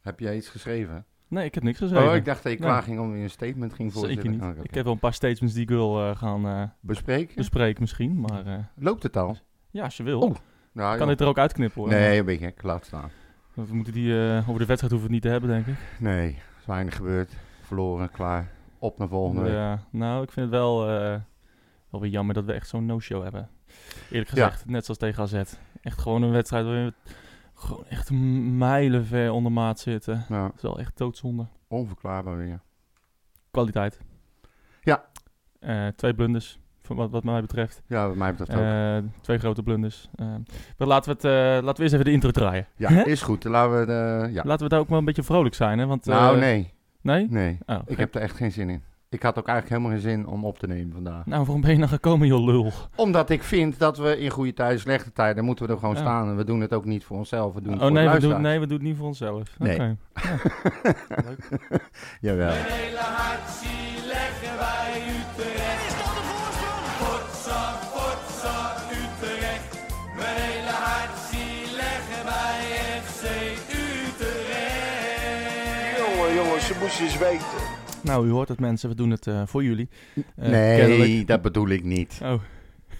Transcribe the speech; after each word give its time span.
Heb 0.00 0.20
jij 0.20 0.36
iets 0.36 0.48
geschreven? 0.48 1.04
Nee, 1.28 1.44
ik 1.44 1.54
heb 1.54 1.62
niks 1.62 1.78
gezegd. 1.78 2.08
Oh, 2.08 2.14
ik 2.14 2.24
dacht 2.24 2.42
dat 2.42 2.52
je 2.52 2.58
Nee. 2.58 2.68
klaar 2.68 2.82
ging 2.82 3.00
om 3.00 3.12
weer 3.12 3.22
een 3.22 3.30
statement 3.30 3.72
ging 3.74 3.92
Zeker 3.92 4.06
voorzitten. 4.08 4.30
niet. 4.30 4.42
Oh. 4.58 4.64
Ik 4.64 4.74
heb 4.74 4.84
wel 4.84 4.92
een 4.92 4.98
paar 4.98 5.14
statements 5.14 5.54
die 5.54 5.62
ik 5.62 5.68
wil 5.68 6.00
eh, 6.00 6.16
gaan 6.16 6.46
eh, 6.46 6.62
Bespreken? 6.80 7.34
bespreken 7.36 7.80
misschien. 7.80 8.20
Maar 8.20 8.46
eh, 8.46 8.58
Loopt 8.76 9.02
het 9.02 9.16
al? 9.16 9.36
ja, 9.70 9.84
als 9.84 9.96
je 9.96 10.02
wil. 10.02 10.20
Oh, 10.20 10.34
Nou, 10.72 10.98
kan 10.98 11.08
dit 11.08 11.20
er 11.20 11.26
ook 11.26 11.38
uitknippen 11.38 11.80
hoor. 11.80 11.90
Nee, 11.90 12.18
een 12.18 12.24
beetje 12.24 12.44
gek. 12.46 12.62
Laat 12.62 12.84
staan. 12.86 13.10
We 13.54 13.74
moeten 13.74 13.92
die, 13.92 14.14
over 14.14 14.58
de 14.58 14.66
wedstrijd 14.66 14.92
hoeven 14.92 14.96
we 14.96 15.02
het 15.02 15.10
niet 15.10 15.22
te 15.22 15.28
hebben, 15.28 15.50
denk 15.50 15.66
ik. 15.66 15.74
Nee, 15.98 16.28
is 16.58 16.66
weinig 16.66 16.96
gebeurd. 16.96 17.36
Verloren, 17.62 18.10
klaar. 18.10 18.50
Op 18.78 18.98
naar 18.98 19.08
volgende 19.08 19.42
week. 19.42 19.52
Ja, 19.52 19.84
nou, 19.90 20.22
ik 20.22 20.30
vind 20.30 20.46
het 20.50 20.54
wel, 20.60 20.86
wel 21.90 22.00
weer 22.00 22.10
jammer 22.10 22.34
dat 22.34 22.44
we 22.44 22.52
echt 22.52 22.68
zo'n 22.68 22.86
no-show 22.86 23.22
hebben. 23.22 23.48
Eerlijk 24.10 24.30
gezegd, 24.30 24.66
net 24.66 24.84
zoals 24.84 24.98
tegen 24.98 25.22
AZ. 25.22 25.42
Echt 25.82 25.98
gewoon 25.98 26.22
een 26.22 26.30
wedstrijd 26.30 26.64
waar 26.64 26.84
we 26.84 26.92
gewoon 27.60 27.86
echt 27.88 28.10
mijlenver 28.56 29.30
onder 29.32 29.52
maat 29.52 29.80
zitten. 29.80 30.24
Nou, 30.28 30.46
Dat 30.46 30.56
is 30.56 30.62
wel 30.62 30.78
echt 30.78 30.96
doodzonde. 30.98 31.46
onverklaarbaar 31.68 32.36
weer. 32.36 32.60
Kwaliteit. 33.50 34.00
Ja. 34.82 35.04
Eh, 35.60 35.86
twee 35.86 36.14
blunders, 36.14 36.60
wat, 36.86 37.10
wat 37.10 37.24
mij 37.24 37.40
betreft. 37.40 37.82
Ja, 37.86 38.06
wat 38.06 38.16
mij 38.16 38.34
betreft 38.34 38.60
ook. 38.60 38.64
Eh, 38.66 39.10
twee 39.20 39.38
grote 39.38 39.62
blunders. 39.62 40.08
Eh, 40.14 40.26
maar 40.78 40.88
laten, 40.88 41.16
we 41.16 41.28
het, 41.28 41.38
laten 41.64 41.76
we 41.76 41.82
eerst 41.82 41.92
even 41.94 42.04
de 42.04 42.12
intro 42.12 42.30
draaien. 42.30 42.66
ja, 42.76 43.04
is 43.04 43.22
goed. 43.22 43.44
Laten 43.44 43.78
we 43.80 43.86
de... 43.86 44.28
Ja. 44.32 44.42
Laten 44.44 44.62
we 44.64 44.68
daar 44.68 44.80
ook 44.80 44.88
wel 44.88 44.98
een 44.98 45.04
beetje 45.04 45.22
vrolijk 45.22 45.54
zijn, 45.54 45.78
hè? 45.78 45.86
Want, 45.86 46.04
nou, 46.04 46.38
nee. 46.38 46.72
Nee? 47.00 47.26
Nee. 47.30 47.58
Oh, 47.66 47.78
Ik 47.86 47.96
heb 47.96 48.14
er 48.14 48.20
echt 48.20 48.36
geen 48.36 48.52
zin 48.52 48.70
in. 48.70 48.82
Ik 49.12 49.22
had 49.22 49.38
ook 49.38 49.46
eigenlijk 49.48 49.68
helemaal 49.80 50.00
geen 50.00 50.10
zin 50.10 50.26
om 50.26 50.44
op 50.44 50.58
te 50.58 50.66
nemen 50.66 50.92
vandaag. 50.92 51.26
Nou, 51.26 51.44
waarom 51.44 51.60
ben 51.60 51.70
je 51.70 51.76
nou 51.76 51.88
gekomen, 51.90 52.26
joh, 52.26 52.44
lul? 52.44 52.72
Omdat 52.96 53.30
ik 53.30 53.42
vind 53.42 53.78
dat 53.78 53.96
we 53.98 54.18
in 54.18 54.30
goede 54.30 54.52
tijden, 54.52 54.80
slechte 54.80 55.12
tijden, 55.12 55.44
moeten 55.44 55.66
we 55.66 55.72
er 55.72 55.78
gewoon 55.78 55.94
Ja. 55.94 56.00
staan. 56.00 56.28
En 56.28 56.36
we 56.36 56.44
doen 56.44 56.60
het 56.60 56.74
ook 56.74 56.84
niet 56.84 57.04
voor 57.04 57.16
onszelf, 57.16 57.54
we 57.54 57.60
doen 57.62 57.72
het 57.72 57.80
Oh 57.80 57.86
voor 57.86 57.96
nee 57.96 58.06
de 58.08 58.12
we, 58.12 58.18
doen, 58.20 58.40
nee, 58.40 58.60
we 58.60 58.66
doen 58.66 58.76
het 58.78 58.86
niet 58.86 58.96
voor 58.96 59.06
onszelf. 59.06 59.58
Nee. 59.58 59.74
Oké. 59.74 59.96
Jawel. 62.20 62.50
hele 62.52 62.98
hartje 62.98 64.06
leggen 64.06 64.58
wij 64.58 65.02
Utrecht. 65.18 65.86
Is 65.88 65.94
dat 66.02 66.12
de 66.18 66.22
voorsprong? 66.30 66.86
Potsa, 67.02 67.62
potsa, 67.94 68.56
Utrecht. 69.02 69.70
Mijn 70.16 70.36
hele 70.46 70.74
hartje 70.86 71.44
leggen 71.82 72.22
wij 72.30 72.58
FC 73.02 73.22
Utrecht. 73.84 75.98
Jongen, 75.98 76.30
jongens, 76.34 76.66
ze 76.66 76.74
moesten 76.80 77.04
eens 77.04 77.18
weten. 77.18 77.78
Nou, 78.02 78.26
u 78.26 78.30
hoort 78.30 78.48
het 78.48 78.60
mensen, 78.60 78.88
we 78.88 78.94
doen 78.94 79.10
het 79.10 79.26
eh, 79.26 79.42
voor 79.46 79.64
jullie. 79.64 79.88
Eh, 80.14 80.48
nee, 80.48 80.80
kennelijk. 80.80 81.26
dat 81.26 81.42
bedoel 81.42 81.68
ik 81.68 81.84
niet. 81.84 82.20
Oh, 82.22 82.40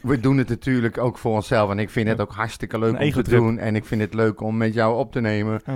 We 0.03 0.21
doen 0.21 0.39
het 0.39 0.49
natuurlijk 0.49 0.99
ook 0.99 1.19
voor 1.19 1.35
onszelf. 1.35 1.71
En 1.71 1.79
ik 1.79 1.91
vind 1.91 2.09
het 2.09 2.21
ook 2.21 2.33
hartstikke 2.33 2.79
leuk 2.79 2.95
Een 2.99 3.17
om 3.17 3.23
te 3.23 3.31
doen. 3.31 3.59
En 3.59 3.77
ik 3.77 3.85
vind 3.85 4.01
het 4.01 4.15
leuk 4.15 4.41
om 4.41 4.57
met 4.57 4.75
jou 4.75 4.99
op 4.99 5.13
te 5.13 5.21
nemen. 5.21 5.61
Oh. 5.67 5.75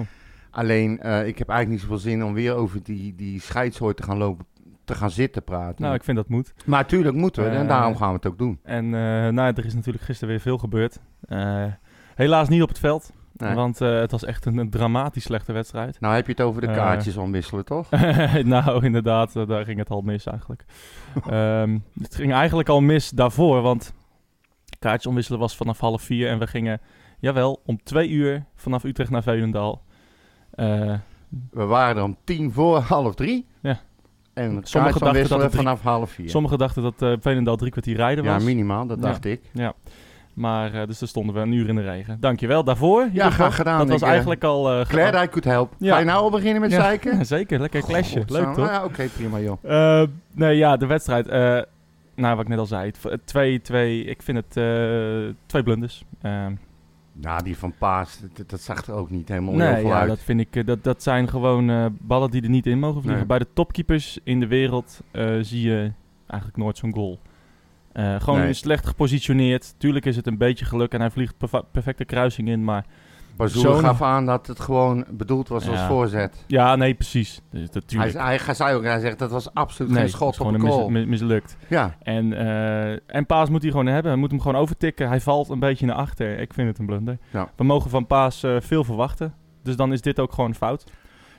Alleen, 0.50 1.00
eh, 1.00 1.27
ik 1.27 1.39
heb 1.39 1.48
eigenlijk 1.48 1.69
niet 1.69 1.80
zoveel 1.80 2.11
zin 2.11 2.25
om 2.25 2.34
weer 2.34 2.55
over 2.55 2.83
die, 2.83 3.14
die 3.14 3.41
scheidshooi 3.41 3.95
te 3.95 4.02
gaan 4.02 4.17
lopen, 4.17 4.47
te 4.84 4.95
gaan 4.95 5.11
zitten 5.11 5.45
praten. 5.45 5.83
nou, 5.83 5.95
ik 5.95 6.05
vind 6.05 6.17
dat 6.17 6.28
moet. 6.28 6.55
Maar 6.64 6.80
natuurlijk 6.80 7.17
moeten 7.17 7.42
we. 7.45 7.48
en 7.48 7.67
daarom 7.67 7.97
gaan 7.97 8.08
we 8.08 8.14
het 8.14 8.27
ook 8.27 8.39
doen. 8.39 8.58
En 8.62 8.91
nou, 9.34 9.52
er 9.55 9.64
is 9.64 9.75
natuurlijk 9.75 10.05
gisteren 10.05 10.28
weer 10.28 10.42
veel 10.42 10.58
gebeurd. 10.58 11.00
Helaas 12.14 12.48
niet 12.48 12.62
op 12.62 12.69
het 12.69 12.78
veld, 12.78 13.12
Nee. 13.36 13.54
want 13.54 13.80
eh, 13.80 13.98
het 14.00 14.10
was 14.10 14.24
echt 14.24 14.44
een, 14.46 14.56
een 14.58 14.70
dramatisch 14.70 15.22
slechte 15.24 15.52
wedstrijd. 15.52 16.00
Nou 16.00 16.14
heb 16.14 16.27
je 16.27 16.32
het 16.32 16.40
over 16.40 16.60
de 16.60 16.66
Eh. 16.66 16.74
kaartjes 16.74 17.16
omwisselen, 17.16 17.64
toch? 17.64 17.90
nou, 18.42 18.84
inderdaad, 18.84 19.36
eh, 19.36 19.46
daar 19.46 19.64
ging 19.64 19.78
het 19.78 19.90
al 19.90 20.00
mis 20.00 20.27
eigenlijk. 20.27 20.64
Ehm, 21.30 21.78
het 22.02 22.14
ging 22.14 22.32
eigenlijk 22.32 22.68
al 22.68 22.80
mis 22.80 23.10
daarvoor, 23.10 23.60
want 23.62 23.92
kaartjes 24.78 25.06
omwisselen 25.06 25.40
was 25.40 25.56
vanaf 25.56 25.78
half 25.80 26.02
vier 26.02 26.28
en 26.28 26.38
we 26.38 26.46
gingen, 26.46 26.80
jawel, 27.18 27.60
om 27.66 27.82
twee 27.82 28.08
uur 28.08 28.44
vanaf 28.55 28.84
Utrecht 28.84 29.10
naar 29.10 29.22
Veenendaal. 29.22 29.82
Eh, 30.50 30.94
We 31.50 31.64
waren 31.64 31.96
er 31.96 32.02
om 32.02 32.16
tien 32.24 32.52
voor 32.52 32.78
half 32.78 33.14
drie. 33.14 33.46
Ja. 33.62 33.80
En 34.34 34.60
Sommigen 34.62 35.00
dachten 35.00 35.28
dat 35.28 35.40
het 35.42 35.50
drie- 35.50 35.62
vanaf 35.62 35.82
half 35.82 36.10
vier. 36.10 36.30
Sommigen 36.30 36.58
dachten 36.58 36.82
dat 36.82 37.02
eh 37.02 37.12
Veenendaal 37.20 37.56
drie 37.56 37.70
kwartier 37.70 37.96
rijden 37.96 38.24
ja, 38.24 38.32
was. 38.34 38.44
minimaal, 38.44 38.86
dat 38.86 38.96
Ja. 38.96 39.02
dacht 39.02 39.24
ik. 39.24 39.40
Maar 40.34 40.74
eh, 40.74 40.86
dus 40.86 40.98
daar 40.98 41.08
stonden 41.08 41.34
we 41.34 41.40
een 41.40 41.52
uur 41.52 41.68
in 41.68 41.74
de 41.74 41.83
regen. 41.83 42.17
Dankjewel 42.20 42.64
daarvoor. 42.64 43.08
geval. 43.12 43.30
graag 43.30 43.55
gedaan. 43.56 43.78
Dat 43.78 43.89
was 43.89 43.96
Ik, 43.96 44.02
eh, 44.05 44.11
eigenlijk 44.11 44.45
al... 44.45 44.70
eh, 44.72 44.84
Glad. 44.86 45.14
I 45.14 45.27
could 45.28 45.45
help. 45.45 45.74
Ja. 45.78 45.92
Ga 45.92 45.98
je 45.98 46.05
nou 46.05 46.18
al 46.22 46.30
beginnen 46.30 46.61
met 46.61 46.70
Ja. 46.70 46.80
zeiken? 46.80 47.27
Zeker, 47.36 47.61
lekker 47.61 47.83
klasje. 47.84 48.14
Leuk 48.18 48.28
Godsamme. 48.28 48.55
toch? 48.55 48.67
Ja, 48.67 48.84
oké, 48.84 49.06
prima 49.17 49.39
joh. 49.40 50.02
Nee, 50.34 50.56
ja, 50.56 50.77
de 50.77 50.86
wedstrijd. 50.86 51.27
nou, 52.14 52.36
wat 52.36 52.40
ik 52.40 52.48
net 52.48 52.58
al 52.58 52.67
zei. 52.67 52.90
Twee, 53.24 53.61
twee, 53.61 54.05
ik 54.05 54.23
vind 54.23 54.39
het 54.39 54.50
twee 55.46 55.62
blunders. 55.62 56.05
Nou, 57.17 57.42
die 57.42 57.56
van 57.58 57.74
Paas, 57.78 58.20
dat, 58.34 58.50
dat 58.50 58.61
zag 58.61 58.86
er 58.86 58.94
ook 58.94 59.11
niet 59.11 59.28
helemaal 59.28 59.55
nee, 59.55 59.68
heel 59.68 59.77
veel 59.80 59.89
ja, 59.89 59.98
uit. 59.98 60.08
dat 60.08 60.20
vind 60.20 60.40
ik. 60.40 60.67
Dat, 60.67 60.84
dat 60.84 61.02
zijn 61.02 61.28
gewoon 61.28 61.96
ballen 62.00 62.30
die 62.30 62.42
er 62.42 62.48
niet 62.48 62.67
in 62.67 62.78
mogen 62.78 63.00
vliegen. 63.00 63.18
Nee. 63.18 63.27
Bij 63.27 63.39
de 63.39 63.46
topkeepers 63.52 64.18
in 64.24 64.40
de 64.40 64.46
wereld 64.46 65.00
zie 65.40 65.68
je 65.68 65.92
eigenlijk 66.27 66.56
nooit 66.62 66.77
zo'n 66.78 66.94
goal. 66.94 67.18
Eh, 67.94 68.20
gewoon 68.20 68.40
Nee. 68.40 68.52
slecht 68.52 68.86
gepositioneerd. 68.86 69.74
Tuurlijk 69.78 70.05
is 70.06 70.16
het 70.16 70.27
een 70.27 70.38
beetje 70.38 70.64
geluk 70.64 70.92
en 70.92 71.00
hij 71.00 71.10
vliegt 71.10 71.34
perfecte 71.72 72.05
kruising 72.05 72.48
in. 72.48 72.64
Maar 72.64 72.84
Bazoer 73.36 73.74
gaf 73.74 74.02
aan 74.02 74.27
dat 74.27 74.46
het 74.46 74.60
gewoon 74.60 75.05
bedoeld 75.10 75.48
was 75.48 75.68
als 75.68 75.80
voorzet. 75.80 76.44
ja, 76.46 76.77
nee, 76.77 76.94
precies. 76.94 77.40
Dus, 77.50 77.60
Hij, 77.60 77.68
natuurlijk. 77.72 78.12
hij, 78.18 78.38
hij 78.44 78.55
zei 78.55 78.74
ook, 78.77 78.82
hij 78.84 79.00
zegt 79.00 79.18
dat 79.18 79.30
was 79.30 79.55
absoluut 79.55 79.90
nee, 79.92 80.00
geen 80.00 80.08
schot 80.10 80.40
op 80.40 80.50
mis- 80.50 80.60
goal. 80.62 80.88
mi- 80.88 81.06
mislukt. 81.06 81.56
Ja, 81.68 81.94
En, 82.02 82.32
eh, 82.32 83.16
en 83.16 83.27
Paas 83.27 83.48
moet 83.48 83.62
hij 83.62 83.70
gewoon 83.70 83.86
hebben. 83.86 84.11
Hij 84.11 84.20
moet 84.20 84.30
hem 84.30 84.40
gewoon 84.40 84.61
overtikken. 84.61 85.08
Hij 85.08 85.20
valt 85.20 85.48
een 85.48 85.58
beetje 85.58 85.86
naar 85.86 85.96
achter. 85.96 86.38
Ik 86.38 86.55
vind 86.55 86.68
het 86.68 86.78
een 86.78 86.86
blunder. 86.86 87.18
Ja. 87.30 87.48
We 87.56 87.64
mogen 87.64 87.90
van 87.90 88.06
Paas 88.06 88.42
eh, 88.42 88.56
veel 88.61 88.84
verwachten. 88.84 89.34
Dus 89.62 89.76
dan 89.76 89.92
is 89.92 90.00
dit 90.00 90.20
ook 90.20 90.32
gewoon 90.32 90.55
fout. 90.55 90.84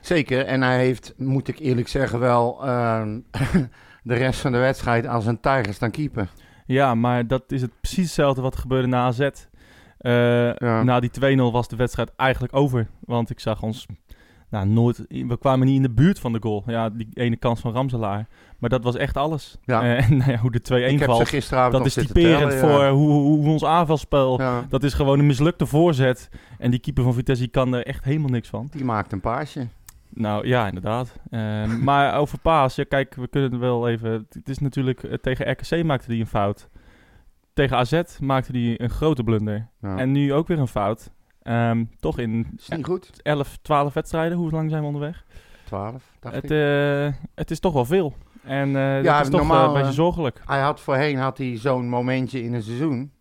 zeker. 0.00 0.44
En 0.46 0.62
hij 0.62 0.78
heeft, 0.78 1.14
moet 1.16 1.48
ik 1.48 1.58
eerlijk 1.58 1.88
zeggen, 1.88 2.18
wel 2.18 2.66
ehm, 2.66 3.18
de 4.02 4.14
rest 4.14 4.40
van 4.40 4.52
de 4.52 4.58
wedstrijd 4.58 5.06
als 5.06 5.26
een 5.26 5.40
tijger 5.40 5.74
staan 5.74 5.90
keeper. 5.90 6.28
Ja, 6.66 6.94
maar 6.94 7.26
dat 7.26 7.42
is 7.48 7.62
het 7.62 7.70
precies 7.80 8.04
hetzelfde 8.04 8.42
wat 8.42 8.56
gebeurde 8.56 8.88
na 8.88 9.04
AZ. 9.04 9.20
Eh, 9.98 10.54
Ja. 10.54 10.82
Na 10.82 11.00
die 11.00 11.10
2-0 11.10 11.52
was 11.52 11.68
de 11.68 11.76
wedstrijd 11.76 12.12
eigenlijk 12.16 12.54
over. 12.56 12.86
Want 13.00 13.30
ik 13.30 13.40
zag 13.40 13.62
ons 13.62 13.86
nou, 14.50 14.66
nooit... 14.66 15.04
We 15.08 15.38
kwamen 15.38 15.66
niet 15.66 15.76
in 15.76 15.82
de 15.82 15.90
buurt 15.90 16.18
van 16.18 16.32
de 16.32 16.38
goal. 16.42 16.62
Ja, 16.66 16.90
die 16.90 17.08
ene 17.14 17.36
kans 17.36 17.60
van 17.60 17.72
Ramselaar. 17.72 18.26
Maar 18.58 18.70
dat 18.70 18.82
was 18.82 18.96
echt 18.96 19.16
alles. 19.16 19.56
Ja. 19.64 19.82
Eh, 19.82 20.04
en 20.10 20.16
nou 20.16 20.30
ja, 20.30 20.38
hoe 20.38 20.50
de 20.50 20.60
2-1 20.60 20.62
Ik 20.62 20.98
heb 20.98 21.10
ze 21.26 21.42
valt, 21.42 21.72
dat 21.72 21.86
is 21.86 21.94
typerend 21.94 22.50
tellen, 22.50 22.54
ja. 22.54 22.60
voor 22.60 22.86
hoe, 22.88 23.10
hoe 23.10 23.48
ons 23.48 23.64
aanvalspel... 23.64 24.40
Dat 24.68 24.82
is 24.82 24.94
gewoon 24.94 25.18
een 25.18 25.26
mislukte 25.26 25.66
voorzet. 25.66 26.28
En 26.58 26.70
die 26.70 26.80
keeper 26.80 27.04
van 27.04 27.14
Vitesse 27.14 27.48
kan 27.48 27.74
er 27.74 27.86
echt 27.86 28.04
helemaal 28.04 28.30
niks 28.30 28.48
van. 28.48 28.68
die 28.72 28.84
maakt 28.84 29.12
een 29.12 29.20
paasje. 29.20 29.66
Nou 30.16 30.46
ja, 30.46 30.66
inderdaad. 30.66 31.16
Ehm, 31.30 31.78
maar 31.84 32.18
over 32.18 32.38
Paas, 32.38 32.74
ja, 32.74 32.84
kijk, 32.84 33.14
we 33.14 33.28
kunnen 33.28 33.58
wel 33.58 33.88
even. 33.88 34.26
Het 34.28 34.48
is 34.48 34.58
natuurlijk 34.58 35.02
eh, 35.02 35.12
tegen 35.14 35.50
RKC 35.50 35.84
maakte 35.84 36.10
hij 36.10 36.20
een 36.20 36.26
fout. 36.26 36.68
Tegen 37.52 37.76
AZ 37.76 38.02
maakte 38.20 38.52
hij 38.52 38.80
een 38.80 38.90
grote 38.90 39.24
blunder. 39.24 39.68
Ja. 39.80 39.96
En 39.96 40.12
nu 40.12 40.32
ook 40.32 40.48
weer 40.48 40.58
een 40.58 40.68
fout. 40.68 41.10
Ehm, 41.42 41.84
toch 42.00 42.18
in 42.18 42.46
is 42.56 42.68
niet 42.68 42.84
goed. 42.84 43.22
11, 43.22 43.58
12 43.62 43.94
wedstrijden. 43.94 44.38
Hoe 44.38 44.50
lang 44.50 44.70
zijn 44.70 44.80
we 44.80 44.86
onderweg? 44.86 45.24
12, 45.64 46.12
dacht 46.20 46.34
Het, 46.34 46.50
eh, 46.50 47.20
het 47.34 47.50
is 47.50 47.60
toch 47.60 47.72
wel 47.72 47.84
veel. 47.84 48.14
En 48.42 48.76
eh 48.76 49.02
Ja, 49.02 49.16
dat 49.16 49.24
is 49.24 49.30
toch 49.30 49.40
normaal, 49.40 49.68
een 49.68 49.80
beetje 49.80 49.92
zorgelijk. 49.94 50.42
Hij 50.44 50.60
had 50.60 50.80
voorheen 50.80 51.18
had 51.18 51.38
hij 51.38 51.56
zo'n 51.58 51.88
momentje 51.88 52.42
in 52.42 52.54
een 52.54 52.62
seizoen. 52.62 53.12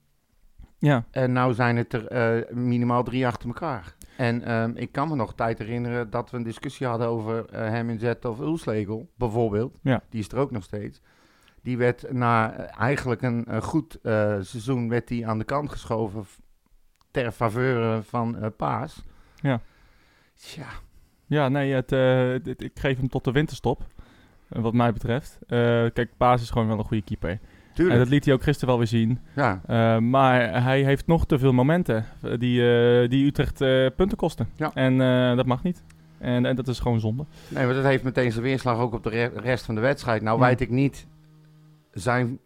Ja, 0.77 1.05
En 1.11 1.31
nou 1.31 1.53
zijn 1.53 1.77
het 1.77 1.93
er 1.93 2.47
minimaal 2.55 3.03
drie 3.03 3.27
achter 3.27 3.47
elkaar. 3.47 3.94
En 4.17 4.43
ehm, 4.43 4.71
ik 4.75 4.91
kan 4.91 5.07
me 5.07 5.15
nog 5.15 5.33
tijd 5.35 5.57
herinneren 5.57 6.09
dat 6.09 6.29
we 6.31 6.37
een 6.37 6.43
discussie 6.43 6.87
hadden 6.87 7.07
over 7.07 7.45
eh, 7.49 7.69
hem 7.69 7.89
in 7.89 7.99
Zet 7.99 8.25
of 8.25 8.39
Ulslegel, 8.39 9.09
bijvoorbeeld. 9.17 9.79
Ja. 9.81 10.01
Die 10.09 10.19
is 10.19 10.27
er 10.31 10.37
ook 10.37 10.51
nog 10.51 10.63
steeds. 10.63 11.01
Die 11.61 11.77
werd 11.77 12.11
na 12.11 12.53
eh, 12.53 12.81
eigenlijk 12.81 13.21
een, 13.21 13.61
goed 13.61 14.01
eh, 14.01 14.11
seizoen 14.41 14.89
werd 14.89 15.07
die 15.07 15.27
aan 15.27 15.37
de 15.37 15.43
kant 15.45 15.69
geschoven 15.71 16.25
ter 17.11 17.31
faveur 17.31 18.03
van 18.03 18.53
Paas. 18.57 19.03
Ja. 19.35 19.61
Tja, 20.33 20.67
ja 21.25 21.49
nee, 21.49 21.73
het, 21.73 21.89
het- 22.45 22.61
ik 22.63 22.79
geef 22.79 22.97
hem 22.97 23.09
tot 23.09 23.23
de 23.23 23.31
winterstop. 23.31 23.83
wat 24.47 24.73
mij 24.73 24.93
betreft. 24.93 25.39
Kijk, 25.93 26.09
Paas 26.17 26.41
is 26.41 26.49
gewoon 26.49 26.67
wel 26.67 26.77
een 26.77 26.83
goede 26.85 27.03
keeper. 27.03 27.39
En 27.77 27.97
dat 27.97 28.09
liet 28.09 28.25
hij 28.25 28.33
ook 28.33 28.43
gisteren 28.43 28.67
wel 28.69 28.77
weer 28.77 28.87
zien. 28.87 29.19
ja. 29.35 29.61
Uh, 29.69 29.97
maar 30.01 30.63
hij 30.63 30.83
heeft 30.83 31.07
nog 31.07 31.25
te 31.25 31.39
veel 31.39 31.51
momenten 31.53 32.05
eh, 32.21 32.37
die, 32.39 32.61
eh, 33.01 33.09
die 33.09 33.25
Utrecht 33.25 33.61
eh, 33.61 33.85
punten 33.95 34.17
kosten. 34.17 34.47
Ja. 34.55 34.71
En 34.73 35.01
eh, 35.01 35.35
dat 35.35 35.45
mag 35.45 35.63
niet. 35.63 35.83
En, 36.17 36.45
en 36.45 36.55
dat 36.55 36.67
is 36.67 36.79
gewoon 36.79 36.99
zonde. 36.99 37.25
Nee, 37.47 37.65
maar 37.65 37.73
dat 37.75 37.83
heeft 37.83 38.03
meteen 38.03 38.31
zijn 38.31 38.43
weerslag 38.43 38.77
ook 38.79 38.93
op 38.93 39.03
de 39.03 39.09
re- 39.09 39.31
rest 39.35 39.65
van 39.65 39.75
de 39.75 39.81
wedstrijd. 39.81 40.21
Nou 40.21 40.39
Ja. 40.39 40.45
weet 40.47 40.61
ik 40.61 40.69
niet 40.69 41.07
zijn 41.91 42.39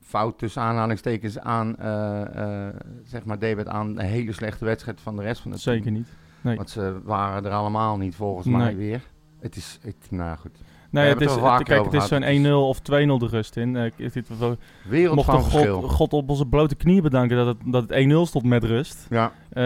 fout 0.00 0.38
tussen 0.38 0.62
aanhalingstekens 0.62 1.38
aan, 1.38 1.76
eh, 1.78 2.66
eh, 2.68 2.74
zeg 3.04 3.24
maar, 3.24 3.38
David, 3.38 3.68
aan 3.68 3.86
een 3.88 3.98
hele 3.98 4.32
slechte 4.32 4.64
wedstrijd 4.64 5.00
van 5.00 5.16
de 5.16 5.22
rest 5.22 5.40
van 5.40 5.50
het 5.50 5.60
Zeker 5.60 5.82
team. 5.82 5.94
niet. 5.94 6.08
Nee. 6.40 6.56
Want 6.56 6.70
ze 6.70 7.00
waren 7.04 7.44
er 7.44 7.50
allemaal 7.52 7.96
niet 7.96 8.14
volgens 8.14 8.46
Nee. 8.46 8.56
mij 8.56 8.76
weer. 8.76 9.00
Het 9.40 9.56
is, 9.56 9.78
het, 9.82 10.06
nou 10.10 10.36
goed. 10.38 10.58
Nee, 10.90 11.08
het 11.08 11.20
is, 11.20 11.34
het 11.34 11.62
kijk, 11.62 11.84
het 11.84 11.94
is 11.94 12.06
zo'n 12.08 12.46
1-0 12.46 12.50
of 12.52 12.78
2-0 12.78 12.82
de 13.18 13.26
rust 13.30 13.56
in. 13.56 13.72
Dit- 13.96 14.28
we 14.38 14.56
Wereld 14.88 15.16
mochten 15.16 15.42
van 15.42 15.60
God. 15.64 15.90
God 15.90 16.12
op 16.12 16.30
onze 16.30 16.46
blote 16.46 16.74
knieën 16.74 17.02
bedanken 17.02 17.36
dat 17.36 17.46
het, 17.46 17.56
dat 17.64 17.82
het 17.88 17.92
1-0 17.92 18.26
stond 18.26 18.44
met 18.44 18.64
rust. 18.64 19.06
Ja, 19.10 19.32
Eh, 19.50 19.62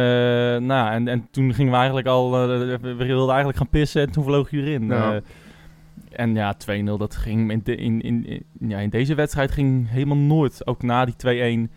nou, 0.60 0.90
en, 0.92 1.08
en 1.08 1.28
toen 1.30 1.54
gingen 1.54 1.70
we 1.72 1.76
eigenlijk 1.78 2.06
al, 2.08 2.34
eh, 2.42 2.48
we 2.80 2.94
wilden 2.96 3.28
eigenlijk 3.28 3.56
gaan 3.58 3.68
pissen 3.68 4.02
en 4.02 4.10
toen 4.10 4.24
vloog 4.24 4.50
hij 4.50 4.60
erin. 4.60 4.86
Ja. 4.86 5.20
En 6.10 6.34
ja, 6.34 6.54
2-0, 6.54 6.96
dat 6.98 7.16
ging 7.16 7.50
in, 7.50 7.60
de- 7.64 7.76
in, 7.76 8.00
in, 8.00 8.26
in- 8.26 8.44
ja, 8.68 8.78
in 8.78 8.90
deze 8.90 9.14
wedstrijd 9.14 9.50
ging 9.50 9.90
helemaal 9.90 10.16
nooit. 10.16 10.66
Ook 10.66 10.82
na 10.82 11.04
die 11.04 11.14
2-1. 11.68 11.70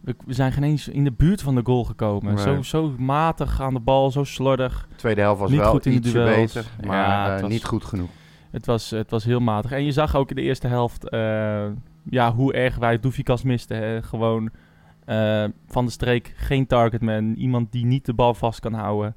We, 0.00 0.14
we 0.26 0.32
zijn 0.32 0.52
geen 0.52 0.62
eens 0.62 0.88
in 0.88 1.04
de 1.04 1.12
buurt 1.12 1.42
van 1.42 1.54
de 1.54 1.60
goal 1.64 1.84
gekomen. 1.84 2.34
Nee. 2.34 2.44
Zo, 2.44 2.62
zo 2.62 2.94
matig 2.98 3.60
aan 3.60 3.74
de 3.74 3.80
bal, 3.80 4.10
zo 4.10 4.24
slordig. 4.24 4.86
de 4.88 4.94
tweede 4.96 5.20
helft 5.20 5.40
was 5.40 5.50
Niet 5.50 5.58
wel 5.60 5.70
goed 5.70 5.86
in 5.86 6.00
de 6.00 6.12
duels. 6.12 6.36
beter, 6.52 6.64
maar 6.86 6.96
Ja, 6.96 7.40
was- 7.40 7.50
niet 7.50 7.64
goed 7.64 7.84
genoeg. 7.84 8.08
Het 8.54 8.66
was, 8.66 8.90
het 8.90 9.10
was 9.10 9.24
heel 9.24 9.40
matig. 9.40 9.72
En 9.72 9.84
je 9.84 9.92
zag 9.92 10.16
ook 10.16 10.30
in 10.30 10.36
de 10.36 10.42
eerste 10.42 10.66
helft 10.66 11.08
eh, 11.08 11.66
ja, 12.10 12.32
hoe 12.34 12.52
erg 12.52 12.76
wij 12.76 13.00
Doefikas 13.00 13.42
misten. 13.42 13.76
Hè. 13.76 14.02
Gewoon 14.02 14.50
eh, 15.04 15.44
van 15.66 15.84
de 15.84 15.90
streek 15.90 16.32
geen 16.36 16.66
targetman. 16.66 17.34
Iemand 17.34 17.72
die 17.72 17.86
niet 17.86 18.06
de 18.06 18.14
bal 18.14 18.34
vast 18.34 18.60
kan 18.60 18.72
houden. 18.72 19.14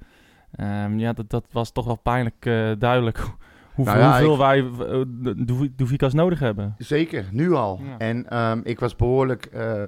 Ehm, 0.52 1.00
ja, 1.00 1.14
dat, 1.14 1.30
dat 1.30 1.46
was 1.52 1.72
toch 1.72 1.86
wel 1.86 1.96
pijnlijk 2.00 2.46
eh, 2.46 2.72
duidelijk 2.80 3.18
hoeveel, 3.76 3.94
Nou 3.96 4.06
ja, 4.06 4.10
hoeveel 4.26 4.34
ik- 4.54 4.66
wij 4.74 5.36
Doef- 5.46 5.68
Doefikas 5.76 6.14
nodig 6.14 6.40
hebben. 6.40 6.76
Zeker, 6.78 7.26
nu 7.32 7.54
al. 7.54 7.80
Ja. 7.84 7.98
En 7.98 8.30
ehm, 8.30 8.60
ik 8.64 8.80
was 8.80 8.96
behoorlijk... 8.96 9.46
eh, 9.46 9.84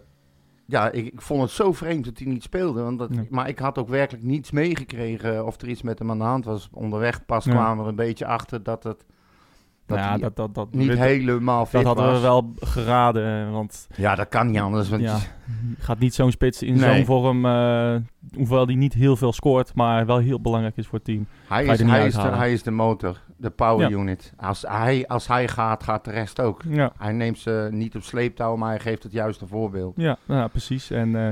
ja, 0.65 0.91
ik, 0.91 1.05
ik 1.05 1.21
vond 1.21 1.41
het 1.41 1.51
zo 1.51 1.73
vreemd 1.73 2.05
dat 2.05 2.17
hij 2.19 2.27
niet 2.27 2.43
speelde. 2.43 2.81
Want 2.81 2.99
dat, 2.99 3.09
Nee. 3.09 3.27
Maar 3.29 3.47
ik 3.47 3.59
had 3.59 3.77
ook 3.77 3.87
werkelijk 3.89 4.23
niets 4.25 4.51
meegekregen 4.51 5.45
of 5.45 5.61
er 5.61 5.67
iets 5.67 5.81
met 5.81 5.99
hem 5.99 6.11
aan 6.11 6.17
de 6.17 6.23
hand 6.23 6.45
was. 6.45 6.69
Onderweg 6.71 7.25
pas 7.25 7.45
Ja. 7.45 7.51
kwamen 7.51 7.77
we 7.77 7.83
er 7.83 7.89
een 7.89 7.95
beetje 7.95 8.25
achter 8.25 8.63
dat 8.63 8.83
het 8.83 9.05
dat 9.89 9.97
ja, 9.97 10.17
dat, 10.17 10.35
dat, 10.35 10.55
dat, 10.55 10.73
niet 10.73 10.97
helemaal 10.97 11.65
fit 11.65 11.73
dat 11.73 11.85
hadden 11.85 12.05
was. 12.05 12.15
we 12.15 12.21
wel 12.21 12.53
geraden. 12.59 13.51
Want 13.51 13.87
Ja, 13.95 14.15
dat 14.15 14.27
kan 14.29 14.47
niet 14.51 14.59
anders. 14.59 14.89
Want 14.89 15.01
ja, 15.01 15.17
gaat 15.79 15.99
niet 15.99 16.13
zo'n 16.13 16.31
spits 16.31 16.63
in 16.63 16.75
Nee. 16.77 16.95
zo'n 16.95 17.05
vorm... 17.05 17.45
eh, 17.45 17.95
hoewel 18.35 18.65
die 18.65 18.77
niet 18.77 18.93
heel 18.93 19.15
veel 19.15 19.33
scoort, 19.33 19.73
maar 19.75 20.05
wel 20.05 20.17
heel 20.17 20.41
belangrijk 20.41 20.77
is 20.77 20.85
voor 20.87 20.95
het 20.97 21.03
team. 21.07 21.25
hij, 21.47 21.65
is, 21.65 21.81
hij, 21.81 22.05
is 22.07 22.13
de, 22.13 22.21
hij 22.21 22.53
is 22.53 22.63
de 22.63 22.71
motor, 22.71 23.17
de 23.37 23.49
power 23.49 23.89
Ja. 23.89 23.97
unit. 23.97 24.33
Als 24.37 24.65
hij, 24.67 25.07
als 25.07 25.27
hij 25.27 25.47
gaat, 25.47 25.83
gaat 25.83 26.05
de 26.05 26.11
rest 26.11 26.39
ook. 26.41 26.61
Ja. 26.69 26.91
Hij 26.97 27.11
neemt 27.13 27.39
ze 27.39 27.67
niet 27.71 27.95
op 27.95 28.03
sleeptouw, 28.03 28.55
maar 28.55 28.69
hij 28.69 28.79
geeft 28.79 29.03
het 29.03 29.11
juiste 29.11 29.47
voorbeeld. 29.47 29.93
Ja, 29.97 30.17
nou, 30.25 30.49
precies. 30.49 30.91
En, 30.91 31.15
eh, 31.15 31.27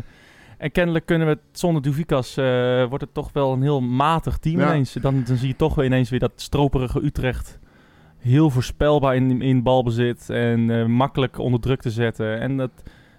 en 0.58 0.72
kennelijk 0.72 1.06
kunnen 1.06 1.28
we 1.28 1.34
het 1.34 1.60
zonder 1.60 1.82
Duvikas 1.82 2.38
eh, 2.38 2.46
wordt 2.86 3.04
het 3.04 3.14
toch 3.14 3.30
wel 3.34 3.54
een 3.54 3.62
heel 3.62 3.82
matig 3.82 4.38
team 4.38 4.60
Ja. 4.60 4.68
ineens. 4.68 4.94
Dan, 4.94 5.24
dan 5.24 5.36
zie 5.38 5.48
je 5.48 5.56
toch 5.56 5.76
weer 5.76 5.86
ineens 5.86 6.10
weer 6.10 6.20
dat 6.20 6.32
stroperige 6.36 7.04
Utrecht. 7.06 7.60
Heel 8.18 8.50
voorspelbaar 8.50 9.16
in, 9.16 9.42
in 9.42 9.64
balbezit 9.64 10.30
en 10.30 10.70
eh, 10.72 10.86
makkelijk 10.86 11.38
onder 11.40 11.60
druk 11.60 11.82
te 11.82 11.92
zetten. 11.92 12.40
En 12.40 12.58
dat, 12.58 12.72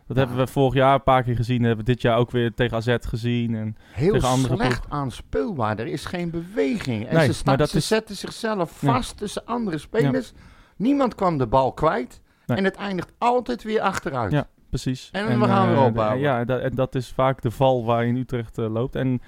dat 0.07 0.17
Ja. 0.17 0.23
hebben 0.27 0.37
we 0.37 0.47
vorig 0.47 0.75
jaar 0.75 0.95
een 0.95 1.03
paar 1.03 1.23
keer 1.23 1.37
gezien. 1.37 1.63
hebben 1.63 1.85
we 1.85 1.93
dit 1.93 2.03
jaar 2.03 2.17
ook 2.19 2.31
weer 2.31 2.55
tegen 2.55 2.77
AZ 2.77 2.97
gezien. 3.01 3.55
En, 3.55 3.77
Heel 3.93 4.13
Tegen 4.13 4.29
andere 4.29 4.55
slecht 4.57 4.87
aanspeelbaar. 4.89 5.79
Er 5.79 5.87
is 5.87 6.05
geen 6.05 6.31
beweging. 6.31 7.07
En 7.07 7.17
Nee, 7.17 7.33
ze, 7.33 7.57
dat 7.57 7.71
ze 7.71 7.77
is- 7.77 7.87
zetten 7.87 8.17
zichzelf 8.17 8.83
Ja. 8.83 8.93
vast 8.93 9.17
tussen 9.19 9.45
andere 9.45 9.79
spelers. 9.79 10.33
Niemand 10.77 11.15
kwam 11.15 11.39
de 11.39 11.47
bal 11.47 11.73
kwijt. 11.73 12.21
Nee. 12.47 12.59
En 12.59 12.65
het 12.65 12.77
eindigt 12.77 13.13
altijd 13.19 13.63
weer 13.63 13.81
achteruit. 13.81 14.33
Ja. 14.33 14.47
precies. 14.71 15.09
En 15.13 15.41
we 15.41 15.47
gaan 15.47 15.69
weer 15.69 15.77
eh, 15.77 15.85
opbouwen. 15.85 16.21
Ja, 16.21 16.45
dat, 16.45 16.61
en 16.61 16.75
dat 16.75 16.95
is 16.95 17.09
vaak 17.09 17.43
de 17.43 17.51
val 17.51 17.85
waarin 17.85 18.17
Utrecht 18.17 18.59
eh, 18.59 18.71
loopt. 18.73 18.95
En 18.95 19.21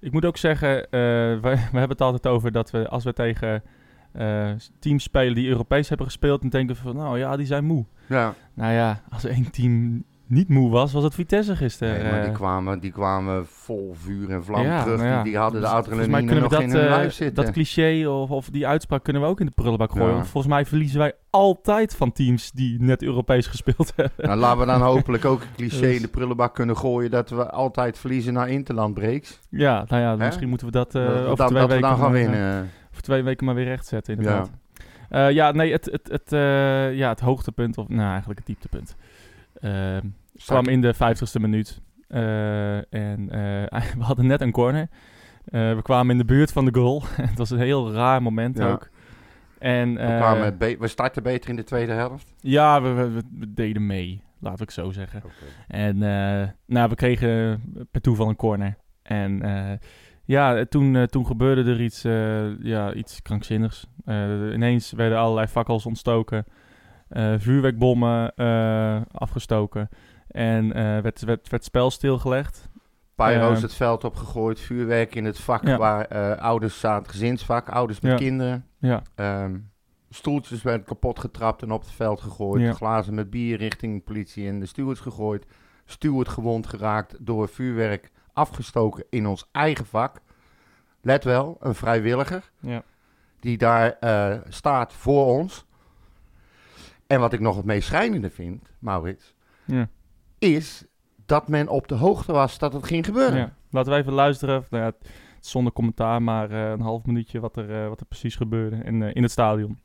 ik 0.00 0.12
moet 0.12 0.24
ook 0.24 0.36
zeggen, 0.36 0.86
we, 0.90 1.38
we 1.42 1.78
hebben 1.78 1.88
het 1.88 2.00
altijd 2.00 2.26
over 2.26 2.52
dat 2.52 2.70
we 2.70 2.88
als 2.88 3.04
we 3.04 3.12
tegen 3.12 3.62
eh, 4.14 4.50
teams 4.78 5.02
spelen 5.02 5.34
die 5.34 5.48
Europees 5.48 5.88
hebben 5.88 6.06
gespeeld, 6.06 6.40
dan 6.40 6.50
denken 6.50 6.74
we 6.76 6.80
van, 6.82 6.96
nou 6.96 7.18
ja, 7.18 7.36
die 7.36 7.46
zijn 7.46 7.64
moe. 7.64 7.84
Ja. 8.06 8.34
Nou 8.54 8.72
ja, 8.72 9.00
als 9.10 9.24
één 9.24 9.50
team 9.50 10.04
niet 10.26 10.48
moe 10.48 10.70
was, 10.70 10.92
was 10.92 11.02
het 11.02 11.14
Vitesse 11.14 11.56
gisteren. 11.56 12.02
Nee, 12.02 12.10
maar 12.10 12.20
die 12.20 12.30
eh. 12.30 12.34
kwamen, 12.34 12.80
die 12.80 12.90
kwamen 12.92 13.46
vol 13.46 13.94
vuur 14.02 14.30
en 14.30 14.44
vlam 14.44 14.62
Ja, 14.64 14.82
terug. 14.82 14.98
nou 14.98 15.08
ja. 15.10 15.22
Die, 15.22 15.32
die 15.32 15.40
hadden 15.40 15.60
de 15.60 15.66
Dus 15.66 15.76
adrenaline 15.76 16.40
nog 16.40 16.56
we 16.56 16.62
in 16.62 16.70
hun 16.70 16.80
eh, 16.80 16.88
lijf 16.88 17.12
zitten. 17.12 17.44
dat 17.44 17.52
cliché 17.54 18.08
of, 18.08 18.30
of 18.30 18.50
die 18.50 18.66
uitspraak 18.66 19.02
kunnen 19.04 19.22
we 19.22 19.28
ook 19.28 19.40
in 19.40 19.46
de 19.46 19.52
prullenbak 19.52 19.90
gooien. 19.90 20.06
Ja. 20.08 20.14
Want 20.14 20.28
volgens 20.28 20.52
mij 20.52 20.66
verliezen 20.66 20.98
wij 20.98 21.12
altijd 21.30 21.96
van 21.96 22.12
teams 22.12 22.50
die 22.52 22.80
net 22.82 23.02
Europees 23.02 23.46
gespeeld 23.46 23.92
hebben. 23.96 24.26
Nou, 24.26 24.38
laten 24.38 24.58
we 24.58 24.66
dan 24.66 24.80
hopelijk 24.92 25.24
ook 25.24 25.40
een 25.40 25.48
cliché 25.56 25.80
Dus- 25.80 25.96
in 25.96 26.02
de 26.02 26.08
prullenbak 26.08 26.54
kunnen 26.54 26.76
gooien 26.76 27.10
dat 27.10 27.30
we 27.30 27.50
altijd 27.50 27.98
verliezen 27.98 28.32
naar 28.32 28.48
Interland 28.48 28.94
breaks. 28.94 29.40
Ja, 29.50 29.84
nou 29.88 30.02
ja, 30.02 30.16
misschien 30.16 30.48
moeten 30.48 30.66
we 30.66 30.72
dat 30.72 30.92
dat 30.92 31.02
over 31.02 31.36
dat, 31.36 31.48
twee 31.48 31.60
dat 31.60 31.68
we 31.68 31.74
weken 31.74 31.80
dan 31.88 31.98
gaan 31.98 32.12
winnen. 32.12 32.70
Twee 33.04 33.22
weken 33.22 33.46
maar 33.46 33.54
weer 33.54 33.64
rechtzetten, 33.64 34.16
inderdaad. 34.16 34.50
Ja, 35.10 35.26
ja 35.26 35.52
nee, 35.52 35.72
het, 35.72 35.84
het, 35.84 36.08
het, 36.10 36.32
eh, 36.32 36.94
ja, 36.94 37.08
het 37.08 37.20
hoogtepunt, 37.20 37.78
of 37.78 37.88
nou 37.88 38.08
eigenlijk 38.08 38.38
het 38.38 38.46
dieptepunt, 38.48 38.96
eh, 39.60 39.96
kwam 40.44 40.68
in 40.68 40.80
de 40.80 40.94
vijftigste 40.94 41.40
minuut. 41.40 41.80
Eh, 42.08 42.76
en 42.94 43.30
eh, 43.30 43.82
we 43.98 44.02
hadden 44.04 44.26
net 44.26 44.40
een 44.40 44.52
corner. 44.52 44.88
Eh, 45.44 45.74
we 45.74 45.82
kwamen 45.82 46.10
in 46.12 46.18
de 46.18 46.24
buurt 46.24 46.52
van 46.52 46.64
de 46.64 46.74
goal. 46.74 47.02
het 47.30 47.38
was 47.38 47.50
een 47.50 47.58
heel 47.58 47.92
raar 47.92 48.22
moment 48.22 48.58
Ja. 48.58 48.70
ook. 48.70 48.88
En, 49.58 49.94
we, 49.94 50.00
eh, 50.58 50.78
we 50.78 50.88
starten 50.88 51.22
beter 51.22 51.50
in 51.50 51.56
de 51.56 51.64
tweede 51.64 51.92
helft. 51.92 52.34
ja, 52.40 52.82
we, 52.82 52.92
we, 52.92 53.08
we- 53.10 53.22
we 53.38 53.54
deden 53.54 53.86
mee, 53.86 54.22
laat 54.40 54.60
ik 54.60 54.70
zo 54.70 54.90
zeggen. 54.90 55.22
En 55.68 56.02
eh, 56.02 56.48
nou, 56.66 56.88
we 56.88 56.94
kregen 56.94 57.62
per 57.90 58.00
toeval 58.00 58.28
een 58.28 58.36
corner. 58.36 58.76
En 59.02 59.42
eh, 59.42 59.78
ja, 60.24 60.64
toen, 60.64 60.96
eh, 60.96 61.02
toen 61.02 61.26
gebeurde 61.26 61.70
er 61.70 61.80
iets, 61.80 62.04
eh, 62.04 62.58
ja, 62.62 62.92
iets 62.94 63.22
krankzinnigs. 63.22 63.86
Eh, 64.04 64.52
ineens 64.52 64.92
werden 64.92 65.18
allerlei 65.18 65.46
fakkels 65.46 65.86
ontstoken. 65.86 66.44
vuurwerkbommen 67.38 68.34
afgestoken. 69.12 69.88
En 70.28 70.72
werd, 71.02 71.20
werd, 71.24 71.48
werd 71.48 71.64
spel 71.64 71.90
stilgelegd. 71.90 72.68
Pyro's 73.14 73.56
Eh, 73.56 73.62
het 73.62 73.74
veld 73.74 74.04
opgegooid, 74.04 74.60
vuurwerk 74.60 75.14
in 75.14 75.24
het 75.24 75.38
vak 75.40 75.66
Ja. 75.66 75.76
waar 75.76 76.04
eh, 76.04 76.42
ouders 76.42 76.80
zaten, 76.80 77.10
gezinsvak, 77.10 77.68
ouders 77.68 78.00
met 78.00 78.10
Ja. 78.12 78.16
kinderen. 78.18 78.66
Ja, 78.78 79.02
Ehm, 79.14 79.56
stoeltjes 80.10 80.62
werden 80.62 80.86
kapot 80.86 81.18
getrapt 81.18 81.62
en 81.62 81.70
op 81.70 81.80
het 81.80 81.90
veld 81.90 82.20
gegooid. 82.20 82.76
Glazen 82.76 83.14
met 83.14 83.30
bier 83.30 83.56
richting 83.58 83.94
de 83.96 84.04
politie 84.04 84.48
en 84.48 84.60
de 84.60 84.66
stewards 84.66 85.00
gegooid. 85.00 85.46
Steward 85.84 86.28
gewond 86.28 86.66
geraakt 86.66 87.16
door 87.20 87.48
vuurwerk 87.48 88.10
afgestoken 88.34 89.04
in 89.10 89.26
ons 89.26 89.48
eigen 89.52 89.86
vak. 89.86 90.20
Let 91.00 91.24
wel, 91.24 91.56
een 91.60 91.74
vrijwilliger 91.74 92.50
ja. 92.60 92.82
die 93.40 93.58
daar 93.58 93.98
eh, 94.00 94.38
staat 94.48 94.92
voor 94.92 95.26
ons. 95.26 95.66
En 97.06 97.20
wat 97.20 97.32
ik 97.32 97.40
nog 97.40 97.56
het 97.56 97.64
meest 97.64 97.86
schrijnende 97.86 98.30
vind, 98.30 98.68
Maurits, 98.78 99.34
ja. 99.64 99.88
is 100.38 100.84
dat 101.26 101.48
men 101.48 101.68
op 101.68 101.88
de 101.88 101.94
hoogte 101.94 102.32
was 102.32 102.58
dat 102.58 102.72
het 102.72 102.86
ging 102.86 103.04
gebeuren. 103.04 103.38
ja. 103.38 103.54
Laten 103.70 103.92
we 103.92 103.98
even 103.98 104.12
luisteren. 104.12 104.64
Nou 104.70 104.84
ja, 104.84 104.92
zonder 105.40 105.72
commentaar, 105.72 106.22
maar 106.22 106.50
eh, 106.50 106.70
een 106.70 106.80
half 106.80 107.04
minuutje 107.04 107.40
wat 107.40 107.56
er, 107.56 107.82
eh, 107.82 107.88
wat 107.88 108.00
er 108.00 108.06
precies 108.06 108.36
gebeurde 108.36 108.76
in, 108.76 109.02
in 109.02 109.22
het 109.22 109.30
stadion. 109.32 109.82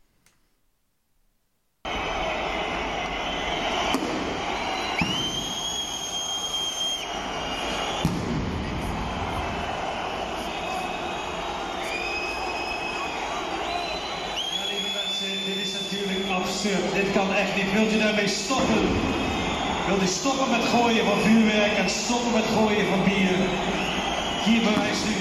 Ja, 14.54 14.66
lieve 14.70 14.90
mensen, 14.96 15.46
dit 15.46 15.58
is 15.58 15.74
Dit 16.62 17.12
kan 17.14 17.34
echt 17.34 17.56
niet. 17.56 17.74
Wilt 17.74 17.94
u 17.94 17.98
daarmee 17.98 18.28
stoppen? 18.28 18.88
Wilt 19.88 20.02
u 20.02 20.08
stoppen 20.08 20.50
met 20.50 20.64
gooien 20.64 21.06
van 21.06 21.20
vuurwerk 21.20 21.78
en 21.78 21.90
stoppen 21.90 22.32
met 22.34 22.46
gooien 22.46 22.88
van 22.88 23.04
bier? 23.04 23.38
Hier 24.46 24.62
bewijst 24.62 25.06
u 25.06 25.16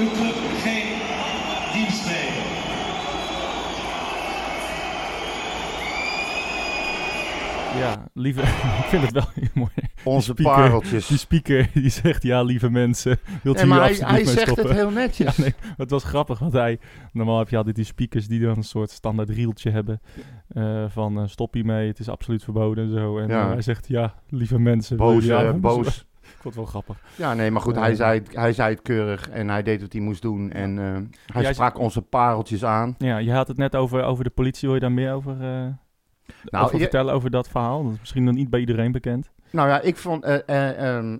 uw 0.00 0.10
club 0.10 0.36
geen 0.62 0.86
dienst 1.72 2.06
mee. 2.06 2.28
Ja, 7.76 8.08
lieve, 8.14 8.40
ik 8.82 8.84
vind 8.88 9.02
het 9.02 9.12
wel 9.12 9.24
heel 9.40 9.48
mooi. 9.54 9.70
Onze 10.04 10.30
speaker, 10.32 10.54
pareltjes. 10.62 11.06
Die 11.06 11.18
speaker 11.18 11.70
die 11.74 11.88
zegt, 11.90 12.22
ja 12.22 12.42
lieve 12.42 12.70
mensen, 12.70 13.18
wilt 13.42 13.56
u 13.56 13.60
Nee, 13.60 13.68
maar 13.68 13.88
hier 13.88 13.98
hij, 13.98 14.06
hij 14.08 14.14
mee 14.24 14.24
zegt 14.32 14.40
stoppen? 14.40 14.66
het 14.66 14.74
heel 14.76 14.90
netjes. 14.90 15.36
Ja, 15.36 15.42
nee, 15.42 15.54
maar 15.60 15.74
het 15.76 15.90
was 15.90 16.04
grappig, 16.04 16.38
want 16.38 16.52
hij... 16.52 16.78
Normaal 17.12 17.38
heb 17.38 17.48
je 17.48 17.56
altijd 17.56 17.76
die 17.76 17.84
speakers 17.84 18.26
die 18.28 18.40
dan 18.40 18.56
een 18.56 18.62
soort 18.62 18.90
standaard 18.90 19.28
rieltje 19.30 19.70
hebben. 19.70 20.00
eh, 20.48 20.84
van 20.88 21.18
eh, 21.18 21.26
stop 21.26 21.54
hiermee, 21.54 21.88
het 21.88 21.98
is 21.98 22.08
absoluut 22.08 22.44
verboden 22.44 22.84
en 22.84 22.90
zo. 22.90 23.18
En 23.18 23.28
Ja. 23.28 23.44
eh, 23.46 23.52
hij 23.52 23.62
zegt, 23.62 23.88
ja, 23.88 24.14
lieve 24.28 24.58
mensen. 24.58 24.96
Boos, 24.96 25.24
ja, 25.24 25.52
boos. 25.52 26.06
Ik 26.22 26.38
vond 26.38 26.44
het 26.44 26.54
wel 26.54 26.64
grappig. 26.82 26.98
Ja, 27.16 27.34
nee, 27.34 27.50
maar 27.50 27.62
goed, 27.62 27.76
hij, 27.76 27.94
zei 27.94 28.18
het, 28.18 28.34
hij 28.36 28.52
zei 28.52 28.74
het 28.74 28.82
keurig 28.82 29.28
en 29.28 29.48
hij 29.48 29.62
deed 29.62 29.80
wat 29.80 29.92
hij 29.92 30.02
moest 30.02 30.22
doen. 30.22 30.50
En 30.52 30.78
eh, 30.78 31.34
hij 31.42 31.52
sprak 31.52 31.78
onze 31.78 32.02
pareltjes 32.02 32.64
aan. 32.64 32.94
Ja, 32.98 33.18
je 33.18 33.32
had 33.32 33.48
het 33.48 33.56
net 33.56 33.76
over, 33.76 34.02
over 34.02 34.24
de 34.24 34.30
politie. 34.30 34.66
Wil 34.68 34.74
je 34.74 34.80
daar 34.80 34.92
meer 34.92 35.12
over, 35.12 35.36
eh, 35.40 35.66
Nou, 36.44 36.72
je- 36.72 36.78
vertellen, 36.78 37.14
over 37.14 37.30
dat 37.30 37.48
verhaal? 37.48 37.82
Dat 37.84 37.92
is 37.92 37.98
misschien 37.98 38.24
nog 38.24 38.34
niet 38.34 38.50
bij 38.50 38.60
iedereen 38.60 38.92
bekend. 38.92 39.30
Nou 39.50 39.68
ja, 39.68 39.80
ik 39.80 39.96
vond, 39.96 40.24
eh, 40.24 40.48
eh, 40.48 40.96
ehm, 40.96 41.18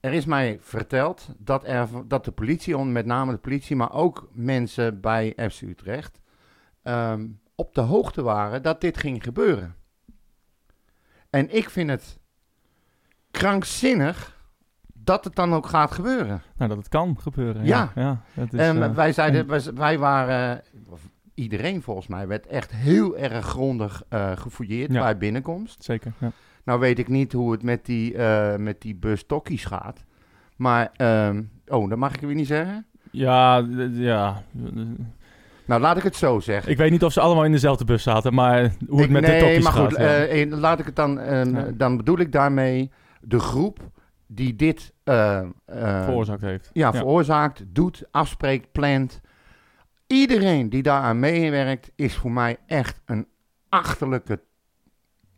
er 0.00 0.12
is 0.12 0.24
mij 0.24 0.58
verteld 0.60 1.28
dat, 1.38 1.66
er, 1.66 1.88
dat 2.06 2.24
de 2.24 2.30
politie, 2.32 2.76
met 2.78 3.06
name 3.06 3.32
de 3.32 3.38
politie, 3.38 3.76
maar 3.76 3.92
ook 3.92 4.28
mensen 4.32 5.00
bij 5.00 5.34
FC 5.50 5.60
Utrecht, 5.62 6.20
ehm, 6.82 7.26
op 7.54 7.74
de 7.74 7.80
hoogte 7.80 8.22
waren 8.22 8.62
dat 8.62 8.80
dit 8.80 8.98
ging 8.98 9.22
gebeuren. 9.22 9.74
En 11.30 11.54
ik 11.56 11.70
vind 11.70 11.90
het 11.90 12.18
krankzinnig 13.30 14.40
dat 14.94 15.24
het 15.24 15.34
dan 15.34 15.54
ook 15.54 15.66
gaat 15.66 15.90
gebeuren. 15.92 16.42
Nou, 16.56 16.68
dat 16.68 16.78
het 16.78 16.88
kan 16.88 17.16
gebeuren. 17.20 17.64
Ja. 17.64 17.92
ja. 17.94 18.22
het 18.32 18.52
is, 18.52 18.60
en 18.60 18.82
eh, 18.82 18.94
wij 18.94 19.12
zeiden, 19.12 19.40
en- 19.40 19.46
wij, 19.46 19.62
wij 19.74 19.98
waren, 19.98 20.62
iedereen 21.34 21.82
volgens 21.82 22.06
mij, 22.06 22.26
werd 22.26 22.46
echt 22.46 22.72
heel 22.72 23.16
erg 23.16 23.46
grondig 23.46 24.02
eh 24.08 24.32
gefouilleerd 24.36 24.92
Ja. 24.92 25.00
bij 25.02 25.18
binnenkomst. 25.18 25.84
Zeker, 25.84 26.12
ja. 26.18 26.32
Nou 26.64 26.80
weet 26.80 26.98
ik 26.98 27.08
niet 27.08 27.32
hoe 27.32 27.52
het 27.52 27.62
met 27.62 27.84
die, 27.86 28.14
eh, 28.16 28.56
met 28.56 28.80
die 28.80 28.94
bus 28.94 29.24
tokkies 29.26 29.64
gaat. 29.64 30.04
Maar, 30.56 30.90
ehm, 30.96 31.42
oh, 31.66 31.88
dat 31.88 31.98
mag 31.98 32.14
ik 32.14 32.20
weer 32.20 32.34
niet 32.34 32.46
zeggen. 32.46 32.86
Ja, 33.10 33.66
ja. 33.92 34.42
Nou, 35.66 35.80
laat 35.80 35.96
ik 35.96 36.02
het 36.02 36.16
zo 36.16 36.40
zeggen. 36.40 36.72
Ik 36.72 36.76
weet 36.78 36.90
niet 36.90 37.04
of 37.04 37.12
ze 37.12 37.20
allemaal 37.20 37.44
in 37.44 37.52
dezelfde 37.52 37.84
bus 37.84 38.02
zaten, 38.02 38.34
maar 38.34 38.60
hoe 38.88 38.96
het 39.00 39.04
Ik- 39.06 39.10
met 39.10 39.24
de 39.24 39.30
nee, 39.30 39.40
tokkies 39.40 39.64
maar 39.64 39.72
gaat. 39.72 39.86
goed, 39.88 39.96
ja. 39.96 40.24
eh, 40.24 40.46
laat 40.50 40.78
ik 40.78 40.86
het 40.86 40.96
dan, 40.96 41.18
ehm, 41.18 41.54
Ja. 41.56 41.70
dan 41.74 41.96
bedoel 41.96 42.18
ik 42.18 42.32
daarmee 42.32 42.90
de 43.20 43.38
groep 43.38 43.78
die 44.26 44.56
dit 44.56 44.92
veroorzaakt 45.66 46.40
heeft. 46.40 46.70
ja, 46.72 46.92
veroorzaakt, 46.92 47.64
doet, 47.68 48.02
afspreekt, 48.10 48.72
plant. 48.72 49.20
Iedereen 50.12 50.68
die 50.68 50.82
daaraan 50.82 51.20
meewerkt 51.20 51.90
is 51.94 52.16
voor 52.16 52.32
mij 52.32 52.58
echt 52.66 53.00
een 53.04 53.26
achterlijke 53.68 54.42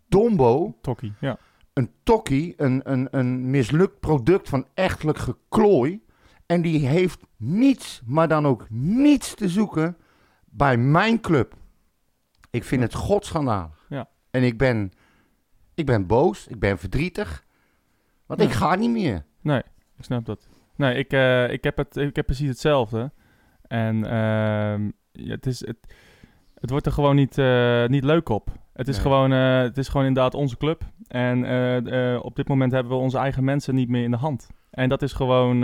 dombo, 0.09 0.79
Tokkie, 0.81 1.13
ja. 1.21 1.39
een 1.73 1.91
tokkie, 2.03 2.55
een, 2.57 2.81
een, 2.93 3.09
een 3.11 3.51
mislukt 3.51 4.01
product 4.01 4.49
van 4.49 4.67
echtelijk 4.75 5.19
geklooi. 5.19 6.03
En 6.47 6.63
die 6.63 6.87
heeft 6.87 7.21
niets, 7.37 8.03
maar 8.05 8.29
dan 8.29 8.47
ook 8.47 8.67
niets 8.71 9.35
te 9.35 9.49
zoeken 9.49 9.97
bij 10.45 10.77
mijn 10.77 11.21
club. 11.21 11.55
Ik 12.51 12.65
vind 12.65 12.83
het 12.83 12.95
godschandalig. 12.95 13.87
Ja. 13.89 14.09
En 14.31 14.43
ik 14.43 14.59
ben, 14.59 14.93
ik 15.75 15.87
ben 15.87 16.07
boos, 16.07 16.47
ik 16.47 16.59
ben 16.59 16.79
verdrietig. 16.79 17.45
Want 18.27 18.41
ik 18.41 18.51
ga 18.51 18.75
niet 18.75 18.91
meer. 18.91 19.25
Nee, 19.41 19.63
ik 19.97 20.05
snap 20.05 20.25
dat. 20.27 20.49
Nee, 20.77 20.95
ik, 20.99 21.13
eh, 21.13 21.53
ik, 21.53 21.65
heb, 21.65 21.77
het, 21.77 21.97
ik 21.97 22.17
heb 22.17 22.27
precies 22.27 22.49
hetzelfde. 22.49 23.13
En 23.75 24.05
ehm, 24.05 24.91
ja, 25.13 25.35
het, 25.35 25.47
is, 25.47 25.67
het, 25.67 25.77
het 26.55 26.71
wordt 26.71 26.87
er 26.87 26.93
gewoon 26.93 27.17
niet, 27.17 27.39
eh, 27.39 27.87
niet 27.87 28.05
leuk 28.05 28.29
op. 28.29 28.51
Het 28.73 28.89
is, 28.89 28.95
Nee. 28.95 29.03
gewoon, 29.03 29.33
eh, 29.33 29.59
het 29.59 29.79
is 29.79 29.89
gewoon 29.89 30.07
inderdaad 30.07 30.35
onze 30.35 30.57
club. 30.57 30.83
En 31.07 31.45
eh, 31.87 32.25
op 32.25 32.37
dit 32.37 32.49
moment 32.49 32.73
hebben 32.73 32.93
we 32.93 32.99
onze 32.99 33.19
eigen 33.19 33.45
mensen 33.45 33.75
niet 33.75 33.89
meer 33.89 34.05
in 34.05 34.11
de 34.11 34.17
hand. 34.17 34.49
En 34.71 34.89
dat 34.89 35.03
is 35.03 35.13
gewoon, 35.13 35.61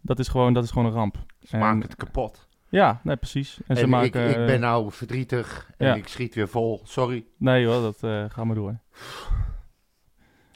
dat 0.00 0.18
is 0.18 0.28
gewoon, 0.28 0.52
dat 0.52 0.64
is 0.64 0.70
gewoon 0.70 0.86
een 0.86 0.92
ramp. 0.92 1.16
Ze 1.40 1.52
En- 1.52 1.58
maken 1.58 1.80
het 1.80 1.96
kapot. 1.96 2.48
Ja, 2.68 3.00
nee, 3.02 3.16
precies. 3.16 3.60
En, 3.66 3.76
ze 3.76 3.82
En 3.82 3.88
maken... 3.88 4.28
ik, 4.30 4.36
ik 4.36 4.46
ben 4.46 4.60
nou 4.60 4.90
verdrietig 4.92 5.70
en 5.76 5.86
ja. 5.86 5.94
ik 5.94 6.08
schiet 6.08 6.34
weer 6.34 6.48
vol. 6.48 6.80
Sorry. 6.84 7.24
Nee 7.38 7.66
hoor, 7.66 7.82
dat 7.82 8.02
eh 8.02 8.24
ga 8.28 8.44
maar 8.44 8.54
door. 8.56 8.78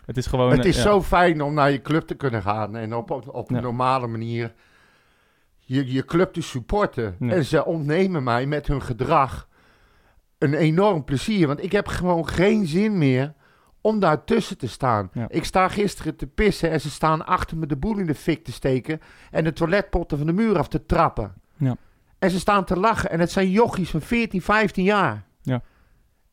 Het 0.07 0.17
is 0.17 0.27
gewoon... 0.27 0.51
het 0.51 0.65
is 0.65 0.83
zo 0.83 1.03
fijn 1.03 1.43
om 1.43 1.55
naar 1.55 1.71
je 1.71 1.83
club 1.83 2.07
te 2.07 2.15
kunnen 2.15 2.43
gaan 2.43 2.77
en 2.77 2.95
op, 2.95 3.11
op, 3.11 3.29
op 3.35 3.51
een 3.51 3.57
Ja. 3.57 3.63
normale 3.63 4.07
manier 4.07 4.55
je, 5.67 5.93
je 5.93 6.05
club 6.05 6.33
te 6.33 6.43
supporten. 6.43 7.17
En 7.19 7.45
ze 7.45 7.65
ontnemen 7.65 8.23
mij 8.23 8.47
met 8.47 8.67
hun 8.67 8.83
gedrag 8.83 9.49
een 10.39 10.55
enorm 10.55 11.05
plezier. 11.05 11.47
Want 11.47 11.63
ik 11.63 11.73
heb 11.73 11.87
gewoon 11.87 12.29
geen 12.29 12.67
zin 12.67 12.99
meer 12.99 13.35
om 13.81 14.01
daar 14.01 14.25
tussen 14.25 14.59
te 14.59 14.69
staan. 14.69 15.11
Ja. 15.13 15.27
Ik 15.29 15.45
sta 15.45 15.69
gisteren 15.69 16.17
te 16.17 16.27
pissen 16.27 16.71
en 16.71 16.81
ze 16.81 16.91
staan 16.91 17.27
achter 17.27 17.57
me 17.57 17.67
de 17.67 17.77
boel 17.77 17.99
in 17.99 18.07
de 18.07 18.15
fik 18.15 18.45
te 18.45 18.53
steken 18.53 19.01
en 19.31 19.45
de 19.45 19.53
toiletpotten 19.53 20.19
van 20.19 20.27
de 20.27 20.33
muur 20.33 20.59
af 20.59 20.69
te 20.69 20.87
trappen. 20.87 21.35
Ja. 21.57 21.77
En 22.19 22.31
ze 22.31 22.39
staan 22.39 22.65
te 22.65 22.79
lachen 22.79 23.11
en 23.11 23.21
het 23.21 23.31
zijn 23.31 23.51
jochies 23.51 23.91
van 23.91 24.01
14, 24.01 24.43
15 24.43 24.85
jaar. 24.85 25.25
Ja. 25.43 25.63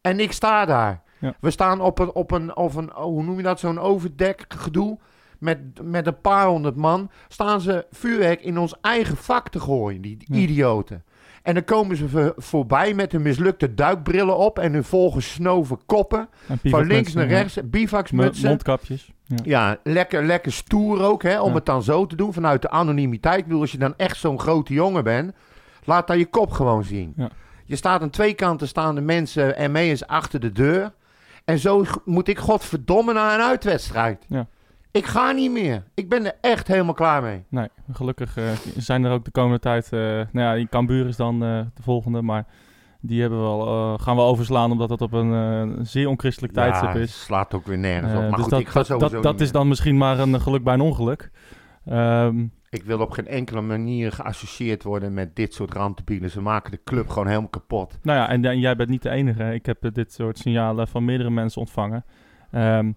En 0.01 0.19
ik 0.19 0.31
sta 0.31 0.65
daar. 0.65 1.01
Ja. 1.19 1.35
We 1.39 1.51
staan 1.51 1.81
op 1.81 1.99
een, 1.99 2.13
op 2.13 2.31
een, 2.31 2.55
of 2.55 2.75
een, 2.75 2.95
oh, 2.95 3.03
hoe 3.03 3.23
noem 3.23 3.37
je 3.37 3.43
dat, 3.43 3.59
zo'n 3.59 3.79
overdek 3.79 4.45
gedoe. 4.47 4.99
Met, 5.43 5.59
met 5.83 6.07
een 6.07 6.21
paar 6.21 6.47
honderd 6.47 6.75
man 6.75 7.09
staan 7.27 7.61
ze 7.61 7.85
vuurwerk 7.91 8.41
in 8.41 8.57
ons 8.57 8.73
eigen 8.81 9.17
vak 9.17 9.49
te 9.49 9.59
gooien, 9.59 10.01
die 10.01 10.17
idioten. 10.31 11.03
En 11.43 11.53
dan 11.53 11.63
komen 11.63 11.95
ze 11.97 12.09
voor- 12.09 12.33
voorbij 12.37 12.93
met 12.93 13.11
hun 13.11 13.21
mislukte 13.21 13.73
duikbrillen 13.73 14.37
op 14.37 14.59
en 14.59 14.73
hun 14.73 14.83
volgesnoven 14.83 15.79
koppen. 15.85 16.29
en 16.47 16.59
Van 16.63 16.85
links 16.85 17.13
naar 17.13 17.27
rechts, 17.27 17.57
bivaksmutsen. 17.63 18.47
Mondkapjes. 18.47 19.11
Ja. 19.25 19.37
Ja, 19.43 19.77
lekker, 19.83 20.25
lekker 20.25 20.51
stoer 20.51 21.01
ook, 21.03 21.23
hè, 21.23 21.41
om 21.41 21.49
Ja. 21.49 21.55
het 21.55 21.65
dan 21.65 21.83
zo 21.83 22.05
te 22.05 22.15
doen 22.15 22.33
vanuit 22.33 22.61
de 22.61 22.69
anonimiteit. 22.69 23.37
Ik 23.39 23.43
bedoel, 23.45 23.61
als 23.61 23.71
je 23.71 23.77
dan 23.77 23.93
echt 23.97 24.17
zo'n 24.17 24.39
grote 24.39 24.73
jongen 24.73 25.03
bent, 25.03 25.33
laat 25.83 26.07
dan 26.07 26.17
je 26.17 26.25
kop 26.25 26.51
gewoon 26.51 26.83
zien. 26.83 27.13
Ja. 27.15 27.29
Je 27.65 27.75
staat 27.75 28.01
aan 28.01 28.09
twee 28.09 28.33
kanten 28.33 28.67
staan 28.67 28.95
de 28.95 29.01
mensen 29.01 29.55
en 29.57 29.71
mee 29.71 29.91
is 29.91 30.07
achter 30.07 30.39
de 30.39 30.51
deur. 30.51 30.93
En 31.45 31.59
zo 31.59 31.83
moet 32.05 32.27
ik 32.27 32.37
godverdomme 32.37 33.13
naar 33.13 33.39
een 33.39 33.45
uitwedstrijd. 33.45 34.25
Ja. 34.27 34.47
Ik 34.93 35.05
ga 35.05 35.31
niet 35.31 35.51
meer. 35.51 35.83
Ik 35.93 36.09
ben 36.09 36.25
er 36.25 36.35
echt 36.41 36.67
helemaal 36.67 36.93
klaar 36.93 37.21
mee. 37.21 37.43
Nee, 37.49 37.67
gelukkig 37.91 38.37
eh, 38.37 38.43
zijn 38.77 39.03
er 39.03 39.11
ook 39.11 39.25
de 39.25 39.31
komende 39.31 39.59
tijd... 39.59 39.93
eh 39.93 39.99
nou 39.99 40.27
ja, 40.31 40.53
die 40.55 40.67
Cambuur 40.69 41.07
is 41.07 41.15
dan 41.15 41.43
eh, 41.43 41.59
de 41.73 41.81
volgende, 41.81 42.21
maar 42.21 42.45
die 43.01 43.21
hebben 43.21 43.39
we 43.39 43.45
al, 43.45 43.97
gaan 43.97 44.15
we 44.15 44.21
overslaan 44.21 44.71
omdat 44.71 44.89
dat 44.89 45.01
op 45.01 45.13
een 45.13 45.85
zeer 45.85 46.07
onchristelijk 46.07 46.53
tijdstip 46.53 46.95
is. 46.95 47.23
slaat 47.23 47.53
ook 47.53 47.65
weer 47.65 47.77
nergens 47.77 48.13
op. 48.13 48.19
Maar 48.19 48.29
dus 48.31 48.41
goed, 48.41 48.49
dat, 48.49 48.59
ik 48.59 48.67
ga 48.67 48.73
dat, 48.73 48.85
sowieso 48.85 49.21
dat, 49.21 49.41
is 49.41 49.51
dan 49.51 49.67
misschien 49.67 49.97
maar 49.97 50.19
een 50.19 50.41
geluk 50.41 50.63
bij 50.63 50.73
een 50.73 50.81
ongeluk. 50.81 51.31
Ehm, 51.85 52.45
Ik 52.69 52.83
wil 52.83 52.99
op 52.99 53.11
geen 53.11 53.27
enkele 53.27 53.61
manier 53.61 54.11
geassocieerd 54.11 54.83
worden 54.83 55.13
met 55.13 55.35
dit 55.35 55.53
soort 55.53 55.73
randdebielen. 55.73 56.29
Ze 56.29 56.41
maken 56.41 56.71
de 56.71 56.79
club 56.83 57.09
gewoon 57.09 57.27
helemaal 57.27 57.49
kapot. 57.49 57.99
Nou 58.01 58.17
ja, 58.17 58.29
en, 58.29 58.45
en 58.45 58.59
jij 58.59 58.75
bent 58.75 58.89
niet 58.89 59.01
de 59.01 59.09
enige. 59.09 59.53
Ik 59.53 59.65
heb 59.65 59.89
dit 59.93 60.13
soort 60.13 60.37
signalen 60.37 60.87
van 60.87 61.05
meerdere 61.05 61.29
mensen 61.29 61.61
ontvangen. 61.61 62.05
Ehm, 62.51 62.91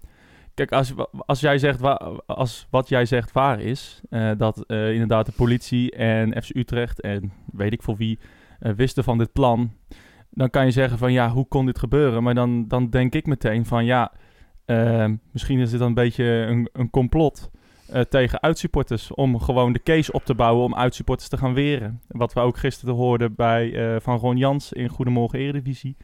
kijk, 0.57 0.73
als, 0.73 0.95
als, 1.27 1.41
jij 1.41 1.59
zegt 1.59 1.81
als 2.27 2.67
wat 2.71 2.89
jij 2.89 3.05
zegt 3.05 3.33
waar 3.33 3.61
is, 3.61 4.01
eh, 4.11 4.31
dat 4.37 4.65
eh, 4.67 4.93
inderdaad 4.93 5.27
de 5.27 5.33
politie 5.33 5.91
en 5.93 6.43
FC 6.43 6.57
Utrecht 6.57 7.01
en 7.01 7.33
weet 7.53 7.73
ik 7.73 7.83
voor 7.83 7.97
wie 7.97 8.19
eh, 8.61 8.73
wisten 8.73 9.05
van 9.05 9.19
dit 9.19 9.33
plan, 9.33 9.73
dan 10.31 10.51
kan 10.51 10.65
je 10.65 10.71
zeggen 10.71 10.99
van 10.99 11.13
ja, 11.13 11.31
hoe 11.31 11.49
kon 11.49 11.67
dit 11.67 11.79
gebeuren? 11.79 12.23
Maar 12.23 12.35
dan, 12.35 12.69
dan 12.69 12.91
denk 12.91 13.15
ik 13.15 13.27
meteen 13.27 13.65
van 13.65 13.85
ja, 13.85 14.13
ehm, 14.65 15.17
misschien 15.33 15.59
is 15.59 15.71
dit 15.71 15.81
een 15.81 15.95
beetje 15.95 16.25
een, 16.25 16.69
een 16.73 16.91
complot. 16.91 17.51
tegen 18.09 18.43
uitsupporters 18.43 19.15
om 19.15 19.41
gewoon 19.41 19.73
de 19.73 19.83
case 19.83 20.13
op 20.13 20.25
te 20.25 20.35
bouwen 20.35 20.65
om 20.65 20.75
uitsupporters 20.75 21.29
te 21.29 21.37
gaan 21.37 21.55
weren. 21.55 22.01
Wat 22.09 22.33
we 22.33 22.41
ook 22.41 22.57
gisteren 22.57 22.95
hoorden 22.95 23.35
bij 23.35 24.01
van 24.01 24.19
Ron 24.19 24.37
Jans 24.37 24.73
in 24.73 24.89
Goedemorgen 24.89 25.39
Eredivisie. 25.39 25.97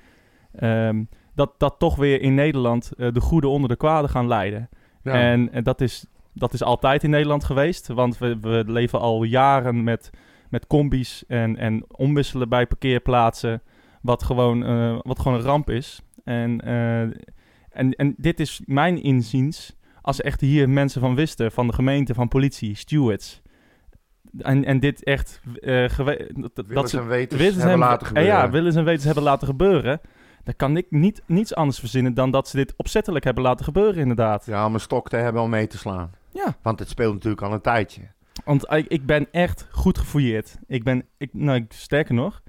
Ehm, 0.52 1.04
dat, 1.34 1.54
dat 1.58 1.74
toch 1.78 1.96
weer 1.96 2.20
in 2.20 2.34
Nederland 2.34 2.92
eh, 2.96 3.08
de 3.12 3.20
goede 3.20 3.48
onder 3.48 3.68
de 3.68 3.76
kwade 3.76 4.08
gaan 4.08 4.28
leiden. 4.28 4.68
Ja. 5.02 5.12
En, 5.12 5.52
en 5.52 5.62
dat, 5.62 5.80
is, 5.80 6.06
dat 6.32 6.52
is 6.52 6.62
altijd 6.62 7.04
in 7.04 7.10
Nederland 7.10 7.44
geweest. 7.44 7.86
Want 7.86 8.18
we, 8.18 8.38
we 8.40 8.64
leven 8.66 9.00
al 9.00 9.22
jaren 9.24 9.84
met, 9.84 10.10
met 10.48 10.66
combi's 10.66 11.24
en, 11.28 11.56
en 11.56 11.84
omwisselen 11.88 12.48
bij 12.48 12.66
parkeerplaatsen. 12.66 13.62
Wat 14.02 14.22
gewoon, 14.22 14.64
eh, 14.64 14.98
wat 15.02 15.18
gewoon 15.20 15.38
een 15.38 15.44
ramp 15.44 15.70
is. 15.70 16.00
En, 16.24 16.60
eh, 16.60 17.00
en, 17.70 17.90
en 17.96 18.14
dit 18.16 18.40
is 18.40 18.60
mijn 18.64 19.02
inziens. 19.02 19.76
Als 20.02 20.20
echt 20.20 20.40
hier 20.40 20.68
mensen 20.68 21.00
van 21.00 21.14
wisten, 21.14 21.52
van 21.52 21.66
de 21.66 21.72
gemeente, 21.72 22.14
van 22.14 22.28
politie, 22.28 22.76
stewards. 22.76 23.42
En, 24.38 24.64
en 24.64 24.80
dit 24.80 25.04
echt 25.04 25.40
gewe- 25.86 26.30
dat, 26.34 26.54
dat 26.54 26.66
Willens 27.38 27.56
ze 27.56 27.62
en 27.62 27.68
hebben 27.68 27.86
en- 27.86 27.92
laten 27.92 28.06
gebeuren. 28.06 28.32
Ja, 28.32 28.50
willens 28.50 28.76
en 28.76 28.84
wetens 28.84 29.04
hebben 29.04 29.22
laten 29.22 29.46
gebeuren. 29.46 30.00
Dan 30.44 30.54
kan 30.56 30.76
ik 30.76 30.86
niet, 30.90 31.22
niets 31.26 31.54
anders 31.54 31.78
verzinnen 31.78 32.14
dan 32.14 32.30
dat 32.30 32.48
ze 32.48 32.56
dit 32.56 32.74
opzettelijk 32.76 33.24
hebben 33.24 33.42
laten 33.42 33.64
gebeuren, 33.64 34.00
inderdaad. 34.00 34.46
Ja, 34.46 34.66
om 34.66 34.74
een 34.74 34.80
stok 34.80 35.08
te 35.08 35.16
hebben 35.16 35.42
om 35.42 35.50
mee 35.50 35.66
te 35.66 35.78
slaan. 35.78 36.10
Ja. 36.32 36.56
Want 36.62 36.78
het 36.78 36.88
speelt 36.88 37.14
natuurlijk 37.14 37.42
al 37.42 37.52
een 37.52 37.60
tijdje. 37.60 38.02
Want 38.44 38.72
ik, 38.72 38.86
ik 38.86 39.06
ben 39.06 39.28
echt 39.30 39.66
goed 39.70 39.98
gefouilleerd. 39.98 40.58
Ik 40.66 40.84
ben, 40.84 41.04
ik, 41.18 41.28
nou, 41.32 41.66
sterker 41.68 42.14
nog, 42.14 42.42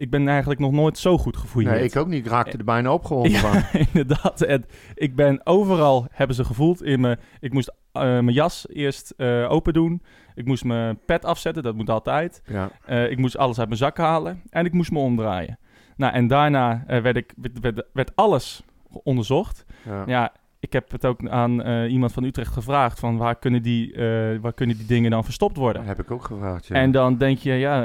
ik 0.00 0.10
ben 0.10 0.28
eigenlijk 0.28 0.60
nog 0.60 0.72
nooit 0.72 0.98
zo 0.98 1.18
goed 1.18 1.36
gefouilleerd. 1.36 1.76
Nee, 1.76 1.84
ik 1.84 1.96
ook 1.96 2.06
niet. 2.06 2.24
Ik 2.24 2.30
raakte 2.30 2.58
er 2.58 2.64
bijna 2.64 2.92
opgewonden 2.92 3.32
Ja, 3.32 3.38
van. 3.38 3.80
inderdaad. 3.92 4.40
En 4.40 4.64
ik 4.94 5.16
ben 5.16 5.46
overal, 5.46 6.06
hebben 6.10 6.36
ze 6.36 6.44
gevoeld 6.44 6.82
in 6.82 7.00
me. 7.00 7.18
Ik 7.40 7.52
moest 7.52 7.72
eh, 7.92 8.02
mijn 8.02 8.32
jas 8.32 8.66
eerst 8.68 9.14
eh, 9.16 9.50
open 9.50 9.72
doen. 9.72 10.02
Ik 10.34 10.44
moest 10.44 10.64
mijn 10.64 10.98
pet 11.06 11.24
afzetten, 11.24 11.62
dat 11.62 11.74
moet 11.74 11.90
altijd. 11.90 12.42
Ja. 12.46 12.70
Eh, 12.84 13.10
ik 13.10 13.18
moest 13.18 13.36
alles 13.36 13.58
uit 13.58 13.68
mijn 13.68 13.80
zak 13.80 13.96
halen 13.96 14.42
en 14.50 14.64
ik 14.64 14.72
moest 14.72 14.90
me 14.90 14.98
omdraaien. 14.98 15.58
Nou, 16.00 16.12
en 16.12 16.26
daarna 16.26 16.84
eh, 16.86 17.00
werd, 17.00 17.16
ik, 17.16 17.32
werd, 17.60 17.82
werd, 17.92 18.16
alles 18.16 18.62
onderzocht. 18.88 19.64
Ja. 19.86 20.02
Ja, 20.06 20.32
ik 20.60 20.72
heb 20.72 20.90
het 20.90 21.04
ook 21.04 21.28
aan 21.28 21.62
eh, 21.62 21.92
iemand 21.92 22.12
van 22.12 22.24
Utrecht 22.24 22.52
gevraagd 22.52 22.98
van 23.00 23.16
waar 23.16 23.36
kunnen 23.36 23.62
die, 23.62 23.92
eh, 23.92 24.40
waar 24.40 24.52
kunnen 24.52 24.76
die 24.76 24.86
dingen 24.86 25.10
dan 25.10 25.24
verstopt 25.24 25.56
worden? 25.56 25.84
Dat 25.84 25.96
heb 25.96 26.06
ik 26.06 26.10
ook 26.10 26.24
gevraagd. 26.24 26.66
Ja. 26.66 26.74
En 26.74 26.90
dan 26.90 27.16
denk 27.16 27.38
je, 27.38 27.52
ja, 27.52 27.80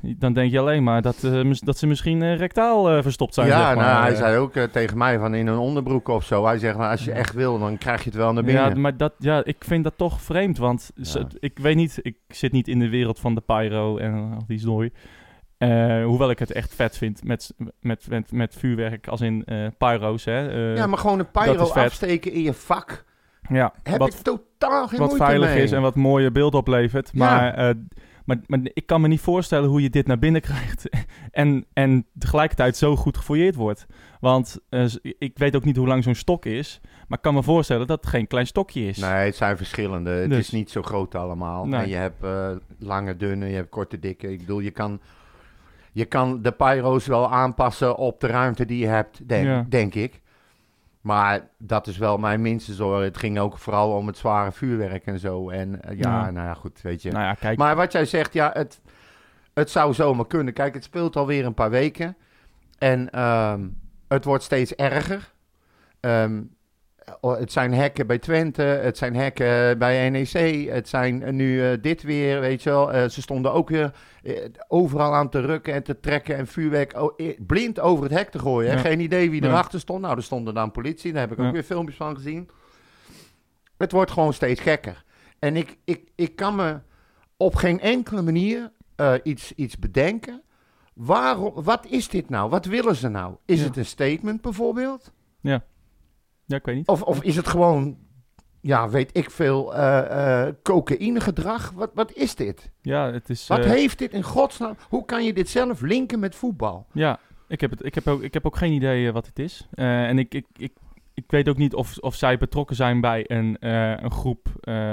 dan 0.00 0.32
denk 0.32 0.50
je 0.50 0.58
alleen 0.58 0.82
maar 0.82 1.02
dat, 1.02 1.28
dat 1.58 1.78
ze 1.78 1.86
misschien 1.86 2.36
rectaal 2.36 3.02
verstopt 3.02 3.34
zijn. 3.34 3.46
ja, 3.46 3.66
zeg 3.66 3.76
maar. 3.76 3.84
nou, 3.84 4.02
hij 4.02 4.14
zei 4.14 4.36
ook 4.36 4.52
tegen 4.52 4.98
mij 4.98 5.18
van 5.18 5.34
in 5.34 5.46
een 5.46 5.58
onderbroek 5.58 6.08
of 6.08 6.24
zo. 6.24 6.44
Hij 6.44 6.58
zegt, 6.58 6.76
nou, 6.76 6.90
als 6.90 7.04
je 7.04 7.12
echt 7.12 7.34
wil, 7.34 7.58
dan 7.58 7.78
krijg 7.78 7.98
je 7.98 8.08
het 8.10 8.18
wel 8.18 8.32
naar 8.32 8.44
binnen. 8.44 8.68
Ja, 8.68 8.74
maar 8.74 8.96
dat, 8.96 9.14
ja, 9.18 9.44
ik 9.44 9.64
vind 9.64 9.84
dat 9.84 9.94
toch 9.96 10.20
vreemd, 10.20 10.58
want 10.58 10.90
Ja. 10.94 11.26
ik 11.38 11.58
weet 11.58 11.76
niet, 11.76 11.98
ik 12.02 12.16
zit 12.28 12.52
niet 12.52 12.68
in 12.68 12.78
de 12.78 12.88
wereld 12.88 13.20
van 13.20 13.34
de 13.34 13.40
pyro 13.40 13.96
en 13.96 14.14
al 14.14 14.44
die 14.46 14.58
zooi. 14.58 14.90
Eh, 15.70 16.04
hoewel 16.04 16.30
ik 16.30 16.38
het 16.38 16.52
echt 16.52 16.74
vet 16.74 16.96
vind 16.96 17.24
met, 17.24 17.54
met, 17.80 18.06
met, 18.08 18.32
met 18.32 18.54
vuurwerk 18.58 19.08
als 19.08 19.20
in 19.20 19.44
eh 19.44 19.66
pyro's. 19.78 20.24
Hè. 20.24 20.48
Eh, 20.72 20.76
ja, 20.76 20.86
maar 20.86 20.98
gewoon 20.98 21.18
een 21.18 21.30
pyro 21.30 21.68
afsteken 21.68 22.32
in 22.32 22.42
je 22.42 22.52
vak. 22.54 23.04
ja, 23.48 23.72
Heb 23.82 23.98
wat, 23.98 24.12
ik 24.14 24.20
totaal 24.20 24.88
geen 24.88 24.98
wat 24.98 25.16
veilig 25.16 25.48
mee. 25.54 25.62
is 25.62 25.72
en 25.72 25.82
wat 25.82 25.94
mooie 25.94 26.30
beelden 26.30 26.60
oplevert. 26.60 27.10
Ja. 27.12 27.18
Maar, 27.18 27.54
eh, 27.54 27.74
maar, 28.24 28.36
maar 28.46 28.60
ik 28.62 28.86
kan 28.86 29.00
me 29.00 29.08
niet 29.08 29.20
voorstellen 29.20 29.68
hoe 29.68 29.82
je 29.82 29.90
dit 29.90 30.06
naar 30.06 30.18
binnen 30.18 30.40
krijgt. 30.50 30.88
en, 31.30 31.64
en 31.72 32.06
tegelijkertijd 32.18 32.76
zo 32.76 32.96
goed 32.96 33.16
gefouilleerd 33.16 33.54
wordt. 33.54 33.86
Want 34.20 34.58
eh, 34.68 34.84
ik 35.18 35.38
weet 35.38 35.56
ook 35.56 35.64
niet 35.64 35.76
hoe 35.76 35.86
lang 35.86 36.04
zo'n 36.04 36.14
stok 36.14 36.44
is. 36.46 36.80
Maar 37.08 37.18
ik 37.18 37.24
kan 37.24 37.34
me 37.34 37.42
voorstellen 37.42 37.86
dat 37.86 38.00
het 38.00 38.10
geen 38.10 38.26
klein 38.26 38.46
stokje 38.46 38.86
is. 38.88 38.98
Nee, 38.98 39.10
het 39.10 39.36
zijn 39.36 39.56
verschillende. 39.56 40.10
Het 40.10 40.30
Dus- 40.30 40.38
is 40.38 40.50
niet 40.50 40.70
zo 40.70 40.82
groot 40.82 41.14
allemaal. 41.14 41.66
Nee. 41.66 41.80
En 41.82 41.88
je 41.88 41.94
hebt 41.96 42.24
lange, 42.78 43.16
dunne, 43.16 43.46
je 43.48 43.54
hebt 43.54 43.70
korte, 43.70 43.98
dikke. 43.98 44.32
Ik 44.32 44.38
bedoel, 44.38 44.60
je 44.60 44.70
kan, 44.70 45.00
je 45.94 46.04
kan 46.04 46.42
de 46.42 46.52
pyro's 46.52 47.06
wel 47.06 47.30
aanpassen 47.32 47.96
op 47.96 48.20
de 48.20 48.26
ruimte 48.26 48.64
die 48.64 48.78
je 48.78 48.86
hebt, 48.86 49.28
denk, 49.28 49.46
Ja. 49.46 49.66
denk 49.68 49.94
ik. 49.94 50.20
Maar 51.00 51.48
dat 51.58 51.86
is 51.86 51.98
wel 51.98 52.18
mijn 52.18 52.40
minste 52.42 52.72
zorg. 52.74 53.04
Het 53.04 53.16
ging 53.16 53.38
ook 53.38 53.58
vooral 53.58 53.96
om 53.96 54.06
het 54.06 54.16
zware 54.16 54.52
vuurwerk 54.52 55.06
en 55.06 55.18
zo. 55.18 55.50
En 55.50 55.82
eh, 55.82 55.98
ja, 55.98 56.24
Ja. 56.24 56.30
nou 56.30 56.46
ja, 56.46 56.54
goed, 56.54 56.80
weet 56.82 57.02
je. 57.02 57.10
Nou 57.10 57.24
ja, 57.24 57.34
kijk. 57.34 57.58
Maar 57.58 57.76
wat 57.76 57.92
jij 57.92 58.04
zegt, 58.04 58.32
ja, 58.32 58.50
het, 58.52 58.80
het 59.54 59.70
zou 59.70 59.94
zomaar 59.94 60.26
kunnen. 60.26 60.54
Kijk, 60.54 60.74
het 60.74 60.84
speelt 60.84 61.16
alweer 61.16 61.44
een 61.46 61.54
paar 61.54 61.70
weken. 61.70 62.16
En 62.78 63.10
ehm, 63.10 63.68
het 64.08 64.24
wordt 64.24 64.44
steeds 64.44 64.74
erger. 64.74 65.32
Oh, 66.00 66.26
het 67.20 67.52
zijn 67.52 67.72
hekken 67.72 68.06
bij 68.06 68.18
Twente, 68.18 68.62
het 68.62 68.98
zijn 68.98 69.16
hekken 69.16 69.78
bij 69.78 70.10
NEC, 70.10 70.68
het 70.70 70.88
zijn 70.88 71.22
eh, 71.22 71.32
nu 71.32 71.62
eh, 71.70 71.78
dit 71.82 72.02
weer, 72.02 72.40
weet 72.40 72.62
je 72.62 72.70
wel. 72.70 72.92
Eh, 72.92 73.08
ze 73.08 73.22
stonden 73.22 73.52
ook 73.52 73.68
weer 73.68 73.94
eh, 74.22 74.44
overal 74.68 75.14
aan 75.14 75.28
te 75.28 75.40
rukken 75.40 75.74
en 75.74 75.82
te 75.82 76.00
trekken 76.00 76.36
en 76.36 76.46
vuurwerk 76.46 77.00
oh, 77.00 77.12
eh, 77.16 77.38
blind 77.46 77.80
over 77.80 78.04
het 78.04 78.12
hek 78.12 78.30
te 78.30 78.38
gooien. 78.38 78.72
Ja. 78.72 78.78
Geen 78.78 79.00
idee 79.00 79.30
wie 79.30 79.44
erachter 79.44 79.80
stond. 79.80 80.00
Nou, 80.00 80.16
er 80.16 80.22
stonden 80.22 80.54
dan 80.54 80.70
politie, 80.70 81.12
daar 81.12 81.20
heb 81.20 81.32
ik 81.32 81.38
ook 81.38 81.44
Ja. 81.46 81.52
weer 81.52 81.62
filmpjes 81.62 81.96
van 81.96 82.14
gezien. 82.14 82.48
Het 83.76 83.92
wordt 83.92 84.10
gewoon 84.10 84.32
steeds 84.32 84.60
gekker. 84.60 85.04
En 85.38 85.56
ik, 85.56 85.76
ik, 85.84 86.08
ik 86.14 86.36
kan 86.36 86.54
me 86.54 86.78
op 87.36 87.54
geen 87.54 87.80
enkele 87.80 88.22
manier 88.22 88.72
eh, 88.96 89.12
iets, 89.22 89.52
iets 89.52 89.78
bedenken. 89.78 90.42
Waarom, 90.94 91.52
wat 91.54 91.86
is 91.86 92.08
dit 92.08 92.28
nou? 92.28 92.50
Wat 92.50 92.64
willen 92.66 92.94
ze 92.96 93.08
nou? 93.08 93.34
Is 93.44 93.58
Ja. 93.60 93.64
het 93.66 93.76
een 93.76 93.86
statement 93.86 94.40
bijvoorbeeld? 94.40 95.12
Ja, 95.40 95.64
ik 96.46 96.64
weet 96.64 96.76
niet. 96.76 96.88
Of, 96.88 97.02
of 97.02 97.22
is 97.22 97.36
het 97.36 97.48
gewoon, 97.48 97.96
ja, 98.60 98.88
weet 98.88 99.16
ik 99.16 99.30
veel, 99.30 99.74
eh 99.74 100.46
eh 100.46 100.54
cocaïnegedrag? 100.62 101.70
Wat, 101.70 101.90
wat 101.94 102.12
is 102.12 102.34
dit? 102.34 102.70
Ja, 102.82 103.12
het 103.12 103.30
is... 103.30 103.46
Wat 103.46 103.58
eh, 103.58 103.70
heeft 103.70 103.98
dit 103.98 104.12
in 104.12 104.22
godsnaam? 104.22 104.76
Hoe 104.88 105.04
kan 105.04 105.24
je 105.24 105.32
dit 105.32 105.48
zelf 105.48 105.80
linken 105.80 106.18
met 106.18 106.34
voetbal? 106.34 106.86
Ja, 106.92 107.18
ik 107.48 107.60
heb, 107.60 107.70
het, 107.70 107.84
ik 107.84 107.94
heb, 107.94 108.06
ook, 108.06 108.22
ik 108.22 108.34
heb 108.34 108.46
ook 108.46 108.56
geen 108.56 108.72
idee 108.72 109.12
wat 109.12 109.26
het 109.26 109.38
is. 109.38 109.68
En 109.74 110.18
ik, 110.18 110.34
ik, 110.34 110.46
ik, 110.56 110.72
ik 111.14 111.24
weet 111.26 111.48
ook 111.48 111.56
niet 111.56 111.74
of, 111.74 111.98
of 111.98 112.14
zij 112.14 112.38
betrokken 112.38 112.76
zijn 112.76 113.00
bij 113.00 113.24
een, 113.30 113.56
een 114.04 114.10
groep 114.10 114.48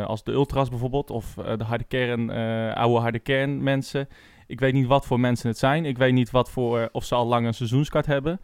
als 0.05 0.23
de 0.23 0.31
Ultras 0.31 0.69
bijvoorbeeld. 0.69 1.09
Of 1.09 1.33
de 1.33 1.63
harde 1.63 1.83
kern, 1.83 2.29
oude 2.75 2.99
harde 2.99 3.19
kern 3.19 3.63
mensen. 3.63 4.07
Ik 4.47 4.59
weet 4.59 4.73
niet 4.73 4.87
wat 4.87 5.05
voor 5.05 5.19
mensen 5.19 5.49
het 5.49 5.57
zijn. 5.57 5.85
Ik 5.85 5.97
weet 5.97 6.13
niet 6.13 6.31
wat 6.31 6.49
voor, 6.49 6.89
of 6.91 7.03
ze 7.03 7.15
al 7.15 7.25
lang 7.25 7.45
een 7.45 7.53
seizoenskaart 7.53 8.05
hebben. 8.05 8.39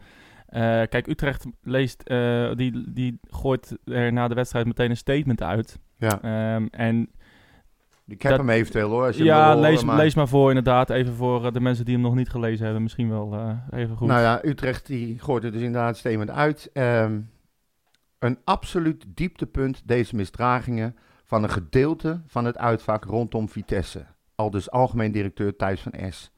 Eh, 0.48 0.60
kijk, 0.88 1.06
Utrecht 1.06 1.44
leest, 1.62 2.02
eh, 2.02 2.50
die, 2.54 2.92
die 2.92 3.18
gooit 3.22 3.78
er 3.84 4.12
na 4.12 4.28
de 4.28 4.34
wedstrijd 4.34 4.66
meteen 4.66 4.90
een 4.90 4.96
statement 4.96 5.42
uit. 5.42 5.78
Ja, 5.96 6.22
Ehm, 6.22 6.66
en 6.70 7.10
ik 8.06 8.22
heb 8.22 8.30
dat- 8.30 8.40
hem 8.40 8.50
eventueel 8.50 8.90
hoor. 8.90 9.04
Als 9.06 9.16
je 9.16 9.24
ja, 9.24 9.46
horen, 9.46 9.60
lees, 9.60 9.84
maar- 9.84 9.96
lees 9.96 10.14
maar 10.14 10.28
voor 10.28 10.48
inderdaad. 10.48 10.90
Even 10.90 11.14
voor 11.14 11.46
eh, 11.46 11.52
de 11.52 11.60
mensen 11.60 11.84
die 11.84 11.94
hem 11.94 12.02
nog 12.02 12.14
niet 12.14 12.28
gelezen 12.30 12.64
hebben. 12.64 12.82
Misschien 12.82 13.08
wel 13.08 13.32
eh, 13.32 13.78
even 13.80 13.96
goed. 13.96 14.08
Nou 14.08 14.20
ja, 14.20 14.40
Utrecht 14.44 14.86
die 14.86 15.18
gooit 15.18 15.44
er 15.44 15.52
dus 15.52 15.62
inderdaad 15.62 15.96
statement 15.96 16.30
uit. 16.30 16.70
Ehm, 16.72 17.20
een 18.18 18.38
absoluut 18.44 19.04
dieptepunt 19.14 19.82
deze 19.88 20.16
misdragingen 20.16 20.96
van 21.24 21.42
een 21.42 21.50
gedeelte 21.50 22.20
van 22.26 22.44
het 22.44 22.58
uitvak 22.58 23.04
rondom 23.04 23.48
Vitesse. 23.48 24.04
Al 24.34 24.50
dus 24.50 24.70
algemeen 24.70 25.12
directeur 25.12 25.56
Thijs 25.56 25.80
van 25.80 25.92
S. 26.10 26.30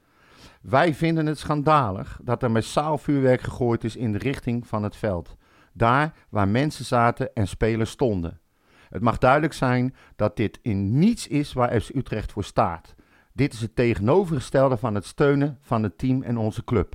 Wij 0.61 0.95
vinden 0.95 1.27
het 1.27 1.39
schandalig 1.39 2.21
dat 2.23 2.43
er 2.43 2.51
massaal 2.51 2.99
vuurwerk 2.99 3.41
gegooid 3.41 3.85
is 3.85 3.97
in 3.97 4.13
de 4.13 4.19
richting 4.19 4.67
van 4.67 4.83
het 4.83 4.97
veld. 4.97 5.37
Daar 5.73 6.15
waar 6.29 6.49
mensen 6.49 6.85
zaten 6.85 7.35
en 7.35 7.49
spelers 7.49 7.91
stonden. 7.91 8.41
Het 8.89 9.03
mag 9.03 9.19
duidelijk 9.19 9.53
zijn 9.53 9.95
dat 10.17 10.37
dit 10.37 10.59
in 10.63 10.99
niets 10.99 11.27
is 11.27 11.53
waar 11.53 11.81
FC 11.81 11.95
Utrecht 11.95 12.33
voor 12.33 12.45
staat. 12.45 12.95
Dit 13.33 13.53
is 13.53 13.61
het 13.61 13.77
tegenovergestelde 13.77 14.77
van 14.77 14.95
het 14.95 15.05
steunen 15.05 15.59
van 15.61 15.83
het 15.83 15.99
team 15.99 16.23
en 16.23 16.37
onze 16.37 16.65
club. 16.65 16.95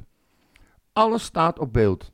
Alles 0.93 1.23
staat 1.23 1.59
op 1.59 1.73
beeld. 1.73 2.11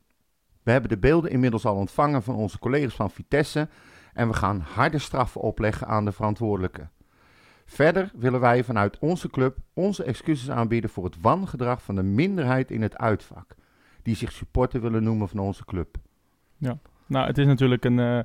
We 0.64 0.72
hebben 0.72 0.90
de 0.90 0.98
beelden 0.98 1.32
inmiddels 1.32 1.66
al 1.66 1.76
ontvangen 1.76 2.24
van 2.24 2.36
onze 2.36 2.60
collega's 2.60 2.96
van 2.96 3.12
Vitesse 3.12 3.70
en 4.14 4.28
we 4.28 4.34
gaan 4.34 4.60
harde 4.60 5.00
straffen 5.00 5.42
opleggen 5.42 5.88
aan 5.88 6.06
de 6.06 6.12
verantwoordelijken. 6.12 6.92
Verder 7.74 8.12
willen 8.16 8.40
wij 8.40 8.64
vanuit 8.64 9.00
onze 9.00 9.30
club 9.30 9.58
onze 9.74 10.04
excuses 10.04 10.50
aanbieden 10.50 10.90
voor 10.90 11.04
het 11.04 11.22
wangedrag 11.22 11.84
van 11.84 11.96
de 11.96 12.04
minderheid 12.04 12.72
in 12.72 12.82
het 12.82 12.98
uitvak, 12.98 13.56
die 14.04 14.16
zich 14.16 14.32
supporter 14.32 14.82
willen 14.82 15.04
noemen 15.04 15.30
van 15.30 15.40
onze 15.40 15.66
club. 15.66 15.98
Nou, 17.08 17.28
het 17.28 17.38
is 17.38 17.46
natuurlijk 17.46 17.86
een, 17.86 18.00
eh, 18.00 18.20
eh, 18.20 18.24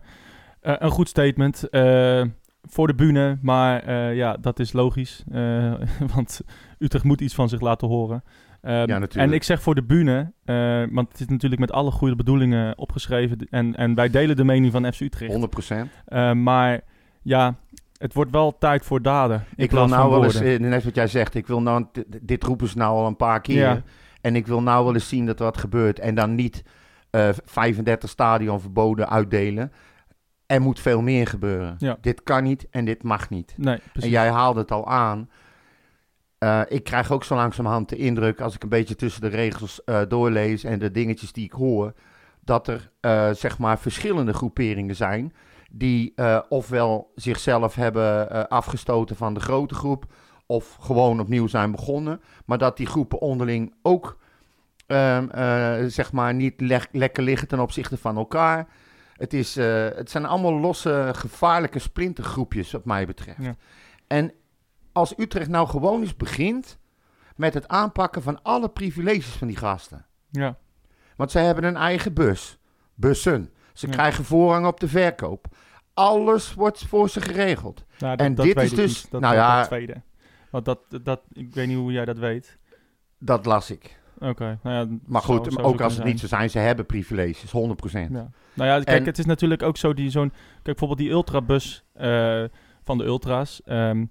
een 0.61 0.91
goed 0.91 1.09
statement 1.09 1.69
eh, 1.69 2.25
voor 2.63 2.87
de 2.87 2.95
bühne. 2.95 3.39
Maar 3.43 3.91
ja, 4.15 4.37
dat 4.37 4.59
is 4.59 4.73
logisch. 4.73 5.25
want 6.15 6.41
Utrecht 6.79 7.05
moet 7.05 7.21
iets 7.21 7.35
van 7.35 7.49
zich 7.49 7.61
laten 7.61 7.89
horen. 7.89 8.23
Ehm, 8.61 8.77
natuurlijk. 8.77 9.15
En 9.15 9.33
ik 9.33 9.43
zeg 9.43 9.63
voor 9.63 9.75
de 9.75 9.85
bühne, 9.85 10.33
want 10.91 11.09
het 11.09 11.21
is 11.21 11.27
natuurlijk 11.27 11.61
met 11.61 11.73
alle 11.73 11.91
goede 11.91 12.17
bedoelingen 12.17 12.79
opgeschreven. 12.79 13.39
En, 13.51 13.77
en 13.77 13.95
wij 13.95 14.11
delen 14.11 14.37
de 14.37 14.45
mening 14.45 14.73
van 14.73 14.93
FC 14.93 15.01
Utrecht. 15.01 15.33
100%. 15.33 15.91
Eh, 16.05 16.33
maar 16.33 16.81
ja, 17.23 17.57
het 17.99 18.15
wordt 18.15 18.31
wel 18.31 18.59
tijd 18.59 18.85
voor 18.85 19.03
daden. 19.03 19.45
Ik 19.57 19.71
wil 19.71 19.87
nou 19.87 20.11
wel 20.11 20.25
eens, 20.25 20.41
eh, 20.41 20.59
net 20.59 20.85
wat 20.85 20.95
jij 20.95 21.07
zegt, 21.07 21.35
ik 21.35 21.47
wil 21.47 21.63
nou, 21.63 21.87
dit- 22.23 22.45
roepen 22.45 22.69
ze 22.69 22.77
nou 22.79 22.97
al 22.97 23.07
een 23.07 23.17
paar 23.17 23.41
keer. 23.41 23.57
Ja. 23.57 23.83
En 24.21 24.37
ik 24.37 24.47
wil 24.47 24.63
nou 24.63 24.85
wel 24.85 24.95
eens 24.95 25.09
zien 25.09 25.27
dat 25.27 25.39
er 25.39 25.45
wat 25.45 25.57
gebeurt. 25.59 25.99
En 25.99 26.15
dan 26.15 26.35
niet 26.35 26.63
eh 27.11 27.29
35 27.45 28.11
stadion 28.11 28.61
verboden 28.61 29.09
uitdelen. 29.09 29.73
Er 30.47 30.61
moet 30.61 30.81
veel 30.81 31.03
meer 31.03 31.27
gebeuren. 31.27 31.75
Ja. 31.79 31.97
Dit 32.01 32.23
kan 32.23 32.43
niet 32.43 32.67
en 32.71 32.85
dit 32.85 33.03
mag 33.03 33.31
niet. 33.31 33.55
Nee. 33.57 33.79
En 33.93 34.09
jij 34.09 34.31
haalde 34.31 34.61
het 34.61 34.71
al 34.73 34.89
aan. 34.89 35.31
Eh, 36.39 36.61
ik 36.69 36.85
krijg 36.85 37.13
ook 37.13 37.25
zo 37.25 37.35
langzamerhand 37.35 37.89
de 37.89 37.97
indruk, 37.97 38.41
als 38.41 38.55
ik 38.55 38.63
een 38.63 38.69
beetje 38.69 38.97
tussen 38.97 39.21
de 39.21 39.29
regels 39.29 39.81
doorlees 40.09 40.65
en 40.65 40.79
de 40.79 40.91
dingetjes 40.91 41.33
die 41.33 41.45
ik 41.45 41.53
hoor, 41.53 41.93
dat 42.41 42.69
er 42.69 42.91
zeg 43.37 43.59
maar 43.59 43.79
verschillende 43.79 44.33
groeperingen 44.33 44.97
zijn 44.97 45.33
die 45.71 46.13
eh, 46.17 46.39
ofwel 46.49 47.13
zichzelf 47.15 47.75
hebben 47.75 48.31
eh, 48.31 48.45
afgestoten 48.45 49.17
van 49.17 49.35
de 49.35 49.41
grote 49.41 49.75
groep, 49.75 50.05
of 50.47 50.77
gewoon 50.81 51.21
opnieuw 51.21 51.47
zijn 51.47 51.71
begonnen, 51.71 52.21
maar 52.45 52.59
dat 52.59 52.77
die 52.77 52.87
groepen 52.87 53.19
onderling 53.21 53.75
ook 53.83 54.19
ehm, 54.87 55.29
eh, 55.31 55.85
zeg 55.87 56.13
maar 56.13 56.35
niet 56.35 56.61
le- 56.61 56.81
lekker 56.93 57.23
liggen 57.23 57.49
ten 57.49 57.61
opzichte 57.61 57.97
van 57.97 58.17
elkaar. 58.17 58.69
Het, 59.13 59.35
is, 59.35 59.55
het 59.55 60.11
zijn 60.11 60.27
allemaal 60.27 60.53
losse, 60.61 61.11
gevaarlijke 61.13 61.79
splintergroepjes, 61.79 62.73
wat 62.73 62.85
mij 62.85 63.07
betreft. 63.07 63.43
Ja. 63.43 63.57
En 64.07 64.33
als 64.93 65.19
Utrecht 65.19 65.49
nou 65.49 65.69
gewoon 65.69 66.01
eens 66.01 66.17
begint 66.17 66.79
met 67.37 67.55
het 67.55 67.69
aanpakken 67.69 68.23
van 68.23 68.43
alle 68.43 68.69
privileges 68.69 69.27
van 69.35 69.47
die 69.47 69.57
gasten. 69.57 70.07
Ja, 70.31 70.57
Want 71.17 71.31
zij 71.31 71.45
hebben 71.45 71.65
een 71.65 71.77
eigen 71.77 72.13
bus. 72.15 72.59
Bussen. 72.95 73.51
Ze 73.79 73.87
Ja. 73.87 73.93
krijgen 73.93 74.25
voorrang 74.25 74.67
op 74.67 74.81
de 74.81 74.89
verkoop. 74.89 75.47
Alles 75.95 76.55
wordt 76.55 76.85
voor 76.87 77.09
ze 77.09 77.21
geregeld. 77.21 77.85
nou, 77.99 78.17
dat, 78.17 78.27
En 78.27 78.35
dat 78.35 78.45
dit 78.47 78.57
is 78.57 78.71
ik 78.71 78.77
dus- 78.77 79.03
niet. 79.03 79.11
Dat, 79.11 79.21
nou 79.21 79.35
dat- 79.35 79.45
ja- 79.45 79.57
dat 79.59 79.67
tweede. 79.67 80.03
Want 80.51 80.65
dat, 80.65 80.79
dat, 81.03 81.21
ik 81.33 81.55
weet 81.55 81.67
niet 81.67 81.77
hoe 81.77 81.93
jij 81.93 82.05
dat 82.05 82.19
weet. 82.19 82.59
Dat 83.19 83.47
las 83.47 83.71
ik. 83.71 84.01
Oké, 84.19 84.59
nou 84.63 84.77
ja, 84.91 84.97
Maar 85.07 85.23
goed, 85.23 85.59
ook 85.63 85.77
zo 85.79 85.85
als 85.85 85.95
het 85.97 86.05
niet 86.05 86.21
zo 86.21 86.27
zijn, 86.27 86.51
ze 86.51 86.59
hebben 86.59 86.87
privileges, 86.87 87.51
100%. 87.51 88.13
Ja. 88.13 88.31
Nou 88.55 88.71
ja, 88.71 88.75
kijk, 88.83 88.99
En- 89.01 89.05
het 89.05 89.19
is 89.19 89.25
natuurlijk 89.25 89.63
ook 89.63 89.77
zo 89.77 89.95
die 89.95 90.11
zo'n... 90.11 90.29
Kijk, 90.31 90.63
bijvoorbeeld 90.63 90.99
die 90.99 91.11
ultrabus 91.11 91.85
eh, 91.93 92.45
van 92.85 92.99
de 92.99 93.05
ultra's. 93.05 93.63
Ehm, 93.63 94.05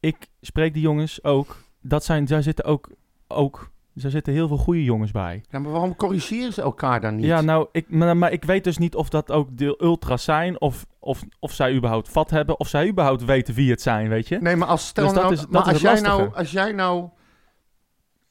ik 0.00 0.26
spreek 0.40 0.72
die 0.72 0.82
jongens 0.82 1.24
ook. 1.24 1.56
Dat 1.82 2.04
zijn, 2.04 2.24
daar 2.24 2.42
zitten 2.42 2.64
ook, 2.64 2.90
ook... 3.28 3.70
Daar 3.94 4.10
zitten 4.10 4.32
heel 4.32 4.48
veel 4.48 4.56
goede 4.56 4.84
jongens 4.84 5.10
bij. 5.10 5.44
Ja, 5.50 5.58
maar 5.58 5.70
waarom 5.70 5.96
corrigeren 5.96 6.52
ze 6.52 6.62
elkaar 6.62 7.00
dan 7.00 7.16
niet? 7.16 7.24
Ja, 7.24 7.40
nou, 7.40 7.68
ik, 7.72 7.90
maar, 7.90 8.16
maar 8.16 8.32
ik 8.32 8.44
weet 8.44 8.64
dus 8.64 8.78
niet 8.78 8.94
of 8.94 9.08
dat 9.08 9.30
ook 9.30 9.56
de 9.56 9.78
ultra's 9.82 10.24
zijn... 10.24 10.60
Of, 10.60 10.86
of, 10.98 11.22
of 11.38 11.52
zij 11.52 11.74
überhaupt 11.74 12.08
vat 12.08 12.30
hebben... 12.30 12.60
Of 12.60 12.68
zij 12.68 12.88
überhaupt 12.88 13.24
weten 13.24 13.54
wie 13.54 13.70
het 13.70 13.82
zijn, 13.82 14.08
weet 14.08 14.28
je? 14.28 14.38
Nee, 14.38 14.56
maar 14.56 14.68
als, 14.68 14.86
stel 14.86 15.04
Dus 15.04 15.12
dat 15.14 15.22
nou, 15.22 15.34
is- 15.34 15.46
maar 15.46 15.62
als, 15.62 15.80
jij 15.80 16.00
nou, 16.00 16.34
als 16.34 16.50
jij 16.50 16.72
nou... 16.72 17.08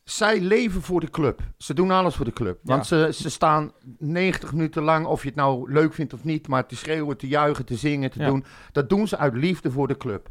Zij 0.04 0.40
leven 0.42 0.82
voor 0.82 1.00
de 1.00 1.10
club. 1.10 1.42
Ze 1.58 1.74
doen 1.74 1.92
alles 1.92 2.16
voor 2.16 2.26
de 2.26 2.34
club. 2.34 2.60
Want 2.64 2.86
ze, 2.88 3.10
ze 3.14 3.30
staan 3.30 3.72
90 3.98 4.52
minuten 4.54 4.84
lang, 4.84 5.06
of 5.06 5.22
je 5.22 5.28
het 5.28 5.38
nou 5.38 5.72
leuk 5.72 5.94
vindt 5.94 6.14
of 6.14 6.24
niet, 6.24 6.48
maar 6.48 6.66
te 6.66 6.76
schreeuwen, 6.76 7.18
te 7.18 7.28
juichen, 7.28 7.66
te 7.66 7.76
zingen, 7.76 8.12
te 8.12 8.20
Ja. 8.20 8.26
doen. 8.28 8.44
Dat 8.72 8.90
doen 8.90 9.08
ze 9.08 9.18
uit 9.18 9.34
liefde 9.34 9.72
voor 9.72 9.88
de 9.88 9.98
club. 9.98 10.30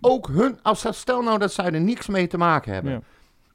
Ook 0.00 0.28
hun, 0.28 0.58
als 0.62 0.86
stel 0.90 1.22
nou 1.22 1.38
dat 1.38 1.52
zij 1.52 1.64
er 1.72 1.80
niks 1.80 2.06
mee 2.06 2.26
te 2.26 2.38
maken 2.38 2.72
hebben. 2.72 2.92
Ja. 2.92 3.00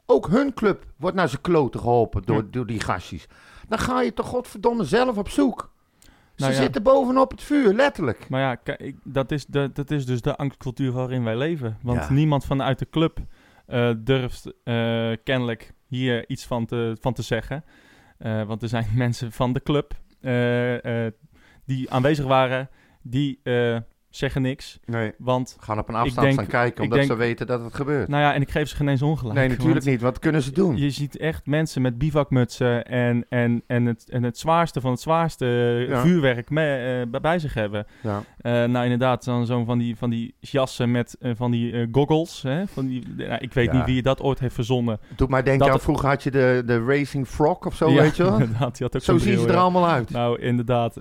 Ook 0.05 0.27
hun 0.27 0.53
club 0.53 0.85
wordt 0.97 1.15
naar 1.15 1.29
zijn 1.29 1.41
kloten 1.41 1.79
geholpen 1.79 2.21
door, 2.21 2.35
Ja. 2.43 2.47
door 2.51 2.65
die 2.65 2.79
gastjes. 2.79 3.27
Dan 3.67 3.79
ga 3.79 4.01
je 4.01 4.13
toch 4.13 4.27
godverdomme 4.27 4.83
zelf 4.83 5.17
op 5.17 5.29
zoek. 5.29 5.73
Ze 5.99 6.09
Nou 6.41 6.53
ja. 6.53 6.61
zitten 6.61 6.83
bovenop 6.83 7.31
het 7.31 7.41
vuur, 7.43 7.73
letterlijk. 7.73 8.29
Maar 8.29 8.41
ja, 8.41 8.55
kijk, 8.55 8.95
dat, 9.03 9.31
is 9.31 9.45
de, 9.45 9.69
dat 9.73 9.91
is 9.91 10.05
dus 10.05 10.21
de 10.21 10.35
angstcultuur 10.35 10.91
waarin 10.91 11.23
wij 11.23 11.37
leven. 11.37 11.77
Want 11.81 11.99
Ja. 11.99 12.11
niemand 12.13 12.45
vanuit 12.45 12.79
de 12.79 12.89
club 12.89 13.19
eh, 13.65 13.91
durft 13.97 14.53
eh, 14.63 15.11
kennelijk 15.23 15.73
hier 15.87 16.29
iets 16.29 16.45
van 16.45 16.65
te, 16.65 16.97
van 17.01 17.13
te 17.13 17.21
zeggen. 17.21 17.63
Eh, 18.17 18.43
want 18.43 18.61
er 18.61 18.69
zijn 18.69 18.87
mensen 19.05 19.31
van 19.31 19.53
de 19.53 19.61
club 19.63 19.93
die 21.65 21.91
aanwezig 21.91 22.25
waren, 22.25 22.69
die 23.01 23.39
zeggen 24.15 24.41
niks. 24.41 24.79
Nee. 24.85 25.11
Want, 25.17 25.57
Gaan 25.59 25.79
op 25.79 25.89
een 25.89 25.95
afstand 25.95 26.21
denk- 26.21 26.33
staan 26.33 26.47
kijken, 26.61 26.83
omdat 26.83 26.97
denk- 26.97 27.11
ze 27.11 27.17
weten 27.17 27.47
dat 27.47 27.63
het 27.63 27.73
gebeurt. 27.73 28.07
nou 28.07 28.21
ja, 28.21 28.33
en 28.33 28.41
ik 28.41 28.49
geef 28.51 28.69
ze 28.69 28.75
geen 28.75 28.87
eens 28.87 29.01
ongelijk. 29.01 29.35
nee, 29.35 29.47
natuurlijk 29.47 29.73
want 29.73 29.85
niet. 29.85 30.01
Wat 30.01 30.19
kunnen 30.19 30.41
ze 30.41 30.51
doen? 30.51 30.77
Je 30.77 30.89
ziet 30.89 31.17
echt 31.17 31.45
mensen 31.45 31.81
met 31.81 31.97
bivakmutsen 31.97 32.85
en, 32.85 33.25
en, 33.29 33.63
en, 33.67 33.85
het, 33.85 34.09
en 34.09 34.23
het 34.23 34.37
zwaarste 34.37 34.81
van 34.81 34.91
het 34.91 34.99
zwaarste 34.99 35.45
Ja. 35.89 36.01
vuurwerk 36.01 36.49
me- 36.49 37.05
eh, 37.13 37.21
bij- 37.21 37.39
zich 37.39 37.53
hebben. 37.53 37.85
Ja. 38.01 38.23
Eh, 38.37 38.51
nou, 38.51 38.83
inderdaad, 38.83 39.23
dan 39.25 39.45
zo'n 39.45 39.65
van 39.65 39.77
die, 39.77 39.95
van 39.95 40.09
die 40.09 40.35
jassen 40.39 40.91
met 40.91 41.15
eh, 41.19 41.31
van 41.35 41.51
die 41.51 41.87
goggles. 41.91 42.41
Hè? 42.41 42.67
Van 42.67 42.87
die, 42.87 43.03
nou, 43.17 43.37
ik 43.39 43.53
weet 43.53 43.65
Ja. 43.65 43.73
niet 43.77 43.85
wie 43.85 44.01
dat 44.01 44.21
ooit 44.21 44.39
heeft 44.39 44.55
verzonnen. 44.55 44.99
Doet 45.15 45.29
mij 45.29 45.43
denken 45.43 45.65
Dat 45.65 45.75
aan, 45.75 45.81
vroeger 45.81 46.09
had 46.09 46.23
je 46.23 46.31
de, 46.31 46.63
de 46.65 46.83
Racing 46.85 47.27
Frog 47.27 47.65
of 47.65 47.75
zo, 47.75 47.93
weet 47.93 48.15
je 48.15 48.23
wel? 48.23 48.39
inderdaad, 48.39 48.77
die 48.77 48.85
had 48.85 48.95
ook 48.95 49.01
Zo 49.01 49.17
zien 49.17 49.39
ze 49.39 49.47
er 49.47 49.55
allemaal 49.55 49.87
uit. 49.87 50.09
Nou, 50.09 50.39
inderdaad. 50.39 50.97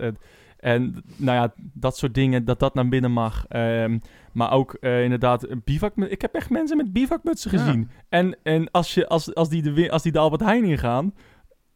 En, 0.64 1.04
nou 1.16 1.38
ja, 1.38 1.52
dat 1.72 1.96
soort 1.96 2.14
dingen, 2.14 2.44
dat 2.44 2.58
dat 2.58 2.74
naar 2.74 2.88
binnen 2.88 3.12
mag. 3.12 3.44
Ehm, 3.48 3.98
maar 4.32 4.52
ook 4.52 4.74
eh, 4.74 5.02
inderdaad, 5.02 5.46
bivak. 5.64 5.96
Ik 5.96 6.20
heb 6.20 6.34
echt 6.34 6.50
mensen 6.50 6.76
met 6.76 6.92
bivakmutsen 6.92 7.50
Ja. 7.50 7.58
gezien. 7.58 7.90
En, 8.08 8.36
en 8.42 8.70
als, 8.70 8.94
je, 8.94 9.08
als, 9.08 9.34
als, 9.34 9.48
die 9.48 9.62
de, 9.62 9.90
als 9.90 10.02
die 10.02 10.12
de 10.12 10.18
Albert 10.18 10.42
Heijn 10.42 10.64
ingaan, 10.64 11.14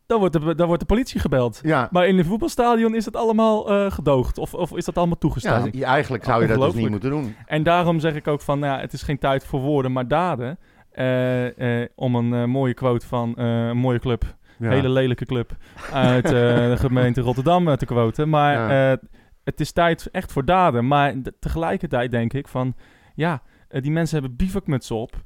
dan 0.07 0.19
wordt 0.19 0.35
de, 0.41 0.55
dan 0.55 0.67
wordt 0.67 0.81
de 0.81 0.87
politie 0.87 1.21
gebeld. 1.21 1.61
Ja, 1.63 1.89
Maar 1.91 2.07
in 2.07 2.19
een 2.19 2.25
voetbalstadion 2.25 2.95
is 2.95 3.05
het 3.05 3.17
allall 3.17 3.65
eh, 3.65 3.91
gedoogd. 3.91 4.39
Of, 4.39 4.55
of 4.55 4.77
is 4.77 4.85
dat 4.85 4.97
allemaal 4.99 5.19
toegestaan? 5.19 5.69
ja, 5.73 5.89
eigenlijk 5.89 6.25
zou 6.25 6.43
je 6.43 6.49
dat 6.49 6.61
dus 6.61 6.75
niet 6.75 6.91
moeten 6.91 7.11
doen. 7.11 7.35
En 7.47 7.63
daarom 7.63 8.01
zeg 8.01 8.15
ik 8.15 8.27
ook 8.27 8.41
van, 8.41 8.59
nou 8.59 8.75
ja, 8.75 8.81
het 8.81 8.93
is 8.93 9.03
geen 9.03 9.19
tijd 9.19 9.45
voor 9.45 9.61
woorden, 9.61 9.93
maar 9.93 10.09
daden. 10.09 10.59
Eh, 10.91 11.85
om 11.95 12.15
een 12.15 12.51
mooie 12.51 12.75
quote 12.75 13.07
van 13.07 13.39
een 13.39 13.77
mooie 13.77 13.99
club, 13.99 14.37
Ja. 14.59 14.71
hele 14.71 14.89
lelijke 14.89 15.25
club, 15.27 15.51
uit 15.93 16.25
eh, 16.25 16.31
de 16.33 16.77
gemeente 16.79 17.21
Rotterdam 17.21 17.69
eh, 17.69 17.75
te 17.75 17.87
quoten. 17.87 18.29
Maar 18.29 18.53
Ja. 18.55 18.93
eh, 18.93 18.99
het 19.45 19.61
is 19.61 19.73
tijd 19.73 20.09
echt 20.13 20.33
voor 20.33 20.45
daden. 20.45 20.87
Maar 20.87 21.15
tegelijkertijd 21.41 22.11
denk 22.11 22.33
ik 22.33 22.49
van, 22.49 22.75
ja, 23.15 23.43
die 23.69 23.91
mensen 23.91 24.19
hebben 24.21 24.37
bivakmutsen 24.37 24.97
op, 24.97 25.17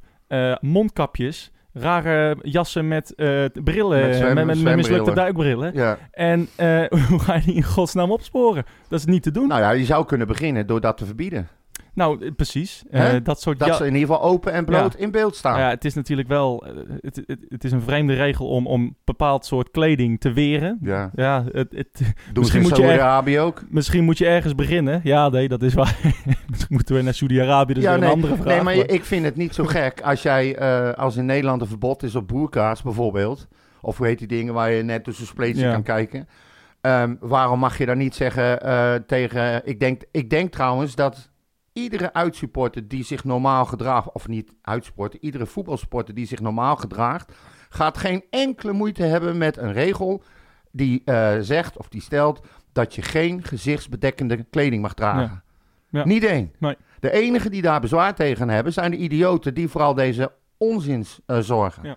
mondkapjes, 0.61 1.53
rare 1.73 2.37
jassen 2.43 2.89
met 2.89 3.13
brillen, 3.17 3.53
Met 4.01 4.07
met, 4.09 4.17
zwem- 4.17 4.35
met, 4.35 4.45
met, 4.47 4.57
zwembrillen. 4.57 4.77
mislukte 4.77 5.13
duikbrillen. 5.15 5.75
Ja. 5.75 5.99
En 6.11 6.49
hoe 7.09 7.19
ga 7.19 7.35
je 7.35 7.43
die 7.45 7.55
in 7.55 7.63
godsnaam 7.63 8.11
opsporen? 8.11 8.65
Dat 8.89 8.99
is 8.99 9.05
niet 9.05 9.23
te 9.23 9.31
doen. 9.31 9.49
Nou, 9.49 9.61
Nou 9.61 9.73
ja, 9.73 9.79
je 9.81 9.87
zou 9.87 10.05
kunnen 10.07 10.27
beginnen 10.27 10.67
door 10.67 10.81
dat 10.81 10.97
te 10.97 11.07
verbieden. 11.07 11.49
Eh, 11.95 12.31
precies. 12.37 12.83
Eh, 12.91 13.13
dat 13.23 13.41
soort 13.41 13.59
Dat 13.59 13.77
ze 13.77 13.87
in 13.87 13.95
ieder 13.95 14.09
geval 14.09 14.23
open 14.31 14.53
en 14.53 14.65
bloot 14.65 14.95
in 14.95 15.11
beeld 15.11 15.37
staan. 15.37 15.53
Nou 15.53 15.65
ja, 15.65 15.71
het 15.71 15.85
is 15.85 15.95
natuurlijk 15.95 16.29
wel... 16.29 16.67
eh, 16.67 16.73
Het, 17.01 17.17
het, 17.27 17.39
het 17.49 17.65
is 17.65 17.73
een 17.73 17.83
vreemde 17.83 18.15
regel 18.15 18.49
om, 18.49 18.67
om 18.67 18.97
bepaald 19.05 19.47
soort 19.47 19.71
kleding 19.71 20.21
te 20.21 20.33
weren. 20.33 20.79
Ja. 20.83 21.11
Ja, 21.15 21.45
het, 21.53 21.73
het, 21.73 22.01
Misschien 22.35 22.61
in 22.63 22.67
moet 22.69 22.77
je 22.77 22.83
Saudi-Arabië 22.83 23.39
ook. 23.41 23.63
misschien 23.71 24.05
moet 24.05 24.19
je 24.19 24.27
ergens 24.27 24.55
beginnen. 24.55 25.01
Ja, 25.05 25.29
nee, 25.29 25.49
dat 25.49 25.63
is 25.63 25.75
waar. 25.75 25.97
Moeten 26.69 26.95
we 26.95 27.03
naar 27.03 27.15
Saudi-Arabië, 27.15 27.75
dat 27.75 27.83
is 27.83 27.89
Ja, 27.89 27.95
weer 27.99 28.05
een 28.09 28.15
andere 28.15 28.37
vraag. 28.37 28.47
Nee, 28.55 28.63
maar 28.63 28.75
ik 28.91 29.05
vind 29.05 29.25
het 29.25 29.37
niet 29.37 29.55
zo 29.55 29.65
gek 29.65 30.01
als 30.01 30.23
jij, 30.23 30.59
als 30.97 31.17
in 31.17 31.27
Nederland 31.27 31.61
een 31.61 31.67
verbod 31.69 32.03
is 32.03 32.15
op 32.15 32.29
boerkaas 32.29 32.83
bijvoorbeeld, 32.83 33.49
of 33.81 33.97
hoe 33.99 34.07
heet 34.07 34.19
die 34.19 34.29
dingen 34.29 34.55
waar 34.55 34.71
je 34.73 34.83
net 34.83 35.05
tussen 35.05 35.27
spleetje 35.27 35.65
Ja. 35.65 35.73
kan 35.73 35.83
kijken, 35.83 36.29
Ehm, 36.81 37.15
waarom 37.21 37.59
mag 37.59 37.79
je 37.79 37.87
dan 37.87 37.99
niet 37.99 38.15
zeggen 38.15 38.59
tegen, 39.07 39.63
ik 39.65 39.81
denk, 39.81 40.03
ik 40.11 40.31
denk 40.31 40.53
trouwens 40.53 40.95
dat 40.95 41.31
iedere 41.73 42.13
uitsupporter 42.13 42.89
die 42.89 43.05
zich 43.05 43.25
normaal 43.25 43.65
gedraagt, 43.65 44.13
of 44.13 44.29
niet 44.29 44.55
uitsupporter, 44.63 45.21
iedere 45.21 45.47
voetbalsporter 45.47 46.15
die 46.15 46.27
zich 46.27 46.41
normaal 46.41 46.77
gedraagt, 46.77 47.33
gaat 47.69 47.99
geen 47.99 48.25
enkele 48.31 48.73
moeite 48.73 49.03
hebben 49.03 49.39
met 49.39 49.57
een 49.57 49.73
regel 49.73 50.23
die 50.71 51.03
eh, 51.05 51.37
zegt 51.41 51.77
of 51.77 51.89
die 51.89 52.01
stelt 52.01 52.41
dat 52.73 52.95
je 52.95 53.03
geen 53.03 53.43
gezichtsbedekkende 53.43 54.45
kleding 54.51 54.83
mag 54.83 54.95
dragen. 54.95 55.43
Ja. 55.89 56.05
Niet 56.05 56.25
één. 56.25 56.53
Nee. 56.59 56.77
De 57.01 57.11
enigen 57.11 57.51
die 57.51 57.63
daar 57.63 57.81
bezwaar 57.81 58.15
tegen 58.15 58.49
hebben 58.49 58.73
zijn 58.73 58.91
de 58.91 58.97
idioten 58.97 59.55
die 59.55 59.69
vooral 59.69 59.95
deze 59.95 60.33
onzins 60.57 61.21
eh, 61.27 61.39
zorgen. 61.39 61.85
Ja. 61.85 61.97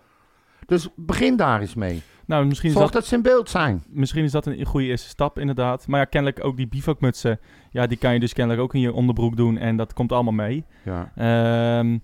Dus 0.65 0.89
begin 0.95 1.35
daar 1.35 1.61
eens 1.61 1.75
mee. 1.75 2.03
Nou, 2.27 2.45
misschien 2.45 2.69
is, 2.69 2.75
Zorg 2.75 2.91
dat, 2.91 3.01
dat 3.01 3.09
ze 3.09 3.15
in 3.15 3.21
beeld 3.21 3.49
zijn. 3.49 3.83
misschien 3.89 4.23
is 4.23 4.31
dat 4.31 4.45
een 4.45 4.65
goede 4.65 4.85
eerste 4.87 5.09
stap, 5.09 5.39
inderdaad. 5.39 5.87
Maar 5.87 5.99
ja, 5.99 6.05
kennelijk 6.05 6.45
ook 6.45 6.57
die 6.57 6.67
bivakmutsen. 6.67 7.39
Ja, 7.71 7.87
die 7.87 7.97
kan 7.97 8.13
je 8.13 8.19
dus 8.19 8.33
kennelijk 8.33 8.63
ook 8.63 8.73
in 8.73 8.79
je 8.81 8.93
onderbroek 8.93 9.37
doen. 9.37 9.57
En 9.57 9.77
dat 9.77 9.93
komt 9.93 10.11
allemaal 10.11 10.33
mee. 10.33 10.65
Ja. 10.83 11.11
Ehm, 11.15 11.97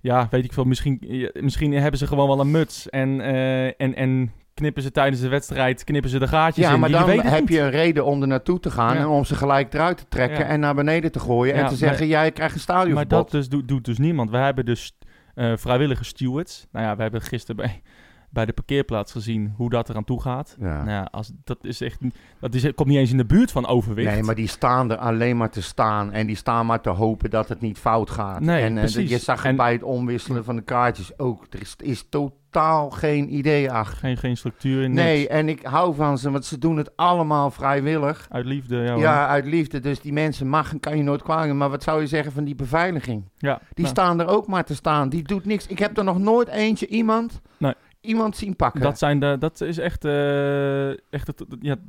ja, 0.00 0.26
weet 0.30 0.44
ik 0.44 0.52
veel. 0.52 0.64
Misschien, 0.64 1.28
misschien 1.40 1.72
hebben 1.72 1.98
ze 1.98 2.06
gewoon 2.06 2.28
wel 2.28 2.40
een 2.40 2.50
muts. 2.50 2.90
En, 2.90 3.20
eh, 3.20 3.64
en, 3.66 3.94
en 3.94 4.32
knippen 4.54 4.82
ze 4.82 4.90
tijdens 4.90 5.20
de 5.20 5.28
wedstrijd 5.28 5.84
knippen 5.84 6.10
ze 6.10 6.18
de 6.18 6.28
gaatjes 6.28 6.66
Ja, 6.66 6.72
in. 6.74 6.80
maar 6.80 6.90
dan 6.90 7.08
heb 7.10 7.40
niet. 7.40 7.48
je 7.48 7.60
een 7.60 7.70
reden 7.70 8.04
om 8.04 8.20
er 8.22 8.28
naartoe 8.28 8.60
te 8.60 8.70
gaan 8.70 8.94
Ja. 8.94 9.00
en 9.00 9.06
om 9.06 9.24
ze 9.24 9.34
gelijk 9.34 9.74
eruit 9.74 9.96
te 9.96 10.08
trekken 10.08 10.38
Ja. 10.38 10.44
en 10.44 10.60
naar 10.60 10.74
beneden 10.74 11.12
te 11.12 11.20
gooien 11.20 11.54
en 11.54 11.66
te 11.66 11.76
zeggen, 11.76 12.06
jij 12.06 12.32
krijgt 12.32 12.54
een 12.54 12.60
stadionverbod. 12.60 13.10
Maar 13.10 13.22
dat 13.22 13.30
dus 13.30 13.48
doet, 13.48 13.68
doet 13.68 13.84
dus 13.84 13.98
niemand. 13.98 14.30
We 14.30 14.36
hebben 14.36 14.64
dus 14.64 14.96
eh, 15.34 15.52
vrijwillige 15.56 16.04
stewards. 16.04 16.66
Nou 16.72 16.86
ja, 16.86 16.96
we 16.96 17.02
hebben 17.02 17.22
gisteren 17.22 17.56
bij, 17.56 17.82
bij 18.32 18.46
de 18.46 18.52
parkeerplaats 18.52 19.12
gezien 19.12 19.52
hoe 19.56 19.70
dat 19.70 19.88
eraan 19.88 20.04
toe 20.04 20.20
gaat. 20.20 20.56
Ja. 20.60 20.76
Nou 20.76 20.90
ja, 20.90 21.08
als, 21.10 21.32
dat 21.44 21.58
is 21.62 21.80
echt, 21.80 22.00
dat 22.40 22.54
is, 22.54 22.74
komt 22.74 22.88
niet 22.88 22.98
eens 22.98 23.10
in 23.10 23.16
de 23.16 23.24
buurt 23.26 23.50
van 23.52 23.66
overwicht. 23.66 24.10
Nee, 24.12 24.22
maar 24.22 24.34
die 24.34 24.48
staan 24.48 24.90
er 24.90 24.96
alleen 24.96 25.36
maar 25.36 25.50
te 25.50 25.62
staan 25.62 26.12
en 26.12 26.26
die 26.26 26.36
staan 26.36 26.66
maar 26.66 26.80
te 26.80 26.90
hopen 26.90 27.30
dat 27.30 27.48
het 27.48 27.60
niet 27.60 27.78
fout 27.78 28.10
gaat. 28.10 28.40
Nee, 28.40 28.62
en 28.62 28.72
eh, 28.74 28.78
precies. 28.82 29.10
je 29.10 29.18
zag 29.18 29.36
het 29.36 29.46
En- 29.46 29.56
bij 29.56 29.72
het 29.72 29.82
omwisselen 29.82 30.44
van 30.44 30.56
de 30.56 30.62
kaartjes 30.62 31.18
ook. 31.18 31.46
Er 31.50 31.60
is, 31.60 31.74
is 31.78 32.06
totaal 32.08 32.90
geen 32.90 33.34
idee 33.36 33.70
achter. 33.72 33.98
Geen, 33.98 34.16
geen 34.16 34.36
structuur 34.36 34.82
in 34.82 34.92
Nee, 34.92 35.28
en 35.28 35.48
ik 35.48 35.62
hou 35.62 35.94
van 35.94 36.18
ze, 36.18 36.30
want 36.30 36.44
ze 36.44 36.58
doen 36.58 36.76
het 36.76 36.96
allemaal 36.96 37.50
vrijwillig. 37.50 38.26
Uit 38.30 38.46
liefde, 38.46 38.76
ja. 38.76 38.94
Ja, 38.96 39.26
uit 39.28 39.44
liefde. 39.44 39.80
Dus 39.80 40.00
die 40.00 40.12
mensen 40.12 40.48
mag 40.48 40.72
en 40.72 40.80
kan 40.80 40.96
je 40.96 41.02
nooit 41.02 41.22
kwamen. 41.22 41.56
Maar 41.56 41.70
wat 41.70 41.82
zou 41.82 42.00
je 42.00 42.06
zeggen 42.06 42.32
van 42.32 42.44
die 42.44 42.54
beveiliging? 42.54 43.24
ja 43.36 43.60
Die 43.74 43.84
nou, 43.84 43.96
staan 43.96 44.20
er 44.20 44.26
ook 44.28 44.46
maar 44.46 44.64
te 44.64 44.74
staan. 44.74 45.08
Die 45.08 45.22
doet 45.22 45.44
niks. 45.44 45.66
Ik 45.66 45.78
heb 45.78 45.98
er 45.98 46.04
nog 46.04 46.18
nooit 46.18 46.48
eentje 46.48 46.86
iemand, 46.86 47.40
Nee. 47.58 47.74
Iemand 48.02 48.36
zien 48.36 48.56
pakken. 48.56 48.80
dat, 48.80 48.98
zijn 48.98 49.20
de, 49.20 49.36
dat 49.38 49.60
is 49.60 49.78
echt, 49.78 50.04
eh, 50.04 50.88
echt 50.90 51.26
het, 51.26 51.44
ja, 51.60 51.74
de 51.74 51.80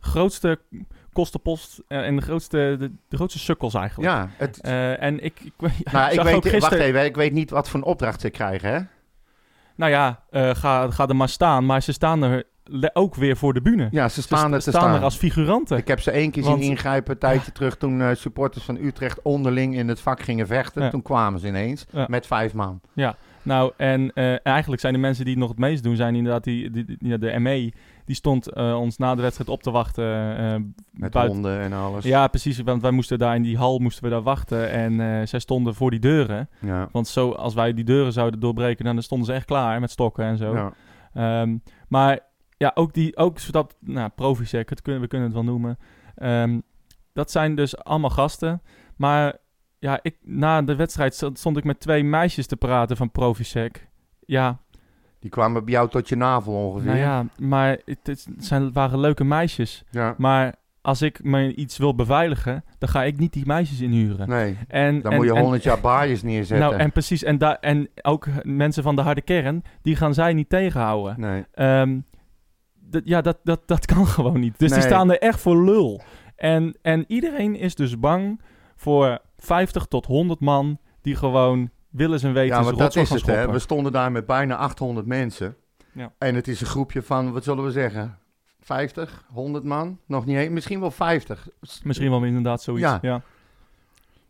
grootste 0.00 0.58
kostenpost 1.12 1.82
eh, 1.88 2.06
en 2.06 2.16
de 2.16 2.22
grootste, 2.22 2.76
de, 2.78 2.92
de 3.08 3.16
grootste 3.16 3.38
sukkels 3.38 3.74
eigenlijk. 3.74 4.10
ja, 4.10 4.28
het, 4.36 4.60
Eh, 4.60 5.02
en 5.02 5.24
ik, 5.24 5.40
ik, 5.40 5.52
nou, 5.92 6.12
ik 6.12 6.20
weet, 6.42 6.60
wacht 6.60 6.72
even, 6.72 7.04
ik 7.04 7.16
weet 7.16 7.32
niet 7.32 7.50
wat 7.50 7.68
voor 7.68 7.80
een 7.80 7.86
opdracht 7.86 8.20
ze 8.20 8.30
krijgen, 8.30 8.72
hè? 8.72 8.80
Nou 9.76 9.90
ja, 9.90 10.22
ga, 10.54 10.90
ga 10.90 11.08
er 11.08 11.16
maar 11.16 11.28
staan. 11.28 11.66
Maar 11.66 11.82
ze 11.82 11.92
staan 11.92 12.22
er 12.22 12.44
ook 12.92 13.14
weer 13.14 13.36
voor 13.36 13.54
de 13.54 13.62
bühne. 13.62 13.88
Ja, 13.90 14.08
ze 14.08 14.14
Ze 14.14 14.22
staan 14.22 14.38
st- 14.48 14.54
er 14.54 14.60
te 14.62 14.70
staan 14.70 14.82
staan. 14.82 14.94
er 14.94 15.02
als 15.02 15.16
figuranten. 15.16 15.76
Ik 15.76 15.88
heb 15.88 16.00
ze 16.00 16.10
één 16.10 16.30
keer 16.30 16.42
Want- 16.42 16.60
zien 16.62 16.70
ingrijpen 16.70 17.12
een 17.12 17.18
tijdje 17.18 17.52
terug 17.52 17.76
toen 17.76 18.16
supporters 18.16 18.64
van 18.64 18.76
Utrecht 18.76 19.22
onderling 19.22 19.74
in 19.76 19.88
het 19.88 20.00
vak 20.00 20.20
gingen 20.22 20.46
vechten. 20.46 20.82
Ja. 20.82 20.90
Toen 20.90 21.02
kwamen 21.02 21.40
ze 21.40 21.46
ineens 21.46 21.86
Ja. 21.90 22.06
met 22.08 22.26
vijf 22.26 22.52
man. 22.54 22.80
Nou, 23.42 23.72
en 23.76 24.12
eh, 24.12 24.46
eigenlijk 24.46 24.80
zijn 24.80 24.92
de 24.92 24.98
mensen 24.98 25.24
die 25.24 25.32
het 25.32 25.42
nog 25.42 25.50
het 25.50 25.58
meest 25.58 25.82
doen, 25.82 25.96
zijn 25.96 26.14
inderdaad 26.14 26.44
die, 26.44 26.70
die, 26.70 27.18
de 27.18 27.38
ME. 27.38 27.72
Die 28.04 28.14
stond 28.16 28.52
eh, 28.52 28.78
ons 28.80 28.96
na 28.96 29.14
de 29.14 29.22
wedstrijd 29.22 29.50
op 29.50 29.62
te 29.62 29.70
wachten. 29.70 30.36
eh, 30.36 30.54
Met 30.92 31.10
buiten- 31.12 31.34
honden 31.34 31.60
en 31.60 31.72
alles. 31.72 32.04
Ja, 32.04 32.26
precies. 32.28 32.60
Want 32.60 32.82
wij 32.82 32.90
moesten 32.90 33.18
daar 33.18 33.34
in 33.36 33.42
die 33.42 33.56
hal 33.56 33.78
moesten 33.78 34.04
we 34.04 34.10
daar 34.10 34.22
wachten. 34.22 34.70
En 34.70 35.28
zij 35.28 35.38
stonden 35.38 35.74
voor 35.74 35.90
die 35.90 36.00
deuren. 36.00 36.48
Ja. 36.60 36.88
Want 36.92 37.08
zo, 37.08 37.30
als 37.30 37.54
wij 37.54 37.74
die 37.74 37.84
deuren 37.84 38.12
zouden 38.12 38.40
doorbreken, 38.40 38.84
dan 38.84 39.02
stonden 39.02 39.26
ze 39.26 39.32
echt 39.32 39.46
klaar 39.46 39.80
met 39.80 39.90
stokken 39.90 40.24
en 40.24 40.36
zo. 40.36 40.54
Ja. 40.54 40.72
Ehm, 41.14 41.56
maar 41.88 42.20
ja, 42.56 42.70
ook, 42.74 42.92
die, 42.94 43.16
ook 43.16 43.38
zodat, 43.38 43.76
nou, 43.80 44.08
Provisec, 44.14 44.68
het 44.70 44.82
kunnen, 44.82 45.00
we 45.02 45.06
kunnen 45.08 45.26
het 45.26 45.36
wel 45.36 45.44
noemen. 45.46 45.78
Ehm, 46.14 46.60
dat 47.12 47.30
zijn 47.30 47.54
dus 47.54 47.78
allemaal 47.78 48.10
gasten. 48.10 48.62
Maar 48.96 49.36
ja, 49.82 49.98
ik, 50.02 50.16
na 50.22 50.62
de 50.62 50.74
wedstrijd 50.76 51.14
st- 51.14 51.30
stond 51.38 51.56
ik 51.56 51.64
met 51.64 51.80
twee 51.80 52.04
meisjes 52.04 52.46
te 52.46 52.56
praten 52.56 52.96
van 52.96 53.10
Provisec. 53.10 53.88
Ja, 54.26 54.58
Die 55.18 55.30
kwamen 55.30 55.64
bij 55.64 55.72
jou 55.72 55.88
tot 55.88 56.08
je 56.08 56.16
navel 56.16 56.52
ongeveer. 56.54 56.86
nou 56.86 56.98
ja, 56.98 57.26
maar 57.38 57.78
het, 57.84 58.26
zijn, 58.38 58.72
waren 58.72 59.00
leuke 59.00 59.24
meisjes. 59.24 59.84
Ja. 59.90 60.14
Maar 60.18 60.54
als 60.80 61.02
ik 61.02 61.24
me 61.24 61.54
iets 61.54 61.76
wil 61.78 61.94
beveiligen, 61.94 62.64
dan 62.78 62.88
ga 62.88 63.02
ik 63.04 63.18
niet 63.18 63.32
die 63.32 63.46
meisjes 63.46 63.80
inhuren. 63.80 64.28
Nee, 64.28 64.56
En, 64.68 65.00
dan 65.02 65.10
en- 65.12 65.16
moet 65.18 65.26
je 65.26 65.38
honderd 65.40 65.62
jaar 65.62 65.80
baaiers 65.80 66.22
neerzetten. 66.22 66.68
Nou, 66.68 66.80
en 66.80 66.92
precies. 66.92 67.22
En, 67.24 67.38
daar 67.38 67.56
en 67.60 67.88
ook 68.02 68.26
mensen 68.42 68.82
van 68.82 68.96
de 68.96 69.02
harde 69.02 69.20
kern, 69.22 69.62
die 69.82 69.96
gaan 69.96 70.14
zij 70.14 70.32
niet 70.32 70.48
tegenhouden. 70.48 71.20
Nee. 71.20 71.44
Ehm, 71.52 71.98
dat- 72.80 73.02
ja, 73.04 73.20
dat, 73.20 73.38
dat, 73.44 73.60
dat 73.66 73.86
kan 73.86 74.06
gewoon 74.06 74.40
niet. 74.40 74.58
Dus 74.58 74.72
die 74.72 74.82
staan 74.82 75.10
er 75.10 75.18
echt 75.18 75.40
voor 75.40 75.64
lul. 75.64 76.00
En, 76.36 76.76
en 76.82 77.04
iedereen 77.08 77.54
is 77.56 77.74
dus 77.74 77.98
bang 77.98 78.40
voor 78.76 79.18
50 79.42 79.86
tot 79.86 80.06
100 80.06 80.40
man 80.40 80.78
die 81.00 81.16
gewoon 81.16 81.70
willens 81.90 82.22
en 82.22 82.32
wetens 82.32 82.58
Ja, 82.58 82.64
want 82.64 82.78
dat 82.78 82.96
is 82.96 83.10
het, 83.10 83.26
hè. 83.26 83.50
We 83.50 83.58
stonden 83.58 83.92
daar 83.92 84.12
met 84.12 84.26
bijna 84.26 84.56
800 84.56 85.06
mensen. 85.06 85.56
Ja. 85.92 86.12
En 86.18 86.34
het 86.34 86.48
is 86.48 86.60
een 86.60 86.66
groepje 86.66 87.02
van, 87.02 87.32
wat 87.32 87.44
zullen 87.44 87.64
we 87.64 87.70
zeggen, 87.70 88.18
50, 88.60 89.24
100 89.32 89.64
man? 89.64 89.98
Nog 90.06 90.26
niet 90.26 90.36
eens, 90.36 90.50
misschien 90.50 90.80
wel 90.80 90.90
50. 90.90 91.48
Misschien 91.82 92.10
wel 92.10 92.24
inderdaad 92.24 92.62
zoiets. 92.62 92.82
Ja. 92.82 92.98
Ja. 93.02 93.22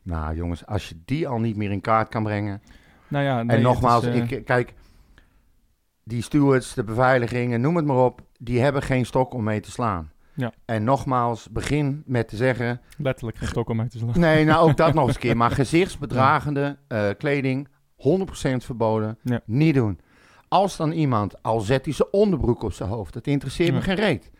Nou 0.03 0.37
jongens, 0.37 0.67
als 0.67 0.89
je 0.89 0.95
die 1.05 1.29
al 1.29 1.39
niet 1.39 1.57
meer 1.57 1.71
in 1.71 1.81
kaart 1.81 2.09
kan 2.09 2.23
brengen. 2.23 2.63
Nou 3.09 3.25
ja, 3.25 3.43
nee, 3.43 3.57
en 3.57 3.63
nogmaals, 3.63 4.05
is, 4.05 4.15
eh, 4.15 4.31
ik, 4.31 4.45
kijk, 4.45 4.75
die 6.05 6.23
stewards, 6.23 6.75
de 6.75 6.85
beveiligingen, 6.85 7.61
noem 7.61 7.77
het 7.77 7.85
maar 7.85 8.05
op, 8.05 8.21
die 8.39 8.61
hebben 8.61 8.83
geen 8.83 9.07
stok 9.07 9.35
om 9.35 9.45
mee 9.45 9.61
te 9.61 9.71
slaan. 9.71 10.11
Ja. 10.35 10.53
En 10.65 10.85
nogmaals, 10.85 11.49
begin 11.51 12.03
met 12.07 12.29
te 12.29 12.37
zeggen, 12.37 12.81
letterlijk 12.99 13.37
geen 13.37 13.49
stok 13.49 13.69
om 13.69 13.89
te 13.89 13.99
slaan. 13.99 14.21
nee, 14.21 14.45
nou 14.45 14.69
ook 14.71 14.77
dat 14.77 14.95
nog 14.95 15.07
eens 15.07 15.15
een 15.15 15.21
keer, 15.21 15.37
maar 15.43 15.51
gezichtsbedragende 15.51 16.77
eh, 16.89 17.09
kleding, 17.19 17.69
100% 17.69 17.73
verboden, 18.57 19.19
Ja. 19.23 19.41
niet 19.45 19.75
doen. 19.75 20.01
Als 20.49 20.77
dan 20.77 20.93
iemand, 20.93 21.43
al 21.43 21.61
zet 21.61 21.85
hij 21.85 21.95
zijn 21.95 22.09
onderbroek 22.13 22.63
op 22.63 22.73
zijn 22.73 22.89
hoofd, 22.89 23.13
dat 23.13 23.27
interesseert 23.27 23.73
me 23.75 23.81
geen 23.81 23.95
reet. 23.95 24.31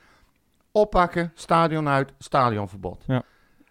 Oppakken, 0.73 1.33
stadion 1.35 1.89
uit, 1.89 2.13
stadionverbod. 2.19 3.05
Ja. 3.07 3.23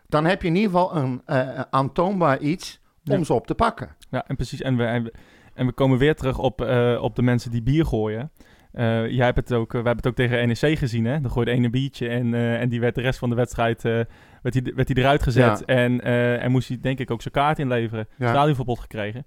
Dan 0.07 0.25
heb 0.25 0.41
je 0.41 0.47
in 0.47 0.55
ieder 0.55 0.71
geval 0.71 0.95
een 0.95 1.21
eh, 1.25 1.59
aantoonbaar 1.69 2.39
iets 2.39 2.79
om 3.05 3.23
ze 3.23 3.33
op 3.33 3.47
te 3.47 3.55
pakken. 3.55 3.95
Ja, 4.09 4.27
en 4.27 4.35
precies. 4.35 4.61
En 4.61 4.77
we, 4.77 4.83
en 4.83 5.03
we, 5.03 5.13
en 5.53 5.65
we 5.65 5.71
komen 5.71 5.97
weer 5.97 6.15
terug 6.15 6.37
op, 6.39 6.61
eh, 6.61 6.99
op 7.01 7.15
de 7.15 7.21
mensen 7.21 7.51
die 7.51 7.61
bier 7.61 7.85
gooien. 7.85 8.31
Eh, 8.71 9.09
jij 9.09 9.25
hebt 9.25 9.37
het 9.37 9.53
ook, 9.53 9.73
eh, 9.73 9.81
we 9.81 9.87
hebben 9.87 9.95
het 9.95 10.07
ook 10.07 10.15
tegen 10.15 10.47
NEC 10.47 10.77
gezien, 10.77 11.05
hè? 11.05 11.21
Dan 11.21 11.31
gooide 11.31 11.51
één 11.51 11.63
een 11.63 11.71
biertje 11.71 12.07
en, 12.07 12.33
eh, 12.33 12.61
en 12.61 12.69
die 12.69 12.79
werd 12.79 12.95
de 12.95 13.01
rest 13.01 13.19
van 13.19 13.29
de 13.29 13.35
wedstrijd 13.35 13.81
werd 13.81 14.07
hij 14.41 14.73
werd 14.75 14.87
hij 14.87 14.97
eruit 14.97 15.23
gezet. 15.23 15.63
Ja. 15.65 15.75
En, 15.75 16.01
en 16.41 16.51
moest 16.51 16.67
hij 16.67 16.77
denk 16.81 16.99
ik 16.99 17.11
ook 17.11 17.21
zijn 17.21 17.33
kaart 17.33 17.59
inleveren. 17.59 18.07
Ja. 18.17 18.29
Stadionverbod 18.29 18.79
gekregen. 18.79 19.25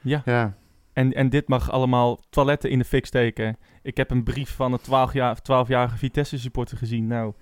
Ja, 0.00 0.22
Ja. 0.24 0.54
en, 0.92 1.12
en 1.12 1.28
dit 1.28 1.48
mag 1.48 1.70
allemaal 1.70 2.20
toiletten 2.30 2.70
in 2.70 2.78
de 2.78 2.84
fik 2.84 3.06
steken. 3.06 3.56
Ik 3.82 3.96
heb 3.96 4.10
een 4.10 4.22
brief 4.22 4.50
van 4.54 4.72
een 4.72 4.80
12 4.80 5.12
jaar, 5.12 5.36
12-jarige 5.42 5.96
Vitesse-supporter 5.96 6.76
gezien. 6.76 7.06
Nou, 7.06 7.32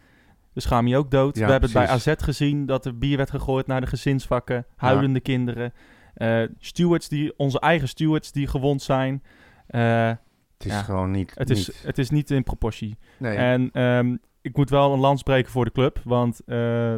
de 0.53 0.61
schaam 0.61 0.87
je 0.87 0.97
ook 0.97 1.11
dood. 1.11 1.37
Ja, 1.37 1.45
we 1.45 1.51
hebben 1.51 1.71
het 1.71 1.79
bij. 1.79 1.89
AZ 1.89 2.15
gezien 2.17 2.67
dat 2.67 2.87
er 2.87 2.99
bier 2.99 3.17
werd 3.17 3.31
gegooid 3.31 3.67
naar 3.67 3.81
de 3.81 3.87
gezinsvakken. 3.87 4.67
Huilende 4.77 5.21
kinderen. 5.21 5.73
Eh, 6.15 6.43
stewards 6.59 7.09
die, 7.09 7.39
onze 7.39 7.61
eigen 7.61 7.89
stewards 7.89 8.33
die 8.33 8.47
gewond 8.47 8.83
zijn. 8.83 9.23
Eh, 9.67 10.11
Het 10.59 10.67
is 10.67 10.73
Ja. 10.73 10.83
gewoon 10.83 11.11
niet. 11.11 11.33
het, 11.35 11.51
is, 11.51 11.67
niet. 11.69 11.83
het 11.83 11.99
is 11.99 12.11
niet 12.11 12.31
in 12.31 12.43
proportie. 12.43 12.99
Nee. 13.19 13.37
En 13.37 13.71
ehm, 13.73 14.17
ik 14.41 14.57
moet 14.57 14.71
wel 14.71 14.93
een 14.93 14.99
lans 14.99 15.23
breken 15.23 15.51
voor 15.53 15.65
de 15.65 15.73
club. 15.73 16.01
Want 16.05 16.41
eh, 16.47 16.95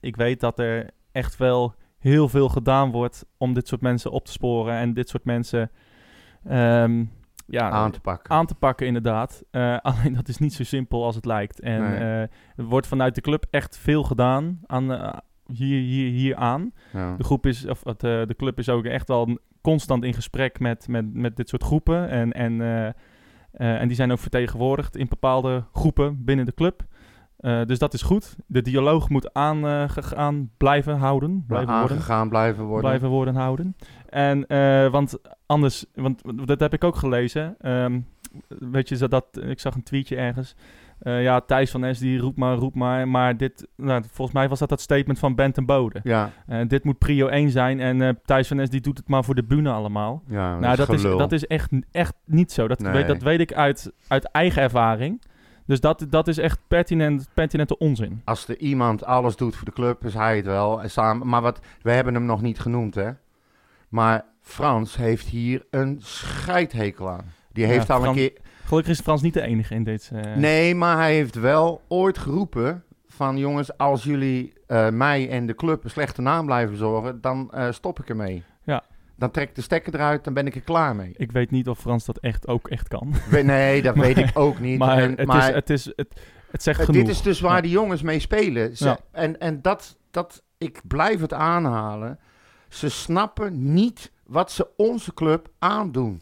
ik 0.00 0.16
weet 0.16 0.40
dat 0.40 0.58
er 0.58 0.90
echt 1.12 1.36
wel 1.36 1.74
heel 1.98 2.28
veel 2.28 2.48
gedaan 2.48 2.90
wordt 2.90 3.26
om 3.36 3.54
dit 3.54 3.68
soort 3.68 3.80
mensen 3.80 4.10
op 4.10 4.24
te 4.24 4.32
sporen. 4.32 4.74
En 4.74 4.94
dit 4.94 5.08
soort 5.08 5.24
mensen 5.24 5.70
ehm, 6.44 7.04
ja, 7.46 7.70
aan 7.70 7.90
te 7.90 8.00
pakken. 8.00 8.30
aan 8.30 8.46
te 8.46 8.54
pakken, 8.54 8.86
inderdaad. 8.86 9.42
Eh, 9.50 9.76
alleen 9.88 10.14
dat 10.14 10.28
is 10.28 10.38
niet 10.38 10.54
zo 10.54 10.64
simpel 10.64 11.04
als 11.04 11.14
het 11.14 11.24
lijkt. 11.24 11.60
En 11.60 11.80
Nee. 11.80 11.98
eh, 11.98 12.20
er 12.56 12.64
wordt 12.64 12.86
vanuit 12.86 13.14
de 13.14 13.20
club 13.20 13.46
echt 13.50 13.78
veel 13.78 14.02
gedaan 14.02 14.60
aan, 14.66 14.92
eh, 14.92 15.18
hier, 15.46 15.80
hier, 15.80 16.10
hier 16.10 16.36
aan. 16.36 16.72
Ja. 16.92 17.16
De, 17.16 17.24
groep 17.24 17.46
is, 17.46 17.66
of, 17.66 17.82
de 17.82 18.34
club 18.36 18.58
is 18.58 18.68
ook 18.68 18.84
echt 18.84 19.08
wel 19.08 19.38
constant 19.62 20.04
in 20.04 20.14
gesprek 20.14 20.60
met, 20.60 20.88
met, 20.88 21.14
met 21.14 21.36
dit 21.36 21.48
soort 21.48 21.62
groepen. 21.62 22.08
En, 22.08 22.32
en, 22.32 22.60
eh, 22.60 22.86
eh, 22.86 23.80
en 23.80 23.86
die 23.88 23.96
zijn 23.96 24.12
ook 24.12 24.18
vertegenwoordigd 24.18 24.96
in 24.96 25.08
bepaalde 25.08 25.64
groepen 25.72 26.24
binnen 26.24 26.44
de 26.44 26.54
club. 26.54 26.84
Eh, 27.36 27.64
dus 27.64 27.78
dat 27.78 27.94
is 27.94 28.02
goed. 28.02 28.36
De 28.46 28.62
dialoog 28.62 29.08
moet 29.08 29.34
aangegaan 29.34 30.50
blijven 30.56 30.96
houden. 30.96 31.44
Blijven 31.46 31.74
worden 31.74 31.90
aangegaan 31.90 32.28
blijven 32.28 32.64
worden. 32.64 32.80
blijven 32.80 33.08
worden 33.08 33.34
houden. 33.34 33.76
En 34.08 34.46
want 34.90 35.18
anders, 35.46 35.84
want 35.94 36.22
dat 36.46 36.60
heb 36.60 36.72
ik 36.72 36.84
ook 36.84 36.96
gelezen. 36.96 37.54
Ehm, 37.60 38.00
weet 38.48 38.88
je, 38.88 39.08
dat, 39.08 39.26
ik 39.42 39.60
zag 39.60 39.74
een 39.74 39.82
tweetje 39.82 40.16
ergens. 40.16 40.54
Eh, 41.02 41.22
ja, 41.22 41.40
Thijs 41.40 41.70
van 41.70 41.94
S 41.94 41.98
die 41.98 42.18
roept 42.18 42.36
maar, 42.36 42.56
roept 42.56 42.74
maar. 42.76 43.08
Maar 43.08 43.36
dit, 43.36 43.66
nou, 43.76 44.02
volgens 44.10 44.36
mij 44.36 44.48
was 44.48 44.58
dat 44.58 44.68
dat 44.68 44.80
statement 44.80 45.18
van 45.18 45.34
Bent 45.34 45.56
en 45.56 45.66
Bode. 45.66 46.00
Ja, 46.02 46.30
Eh, 46.46 46.60
dit 46.68 46.84
moet 46.84 46.98
prio 46.98 47.26
1 47.26 47.50
zijn 47.50 47.80
en 47.80 48.02
eh, 48.02 48.08
Thijs 48.24 48.48
van 48.48 48.66
S 48.66 48.70
die 48.70 48.80
doet 48.80 48.98
het 48.98 49.08
maar 49.08 49.24
voor 49.24 49.34
de 49.34 49.44
bühne 49.44 49.70
allemaal. 49.70 50.22
ja 50.26 50.58
nou, 50.58 50.76
dat 50.76 50.92
is, 50.92 51.02
dat 51.02 51.32
is 51.32 51.46
echt, 51.46 51.70
echt 51.90 52.14
niet 52.24 52.52
zo. 52.52 52.68
Dat, 52.68 52.78
Nee. 52.78 52.92
weet, 52.92 53.06
dat 53.06 53.22
weet 53.22 53.40
ik 53.40 53.52
uit, 53.52 53.92
uit 54.08 54.24
eigen 54.24 54.62
ervaring. 54.62 55.22
Dus 55.66 55.80
dat, 55.80 56.06
dat 56.08 56.28
is 56.28 56.38
echt 56.38 56.58
pertinent, 56.68 57.28
pertinente 57.34 57.78
onzin. 57.78 58.20
Als 58.24 58.48
er 58.48 58.58
iemand 58.58 59.04
alles 59.04 59.36
doet 59.36 59.56
voor 59.56 59.64
de 59.64 59.72
club, 59.72 60.04
is 60.04 60.14
hij 60.14 60.36
het 60.36 60.46
wel. 60.46 60.82
En 60.82 60.90
samen, 60.90 61.28
maar 61.28 61.40
wat, 61.42 61.60
we 61.82 61.90
hebben 61.90 62.14
hem 62.14 62.24
nog 62.24 62.42
niet 62.42 62.60
genoemd, 62.60 62.94
hè. 62.94 63.10
Maar 63.88 64.24
Frans 64.40 64.96
heeft 64.96 65.26
hier 65.26 65.64
een 65.70 65.96
scheidhekel 66.00 67.10
aan. 67.10 67.24
Die 67.52 67.64
Ja, 67.66 67.70
heeft 67.70 67.90
al 67.90 68.06
een 68.06 68.14
keer... 68.14 68.32
Gelukkig 68.72 68.92
is 68.96 69.00
Frans 69.04 69.22
niet 69.22 69.34
de 69.34 69.40
enige 69.42 69.74
in 69.74 69.84
dit. 69.84 70.10
eh, 70.14 70.36
Nee, 70.36 70.74
maar 70.74 70.96
hij 70.96 71.14
heeft 71.14 71.34
wel 71.34 71.82
ooit 71.88 72.18
geroepen 72.18 72.84
van... 73.06 73.36
jongens, 73.38 73.76
als 73.78 74.04
jullie 74.04 74.52
eh, 74.66 74.88
mij 74.88 75.28
en 75.30 75.46
de 75.46 75.54
club 75.54 75.84
een 75.84 75.90
slechte 75.90 76.22
naam 76.22 76.46
blijven 76.46 76.76
zorgen... 76.76 77.20
dan 77.20 77.50
eh, 77.52 77.72
stop 77.72 77.98
ik 77.98 78.08
ermee. 78.08 78.42
Ja. 78.64 78.84
Dan 79.16 79.30
trek 79.30 79.48
ik 79.48 79.54
de 79.54 79.60
stekker 79.62 79.94
eruit, 79.94 80.24
dan 80.24 80.34
ben 80.34 80.46
ik 80.46 80.54
er 80.54 80.60
klaar 80.60 80.96
mee. 80.96 81.12
Ik 81.16 81.32
weet 81.32 81.50
niet 81.50 81.68
of 81.68 81.78
Frans 81.78 82.04
dat 82.04 82.18
echt 82.18 82.48
ook 82.48 82.68
echt 82.68 82.88
kan. 82.88 83.14
We- 83.30 83.42
Nee, 83.42 83.82
dat 83.82 83.96
weet 84.06 84.18
ik 84.18 84.30
ook 84.34 84.58
niet. 84.60 84.78
maar 84.78 84.98
En- 84.98 85.14
het, 85.16 85.26
maar 85.26 85.48
is, 85.48 85.54
het, 85.54 85.70
is, 85.70 85.84
het, 85.96 86.20
het 86.50 86.62
zegt 86.62 86.80
genoeg. 86.84 87.00
Dit 87.04 87.10
is 87.14 87.22
dus 87.22 87.40
waar 87.40 87.54
Ja. 87.56 87.60
die 87.62 87.70
jongens 87.70 88.02
mee 88.02 88.18
spelen. 88.18 88.76
Ze- 88.76 88.84
Ja. 88.84 88.98
En, 89.10 89.40
en 89.40 89.62
dat, 89.62 89.96
dat, 90.10 90.42
ik 90.58 90.80
blijf 90.88 91.20
het 91.20 91.32
aanhalen. 91.32 92.18
Ze 92.68 92.88
snappen 92.88 93.72
niet 93.72 94.12
wat 94.26 94.50
ze 94.52 94.68
onze 94.76 95.14
club 95.14 95.48
aandoen. 95.58 96.20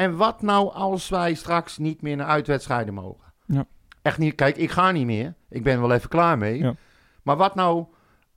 En 0.00 0.16
wat 0.16 0.42
nou 0.42 0.72
als 0.72 1.08
wij 1.08 1.34
straks 1.34 1.78
niet 1.78 2.02
meer 2.02 2.16
naar 2.16 2.26
uitwedstrijden 2.26 2.94
mogen? 2.94 3.32
Ja. 3.46 3.66
Echt 4.02 4.18
niet. 4.18 4.34
Kijk, 4.34 4.56
ik 4.56 4.70
ga 4.70 4.90
niet 4.90 5.06
meer. 5.06 5.34
Ik 5.48 5.62
ben 5.62 5.80
wel 5.80 5.92
even 5.92 6.08
klaar 6.08 6.38
mee. 6.38 6.58
Ja. 6.58 6.74
Maar 7.22 7.36
wat 7.36 7.54
nou 7.54 7.86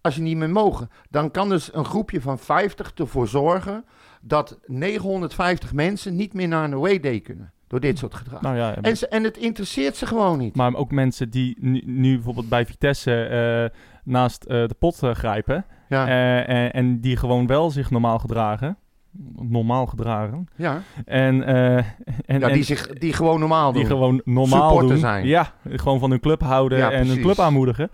als 0.01 0.15
je 0.15 0.21
niet 0.21 0.37
meer 0.37 0.49
mogen? 0.49 0.89
Dan 1.09 1.31
kan 1.31 1.49
dus 1.49 1.73
een 1.73 1.85
groepje 1.85 2.21
van 2.21 2.39
50 2.39 2.91
ervoor 2.93 3.27
zorgen 3.27 3.85
dat 4.21 4.59
950 4.65 5.73
mensen 5.73 6.15
niet 6.15 6.33
meer 6.33 6.47
naar 6.47 6.63
een 6.63 6.73
away 6.73 6.99
day 6.99 7.19
kunnen. 7.19 7.51
Door 7.67 7.79
dit 7.79 7.97
soort 7.97 8.13
gedrag. 8.13 8.41
Nou 8.41 8.55
ja, 8.55 8.75
en, 8.75 8.97
ze, 8.97 9.07
en 9.07 9.23
het 9.23 9.37
interesseert 9.37 9.95
ze 9.95 10.05
gewoon 10.05 10.37
niet. 10.37 10.55
maar 10.55 10.75
ook 10.75 10.91
mensen 10.91 11.29
die 11.29 11.57
nu, 11.59 11.81
nu 11.85 12.13
bijvoorbeeld 12.13 12.49
bij 12.49 12.65
Vitesse 12.65 13.25
eh, 13.25 13.79
naast 14.03 14.43
eh, 14.43 14.67
de 14.67 14.75
pot 14.79 15.03
eh, 15.03 15.11
grijpen. 15.11 15.65
ja. 15.89 16.07
en, 16.45 16.73
en 16.73 16.99
die 16.99 17.17
gewoon 17.17 17.47
wel 17.47 17.71
zich 17.71 17.91
normaal 17.91 18.19
gedragen. 18.19 18.77
Normaal 19.35 19.85
gedragen. 19.85 20.47
ja. 20.55 20.81
En, 21.05 21.43
eh, 21.43 21.75
en, 21.75 22.39
Ja, 22.39 22.47
en 22.47 22.53
die, 22.53 22.63
zich, 22.63 22.87
die 22.87 23.13
gewoon 23.13 23.39
normaal 23.39 23.71
die 23.71 23.81
doen. 23.81 23.89
gewoon 23.91 24.21
normaal 24.25 24.61
Supporter 24.61 24.89
doen. 24.89 24.97
zijn. 24.97 25.25
Ja, 25.27 25.53
gewoon 25.69 25.99
van 25.99 26.09
hun 26.09 26.19
club 26.19 26.41
houden 26.41 26.77
Ja, 26.77 26.91
en 26.91 27.07
hun 27.07 27.21
club 27.21 27.39
aanmoedigen. 27.39 27.89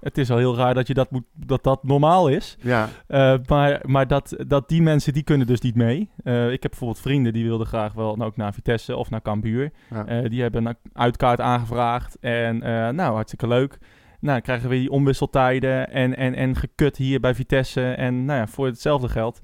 Het 0.00 0.18
is 0.18 0.30
al 0.30 0.36
heel 0.36 0.56
raar 0.56 0.74
dat 0.74 0.86
je 0.86 0.94
dat, 0.94 1.10
moet, 1.10 1.24
dat, 1.34 1.62
dat 1.64 1.82
normaal 1.84 2.28
is. 2.28 2.56
Ja, 2.60 2.88
Eh, 3.06 3.34
maar 3.46 3.80
maar 3.86 4.06
dat, 4.06 4.36
dat 4.46 4.68
die 4.68 4.82
mensen, 4.82 5.12
die 5.12 5.22
kunnen 5.22 5.46
dus 5.46 5.60
niet 5.60 5.74
mee. 5.74 6.10
Eh, 6.24 6.44
ik 6.52 6.62
heb 6.62 6.70
bijvoorbeeld 6.70 7.00
vrienden 7.00 7.32
die 7.32 7.44
wilden 7.44 7.66
graag 7.66 7.92
wel 7.92 8.16
nou, 8.16 8.30
ook 8.30 8.36
naar 8.36 8.54
Vitesse 8.54 8.96
of 8.96 9.10
naar 9.10 9.22
Cambuur. 9.22 9.70
Ja. 9.90 10.22
Die 10.28 10.42
hebben 10.42 10.66
een 10.66 10.76
uitkaart 10.92 11.40
aangevraagd. 11.40 12.16
En 12.20 12.58
nou, 12.94 13.14
hartstikke 13.14 13.48
leuk. 13.48 13.78
Nou, 14.20 14.32
dan 14.32 14.42
krijgen 14.42 14.68
we 14.68 14.74
die 14.76 14.90
omwisseltijden 14.90 15.90
en, 15.90 16.16
en, 16.16 16.34
en 16.34 16.56
gekut 16.56 16.96
hier 16.96 17.20
bij 17.20 17.34
Vitesse. 17.34 17.90
En 17.90 18.24
nou 18.24 18.38
ja, 18.38 18.46
voor 18.46 18.66
hetzelfde 18.66 19.08
geld. 19.08 19.40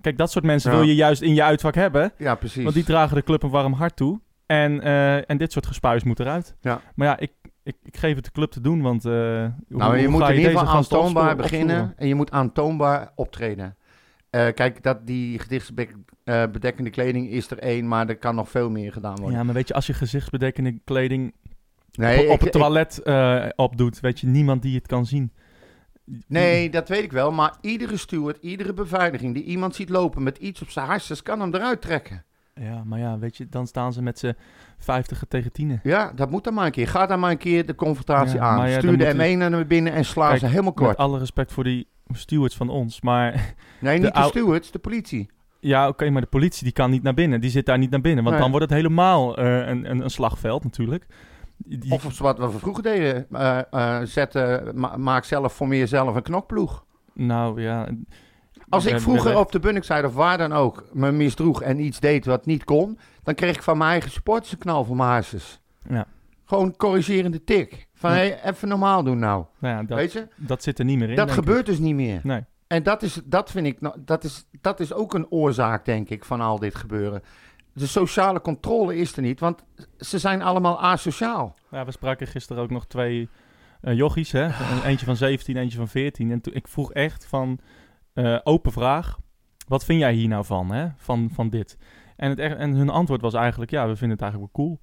Kijk, 0.00 0.18
dat 0.18 0.30
soort 0.30 0.44
mensen 0.44 0.70
Ja. 0.70 0.76
wil 0.78 0.86
je 0.86 0.94
juist 0.94 1.22
in 1.22 1.34
je 1.34 1.42
uitvak 1.42 1.74
hebben. 1.74 2.12
ja, 2.18 2.34
precies. 2.34 2.62
Want 2.62 2.74
die 2.74 2.84
dragen 2.84 3.16
de 3.16 3.22
club 3.22 3.42
een 3.42 3.50
warm 3.50 3.72
hart 3.72 3.96
toe. 3.96 4.20
En, 4.46 4.80
eh, 4.82 5.30
en 5.30 5.36
dit 5.38 5.52
soort 5.52 5.66
gespuis 5.66 6.04
moet 6.04 6.20
eruit. 6.20 6.56
Ja. 6.60 6.80
Maar 6.94 7.06
ja, 7.06 7.18
ik, 7.18 7.32
ik, 7.62 7.76
ik 7.82 7.96
geef 7.96 8.14
het 8.14 8.24
de 8.24 8.30
club 8.30 8.50
te 8.50 8.60
doen, 8.60 8.82
want... 8.82 9.04
eh, 9.04 9.12
hoe- 9.12 9.52
nou, 9.68 9.96
je 9.96 10.02
hoe 10.06 10.10
moet 10.18 10.28
in 10.28 10.36
ieder 10.36 10.50
geval 10.50 10.66
aantoonbaar 10.74 11.36
beginnen 11.36 11.76
opvoeren? 11.76 11.98
en 11.98 12.08
je 12.08 12.14
moet 12.14 12.30
aantoonbaar 12.30 13.12
optreden. 13.14 13.76
Eh, 14.30 14.46
kijk, 14.54 14.82
dat, 14.82 15.06
die 15.06 15.38
gedichtsbedekkende 15.38 16.90
kleding 16.90 17.30
is 17.30 17.50
er 17.50 17.58
één, 17.58 17.88
maar 17.88 18.08
er 18.08 18.16
kan 18.16 18.34
nog 18.34 18.48
veel 18.50 18.70
meer 18.70 18.92
gedaan 18.92 19.16
worden. 19.16 19.38
Ja, 19.38 19.42
maar 19.44 19.54
weet 19.54 19.68
je, 19.68 19.74
als 19.74 19.86
je 19.86 19.92
gezichtsbedekkende 19.92 20.78
kleding 20.84 21.34
nee, 21.92 22.18
op, 22.24 22.28
op 22.28 22.34
ik- 22.34 22.40
het 22.40 22.52
toilet 22.52 23.02
eh, 23.02 23.44
opdoet, 23.56 24.00
weet 24.00 24.20
je 24.20 24.26
niemand 24.26 24.62
die 24.62 24.74
het 24.76 24.86
kan 24.86 25.06
zien. 25.06 25.32
Nee, 26.26 26.70
dat 26.70 26.88
weet 26.88 27.02
ik 27.02 27.12
wel, 27.12 27.32
maar 27.32 27.54
iedere 27.60 27.96
steward, 27.96 28.38
iedere 28.40 28.72
beveiliging 28.72 29.34
die 29.34 29.44
iemand 29.44 29.74
ziet 29.74 29.88
lopen 29.88 30.22
met 30.22 30.38
iets 30.38 30.62
op 30.62 30.70
zijn 30.70 30.86
hartjes, 30.86 31.22
kan 31.22 31.40
hem 31.40 31.54
eruit 31.54 31.80
trekken. 31.82 32.22
Ja, 32.54 32.82
maar 32.84 32.98
ja, 32.98 33.18
weet 33.18 33.36
je, 33.36 33.46
dan 33.48 33.66
staan 33.66 33.92
ze 33.92 34.02
met 34.02 34.18
z'n 34.18 34.34
vijftigen 34.78 35.28
tegen 35.28 35.52
tienen. 35.52 35.80
Ja, 35.82 36.12
dat 36.14 36.30
moet 36.30 36.44
dan 36.44 36.54
maar 36.54 36.66
een 36.66 36.72
keer. 36.72 36.88
Ga 36.88 37.06
dan 37.06 37.20
maar 37.20 37.30
een 37.30 37.36
keer 37.38 37.66
de 37.66 37.74
confrontatie 37.74 38.36
Ja, 38.36 38.42
aan. 38.42 38.68
ja, 38.70 38.78
Stuur 38.78 38.98
de 38.98 39.04
moet 39.14 39.14
M1 39.46 39.50
naar 39.50 39.66
binnen 39.66 39.92
en 39.92 40.04
sla 40.04 40.28
Kijk, 40.28 40.38
ze 40.40 40.46
helemaal 40.46 40.72
Met 40.74 40.84
kort. 40.84 40.96
alle 40.96 41.18
respect 41.18 41.52
voor 41.52 41.64
die 41.64 41.86
stewards 42.12 42.56
van 42.56 42.68
ons, 42.68 43.00
maar 43.00 43.32
Nee, 43.80 43.98
de 43.98 44.04
niet 44.04 44.14
de 44.14 44.22
stewards, 44.22 44.70
de 44.70 44.78
politie. 44.78 45.30
ja, 45.60 45.88
oké, 45.88 46.10
maar 46.10 46.22
de 46.22 46.28
politie 46.28 46.64
die 46.64 46.72
kan 46.72 46.90
niet 46.90 47.02
naar 47.02 47.14
binnen. 47.14 47.40
Die 47.40 47.50
zit 47.50 47.66
daar 47.66 47.78
niet 47.78 47.90
naar 47.90 48.00
binnen, 48.00 48.24
want 48.24 48.34
Nee. 48.36 48.42
dan 48.42 48.52
wordt 48.52 48.66
het 48.70 48.74
helemaal 48.80 49.36
eh, 49.36 49.66
een, 49.68 49.90
een, 49.90 50.00
een 50.02 50.10
slagveld 50.10 50.64
natuurlijk. 50.64 51.06
Die- 51.64 51.92
Of 51.92 52.18
wat 52.18 52.38
we 52.38 52.50
vroeger 52.50 52.82
deden, 52.82 53.26
zetten, 54.08 54.70
ma- 54.80 54.96
maak 54.96 55.24
zelf, 55.24 55.54
formeer 55.54 55.88
zelf 55.88 56.14
een 56.14 56.22
knokploeg. 56.22 56.84
Nou 57.14 57.60
ja, 57.62 57.88
Als 58.68 58.86
ik 58.86 59.00
vroeger 59.00 59.38
op 59.38 59.52
de 59.52 59.58
Bunnikzijde 59.58 60.06
of 60.06 60.14
waar 60.14 60.38
dan 60.38 60.52
ook 60.52 60.84
me 60.92 61.12
misdroeg 61.12 61.62
en 61.62 61.80
iets 61.80 62.00
deed 62.00 62.24
wat 62.26 62.46
niet 62.46 62.64
kon, 62.64 62.98
dan 63.22 63.34
kreeg 63.34 63.54
ik 63.56 63.62
van 63.62 63.78
mijn 63.78 63.90
eigen 63.90 64.10
supporters 64.10 64.52
een 64.52 64.58
knal 64.58 64.84
van 64.84 64.96
mijn 64.96 65.08
harses. 65.08 65.60
Ja. 65.88 66.06
Gewoon 66.44 66.76
corrigerende 66.76 67.44
tik. 67.44 67.88
Van, 67.94 68.10
hey, 68.10 68.44
even 68.44 68.68
normaal 68.68 69.02
doen 69.02 69.18
nou. 69.18 69.44
Nou 69.58 69.74
ja, 69.76 69.82
dat, 69.82 69.98
Weet 69.98 70.12
je? 70.12 70.28
dat 70.36 70.62
zit 70.62 70.78
er 70.78 70.84
niet 70.84 70.98
meer 70.98 71.10
in. 71.10 71.16
Dat 71.16 71.30
gebeurt 71.30 71.66
dus 71.66 71.78
niet 71.78 71.94
meer. 71.94 72.20
Nee. 72.22 72.44
En 72.66 72.82
dat 72.82 73.02
is, 73.02 73.20
dat 73.24 73.50
vind 73.50 73.66
ik, 73.66 73.78
dat 73.98 74.24
is, 74.24 74.46
dat 74.60 74.80
is 74.80 74.92
ook 74.92 75.14
een 75.14 75.30
oorzaak, 75.30 75.84
denk 75.84 76.08
ik, 76.08 76.24
van 76.24 76.40
al 76.40 76.58
dit 76.58 76.74
gebeuren. 76.74 77.22
De 77.78 77.86
sociale 77.86 78.40
controle 78.40 78.96
is 78.96 79.16
er 79.16 79.22
niet, 79.22 79.40
want 79.40 79.64
ze 79.98 80.18
zijn 80.18 80.42
allemaal 80.42 80.80
asociaal. 80.80 81.54
Ja, 81.70 81.84
we 81.84 81.90
spraken 81.90 82.26
gisteren 82.26 82.62
ook 82.62 82.70
nog 82.70 82.86
twee 82.86 83.28
jochies, 83.80 84.32
hè? 84.32 84.44
Een- 84.44 84.82
Eentje 84.84 85.06
van 85.06 85.16
17, 85.16 85.56
eentje 85.56 85.78
van 85.78 85.88
14. 85.88 86.30
En 86.30 86.40
toen, 86.40 86.54
ik 86.54 86.68
vroeg 86.68 86.92
echt 86.92 87.26
van, 87.26 87.58
eh, 88.14 88.38
open 88.44 88.72
vraag, 88.72 89.18
wat 89.68 89.84
vind 89.84 90.00
jij 90.00 90.12
hier 90.12 90.28
nou 90.28 90.44
van, 90.44 90.70
hè? 90.70 90.86
Van, 90.96 91.30
van 91.32 91.48
dit? 91.48 91.78
En, 92.16 92.30
het, 92.30 92.38
en 92.38 92.74
hun 92.74 92.88
antwoord 92.90 93.20
was 93.20 93.34
eigenlijk, 93.34 93.70
ja, 93.70 93.88
we 93.88 93.96
vinden 93.96 94.10
het 94.16 94.20
eigenlijk 94.20 94.56
wel 94.56 94.66
cool. 94.66 94.80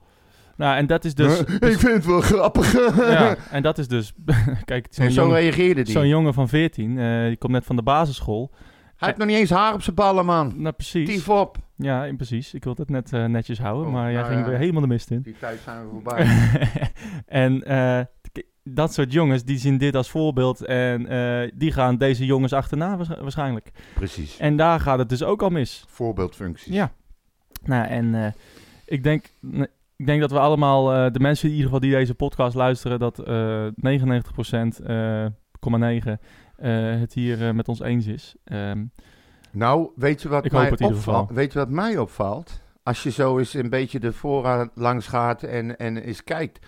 Nou, 0.58 0.78
en 0.78 0.88
dat 0.88 1.06
is 1.06 1.16
dus... 1.16 1.40
ik 1.72 1.80
vind 1.80 1.82
het 1.94 2.06
wel 2.06 2.22
grappig. 2.22 2.74
ja, 3.12 3.36
en 3.52 3.62
dat 3.62 3.78
is 3.78 3.88
dus... 3.88 4.14
kijk, 4.66 4.88
zo'n 4.90 5.12
zo 5.12 5.22
jongen, 5.22 5.40
reageerde 5.40 5.82
die. 5.84 5.94
zo'n 5.94 6.08
jongen 6.08 6.34
van 6.34 6.48
14, 6.48 6.98
eh, 7.00 7.26
die 7.28 7.38
komt 7.38 7.52
net 7.54 7.66
van 7.66 7.76
de 7.76 7.84
basisschool. 7.84 8.52
Hij 8.96 9.08
heeft 9.08 9.18
nog 9.18 9.28
niet 9.28 9.38
eens 9.38 9.50
haar 9.50 9.74
op 9.74 9.82
zijn 9.82 9.96
ballen, 9.96 10.26
man. 10.26 10.54
Nou, 10.56 10.76
precies. 10.76 11.08
Tief 11.10 11.30
op. 11.30 11.58
Ja, 11.78 12.14
precies. 12.18 12.54
Ik 12.54 12.64
wilde 12.64 12.82
het 12.82 12.92
net 12.92 13.14
eh, 13.14 13.26
netjes 13.26 13.60
houden, 13.60 13.86
Oh, 13.88 13.94
maar 13.94 14.12
jij 14.12 14.22
nou 14.22 14.34
ging 14.34 14.44
ja. 14.46 14.50
weer 14.50 14.60
helemaal 14.60 14.82
de 14.82 14.88
mist 14.88 15.12
in. 15.12 15.22
Die 15.22 15.36
tijd 15.40 15.60
zijn 15.60 15.84
we 15.84 15.90
voorbij. 15.90 16.28
en 17.44 17.64
eh, 17.64 18.00
dat 18.64 18.94
soort 18.94 19.12
jongens, 19.12 19.44
die 19.44 19.58
zien 19.58 19.78
dit 19.78 19.96
als 19.96 20.10
voorbeeld 20.10 20.66
en 20.66 21.08
eh, 21.08 21.52
die 21.54 21.72
gaan 21.72 21.98
deze 21.98 22.26
jongens 22.26 22.54
achterna 22.54 22.98
waarsch- 22.98 23.20
waarschijnlijk. 23.22 23.72
Precies. 23.94 24.38
En 24.38 24.56
daar 24.58 24.80
gaat 24.80 25.00
het 25.00 25.10
dus 25.10 25.24
ook 25.24 25.42
al 25.42 25.50
mis. 25.50 25.86
Voorbeeldfuncties. 25.88 26.74
Ja. 26.74 26.92
Nou, 27.64 27.86
en 27.88 28.16
eh, 28.16 28.32
ik, 28.86 29.04
denk, 29.04 29.26
ik 29.96 30.06
denk 30.06 30.22
dat 30.22 30.32
we 30.32 30.40
allemaal, 30.40 30.94
eh, 30.94 31.12
de 31.12 31.20
mensen 31.20 31.46
in 31.48 31.54
ieder 31.56 31.66
geval 31.66 31.82
die 31.82 31.92
deze 31.92 32.16
podcast 32.16 32.56
luisteren, 32.56 33.00
dat 33.00 33.20
eh 33.20 33.68
99%, 33.76 34.80
eh, 34.86 35.26
0,9 35.60 36.20
eh, 36.56 37.00
het 37.00 37.14
hier 37.14 37.48
eh, 37.48 37.54
met 37.54 37.68
ons 37.68 37.80
eens 37.82 38.06
is. 38.06 38.36
Ehm, 38.44 38.84
Nou, 39.56 39.90
weet 39.96 40.22
je 40.22 40.30
wat 40.30 40.46
Ik 40.46 40.52
mij 40.52 40.72
opvalt? 40.80 41.32
Weet 41.32 41.54
je 41.54 41.60
wat 41.60 41.70
mij 41.70 41.98
opvalt? 41.98 42.62
Als 42.84 43.04
je 43.04 43.12
zo 43.12 43.38
eens 43.38 43.54
een 43.54 43.70
beetje 43.70 44.00
de 44.00 44.14
voorraad 44.14 44.70
langs 44.74 45.08
gaat 45.08 45.44
en, 45.44 45.78
en 45.78 45.98
eens 45.98 46.24
kijkt. 46.24 46.66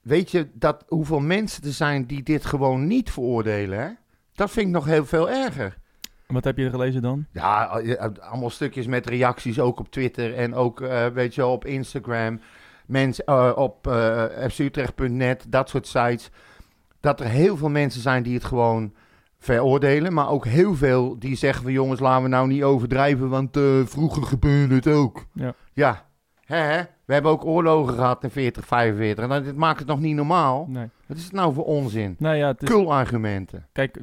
Weet 0.00 0.30
je 0.30 0.48
dat 0.54 0.84
hoeveel 0.88 1.20
mensen 1.20 1.64
er 1.64 1.72
zijn 1.72 2.06
die 2.06 2.22
dit 2.22 2.44
gewoon 2.44 2.86
niet 2.86 3.10
veroordelen, 3.10 3.78
hè? 3.78 3.88
Dat 4.34 4.50
vind 4.50 4.66
ik 4.66 4.72
nog 4.72 4.84
heel 4.84 5.06
veel 5.06 5.30
erger. 5.30 5.78
wat 6.26 6.44
heb 6.44 6.56
je 6.56 6.70
gelezen 6.70 7.02
dan? 7.02 7.26
Ja, 7.32 7.78
eh, 7.78 8.08
allemaal 8.30 8.50
stukjes 8.50 8.86
met 8.86 9.06
reacties, 9.06 9.60
ook 9.60 9.78
op 9.78 9.90
Twitter 9.90 10.34
en 10.34 10.54
ook, 10.54 10.80
eh, 10.80 11.06
weet 11.06 11.34
je, 11.34 11.46
op 11.46 11.64
Instagram. 11.64 12.40
Mensen 12.86 13.24
eh, 13.24 13.52
op 13.54 13.90
fcutrecht.net, 14.48 15.44
dat 15.48 15.68
soort 15.68 15.86
sites. 15.86 16.30
Dat 17.00 17.20
er 17.20 17.26
heel 17.26 17.56
veel 17.56 17.70
mensen 17.70 18.00
zijn 18.00 18.22
die 18.22 18.34
het 18.34 18.44
gewoon 18.44 18.92
veroordelen. 19.44 20.12
Maar 20.12 20.28
ook 20.28 20.46
heel 20.46 20.74
veel 20.74 21.18
die 21.18 21.36
zeggen 21.36 21.62
van 21.62 21.72
jongens, 21.72 22.00
laten 22.00 22.22
we 22.22 22.28
nou 22.28 22.46
niet 22.46 22.62
overdrijven, 22.62 23.28
want 23.28 23.56
eh, 23.56 23.62
vroeger 23.84 24.22
gebeurde 24.22 24.74
het 24.74 24.88
ook. 24.88 25.26
Ja. 25.32 25.54
Ja, 25.72 26.06
hè, 26.44 26.56
hè? 26.56 26.82
we 27.04 27.12
hebben 27.12 27.30
ook 27.30 27.44
oorlogen 27.44 27.94
gehad 27.94 28.24
in 28.24 28.30
40, 28.30 28.66
45. 28.66 29.24
En 29.24 29.30
dan, 29.30 29.42
dit 29.42 29.56
maakt 29.56 29.78
het 29.78 29.88
nog 29.88 30.00
niet 30.00 30.16
normaal. 30.16 30.66
Nee. 30.68 30.88
Wat 31.06 31.16
is 31.16 31.24
het 31.24 31.32
nou 31.32 31.54
voor 31.54 31.64
onzin? 31.64 32.16
Nou 32.18 32.36
ja, 32.36 32.46
het 32.46 32.62
is, 32.62 32.68
Kul-argumenten. 32.68 33.66
Kijk, 33.72 33.98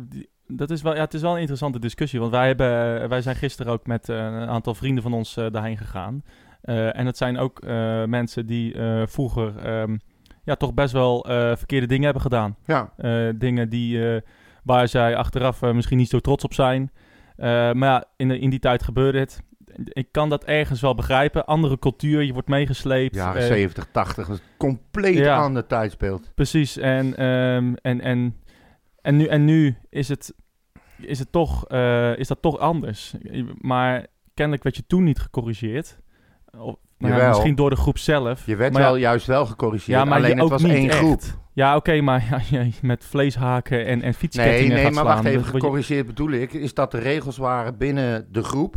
dat 0.58 0.70
is 0.70 0.82
wel, 0.82 0.96
ja, 0.96 1.02
het 1.02 1.14
is 1.14 1.22
wel 1.22 1.34
een 1.34 1.40
interessante 1.40 1.80
discussie. 1.80 2.20
Want 2.20 2.32
wij, 2.32 2.48
hebben, 2.48 3.02
eh, 3.02 3.08
wij 3.08 3.22
zijn 3.22 3.36
gisteren 3.36 3.72
ook 3.72 3.86
met 3.86 4.10
eh, 4.10 4.18
een 4.18 4.48
aantal 4.48 4.76
vrienden 4.76 5.04
van 5.04 5.14
ons 5.14 5.38
eh, 5.38 5.46
daarheen 5.52 5.78
gegaan. 5.78 6.24
En 6.62 7.06
het 7.06 7.18
zijn 7.18 7.38
ook 7.38 7.62
mensen 8.06 8.46
die 8.46 8.76
vroeger 9.06 9.58
ehm, 9.58 9.98
ja, 10.44 10.56
toch 10.56 10.74
best 10.74 10.94
wel 10.94 11.26
verkeerde 11.58 11.88
dingen 11.88 12.04
hebben 12.04 12.22
gedaan. 12.22 12.56
Ja, 12.66 12.94
dingen 13.36 13.70
die, 13.70 14.22
waar 14.64 14.88
zij 14.88 15.16
achteraf 15.16 15.62
eh, 15.62 15.74
misschien 15.74 15.98
niet 15.98 16.10
zo 16.10 16.20
trots 16.20 16.44
op 16.44 16.54
zijn. 16.54 16.92
Eh, 17.36 17.48
maar 17.72 17.90
ja, 17.90 18.06
in, 18.16 18.28
de, 18.28 18.40
in 18.40 18.50
die 18.50 18.60
tijd 18.60 18.84
gebeurde 18.84 19.20
het. 19.20 19.42
Ik 19.84 20.12
kan 20.12 20.30
dat 20.30 20.44
ergens 20.44 20.82
wel 20.82 20.96
begrijpen. 20.96 21.46
Andere 21.46 21.80
cultuur, 21.80 22.22
je 22.22 22.34
wordt 22.34 22.48
meegesleept. 22.48 23.16
jaren 23.16 23.42
Eh, 23.42 23.48
70, 23.48 23.88
80, 23.92 24.28
een 24.28 24.40
compleet 24.58 25.18
ja. 25.18 25.38
ander 25.38 25.68
tijdsbeeld. 25.68 26.32
Precies, 26.36 26.78
en, 26.78 27.16
ehm, 27.18 27.74
en, 27.82 28.02
en, 28.02 28.36
en, 29.02 29.18
nu, 29.18 29.26
en 29.26 29.46
nu 29.46 29.78
is, 29.90 30.08
het, 30.08 30.34
is, 30.98 31.20
het 31.20 31.32
toch, 31.32 31.68
eh, 31.68 32.18
is 32.18 32.28
dat 32.28 32.42
toch 32.42 32.58
anders. 32.58 33.14
Maar 33.58 34.06
kennelijk 34.34 34.64
werd 34.64 34.76
je 34.76 34.86
toen 34.88 35.04
niet 35.04 35.20
gecorrigeerd. 35.20 36.00
Nou 37.10 37.22
ja, 37.22 37.28
misschien 37.28 37.56
door 37.56 37.70
de 37.70 37.76
groep 37.76 37.98
zelf. 37.98 38.46
Je 38.46 38.56
werd 38.56 38.74
maar 38.74 38.82
wel 38.82 38.96
ja, 38.96 39.00
juist 39.02 39.28
wel 39.28 39.46
gecorrigeerd, 39.46 39.98
ja, 40.00 40.06
maar 40.06 40.18
alleen 40.18 40.40
het 40.40 40.50
was 40.50 40.64
één 40.64 40.90
echt. 40.90 40.98
groep. 40.98 41.22
Ja, 41.54 41.76
oké, 41.76 42.02
maar 42.02 42.42
ja, 42.50 42.66
met 42.82 43.06
vleeshaken 43.06 43.80
en, 43.86 43.92
en 43.94 44.00
Nee, 44.00 44.14
fietskettingen 44.14 44.74
nee, 44.74 44.84
gaat 44.84 44.94
maar 44.94 45.04
slaan. 45.04 45.16
wacht 45.16 45.28
even, 45.28 45.40
je- 45.40 45.46
gecorrigeerd 45.60 46.06
bedoel 46.06 46.30
ik, 46.32 46.54
is 46.54 46.74
dat 46.74 46.92
de 46.92 46.98
regels 47.00 47.38
waren 47.38 47.78
binnen 47.78 48.28
de 48.32 48.44
groep. 48.44 48.76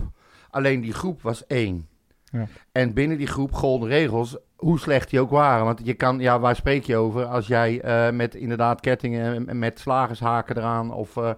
Alleen 0.50 0.80
die 0.80 0.92
groep 0.92 1.22
was 1.22 1.46
één. 1.46 1.87
Ja. 2.24 2.46
En 2.72 2.92
binnen 2.94 3.18
die 3.18 3.26
groep 3.26 3.52
golden 3.52 3.88
regels, 3.88 4.37
hoe 4.56 4.78
slecht 4.78 5.10
die 5.10 5.20
ook 5.20 5.30
waren. 5.30 5.64
Want 5.64 5.80
je 5.84 5.94
kan, 5.94 6.18
ja, 6.20 6.40
waar 6.40 6.56
spreek 6.56 6.84
je 6.84 6.96
over? 6.96 7.24
Als 7.24 7.46
jij 7.46 7.80
eh, 7.80 8.10
met 8.12 8.34
inderdaad 8.34 8.80
kettingen 8.80 9.48
en 9.48 9.58
met 9.58 9.78
slagershaken 9.80 10.56
eraan 10.56 10.92
of 10.92 11.16
eh, 11.16 11.30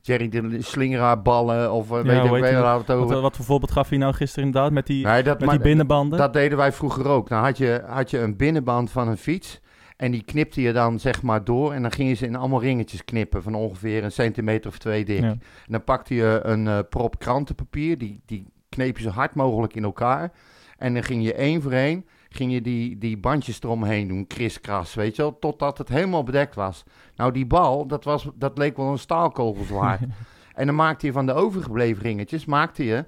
Jerry 0.00 0.28
de 0.28 0.62
Slingeraar 0.62 1.22
ballen 1.22 1.72
of 1.72 1.90
eh, 1.90 1.96
Ja, 1.96 2.02
weet 2.02 2.24
ik 2.24 2.30
weet 2.30 2.54
waar 2.54 2.78
het 2.78 2.90
over. 2.90 3.12
Wat, 3.14 3.22
wat 3.22 3.36
voor 3.36 3.44
voorbeeld 3.44 3.70
gaf 3.70 3.90
je 3.90 3.96
nou 3.96 4.14
gisteren 4.14 4.44
inderdaad 4.44 4.72
met 4.72 4.86
die, 4.86 5.06
Nee, 5.06 5.22
dat, 5.22 5.38
met 5.38 5.46
maar- 5.46 5.56
die 5.56 5.64
binnenbanden? 5.64 6.18
Dat 6.18 6.32
deden 6.32 6.58
wij 6.58 6.72
vroeger 6.72 7.08
ook. 7.08 7.28
Dan 7.28 7.42
had 7.42 7.58
je, 7.58 7.82
had 7.86 8.10
je 8.10 8.18
een 8.18 8.36
binnenband 8.36 8.90
van 8.90 9.08
een 9.08 9.16
fiets. 9.16 9.60
En 9.96 10.10
die 10.10 10.22
knipte 10.22 10.60
je 10.60 10.72
dan 10.72 10.98
zeg 10.98 11.22
maar 11.22 11.44
door. 11.44 11.72
En 11.72 11.82
dan 11.82 11.92
gingen 11.92 12.16
ze 12.16 12.26
in 12.26 12.36
allemaal 12.36 12.60
ringetjes 12.60 13.04
knippen. 13.04 13.42
Van 13.42 13.54
ongeveer 13.54 14.04
een 14.04 14.12
centimeter 14.12 14.70
of 14.70 14.78
twee 14.78 15.04
dik. 15.04 15.20
Ja. 15.20 15.28
En 15.28 15.40
dan 15.66 15.84
pakte 15.84 16.14
je 16.14 16.40
een 16.42 16.68
eh, 16.68 16.78
prop 16.90 17.18
krantenpapier. 17.18 17.98
Die, 17.98 18.20
die 18.26 18.46
kneep 18.68 18.96
je 18.98 19.02
zo 19.02 19.10
hard 19.10 19.34
mogelijk 19.34 19.74
in 19.74 19.84
elkaar. 19.84 20.32
En 20.78 20.94
dan 20.94 21.02
ging 21.02 21.24
je 21.24 21.34
één 21.34 21.62
voor 21.62 21.72
één. 21.72 22.04
Ging 22.32 22.52
je 22.52 22.60
die, 22.60 22.98
die 22.98 23.16
bandjes 23.18 23.62
eromheen 23.62 24.08
doen. 24.08 24.26
Kriskras, 24.26 24.94
weet 24.94 25.16
je 25.16 25.22
wel. 25.22 25.38
Totdat 25.38 25.78
het 25.78 25.88
helemaal 25.88 26.22
bedekt 26.22 26.54
was. 26.54 26.84
Nou, 27.16 27.32
die 27.32 27.46
bal, 27.46 27.86
dat, 27.86 28.04
was, 28.04 28.28
dat 28.34 28.58
leek 28.58 28.76
wel 28.76 28.90
een 28.90 28.98
staalkogel 28.98 29.64
zwaar. 29.64 29.98
en 30.54 30.66
dan 30.66 30.74
maakte 30.74 31.06
je 31.06 31.12
van 31.12 31.26
de 31.26 31.32
overgebleven 31.32 32.02
ringetjes. 32.02 32.44
Maakte 32.44 32.84
je 32.84 33.04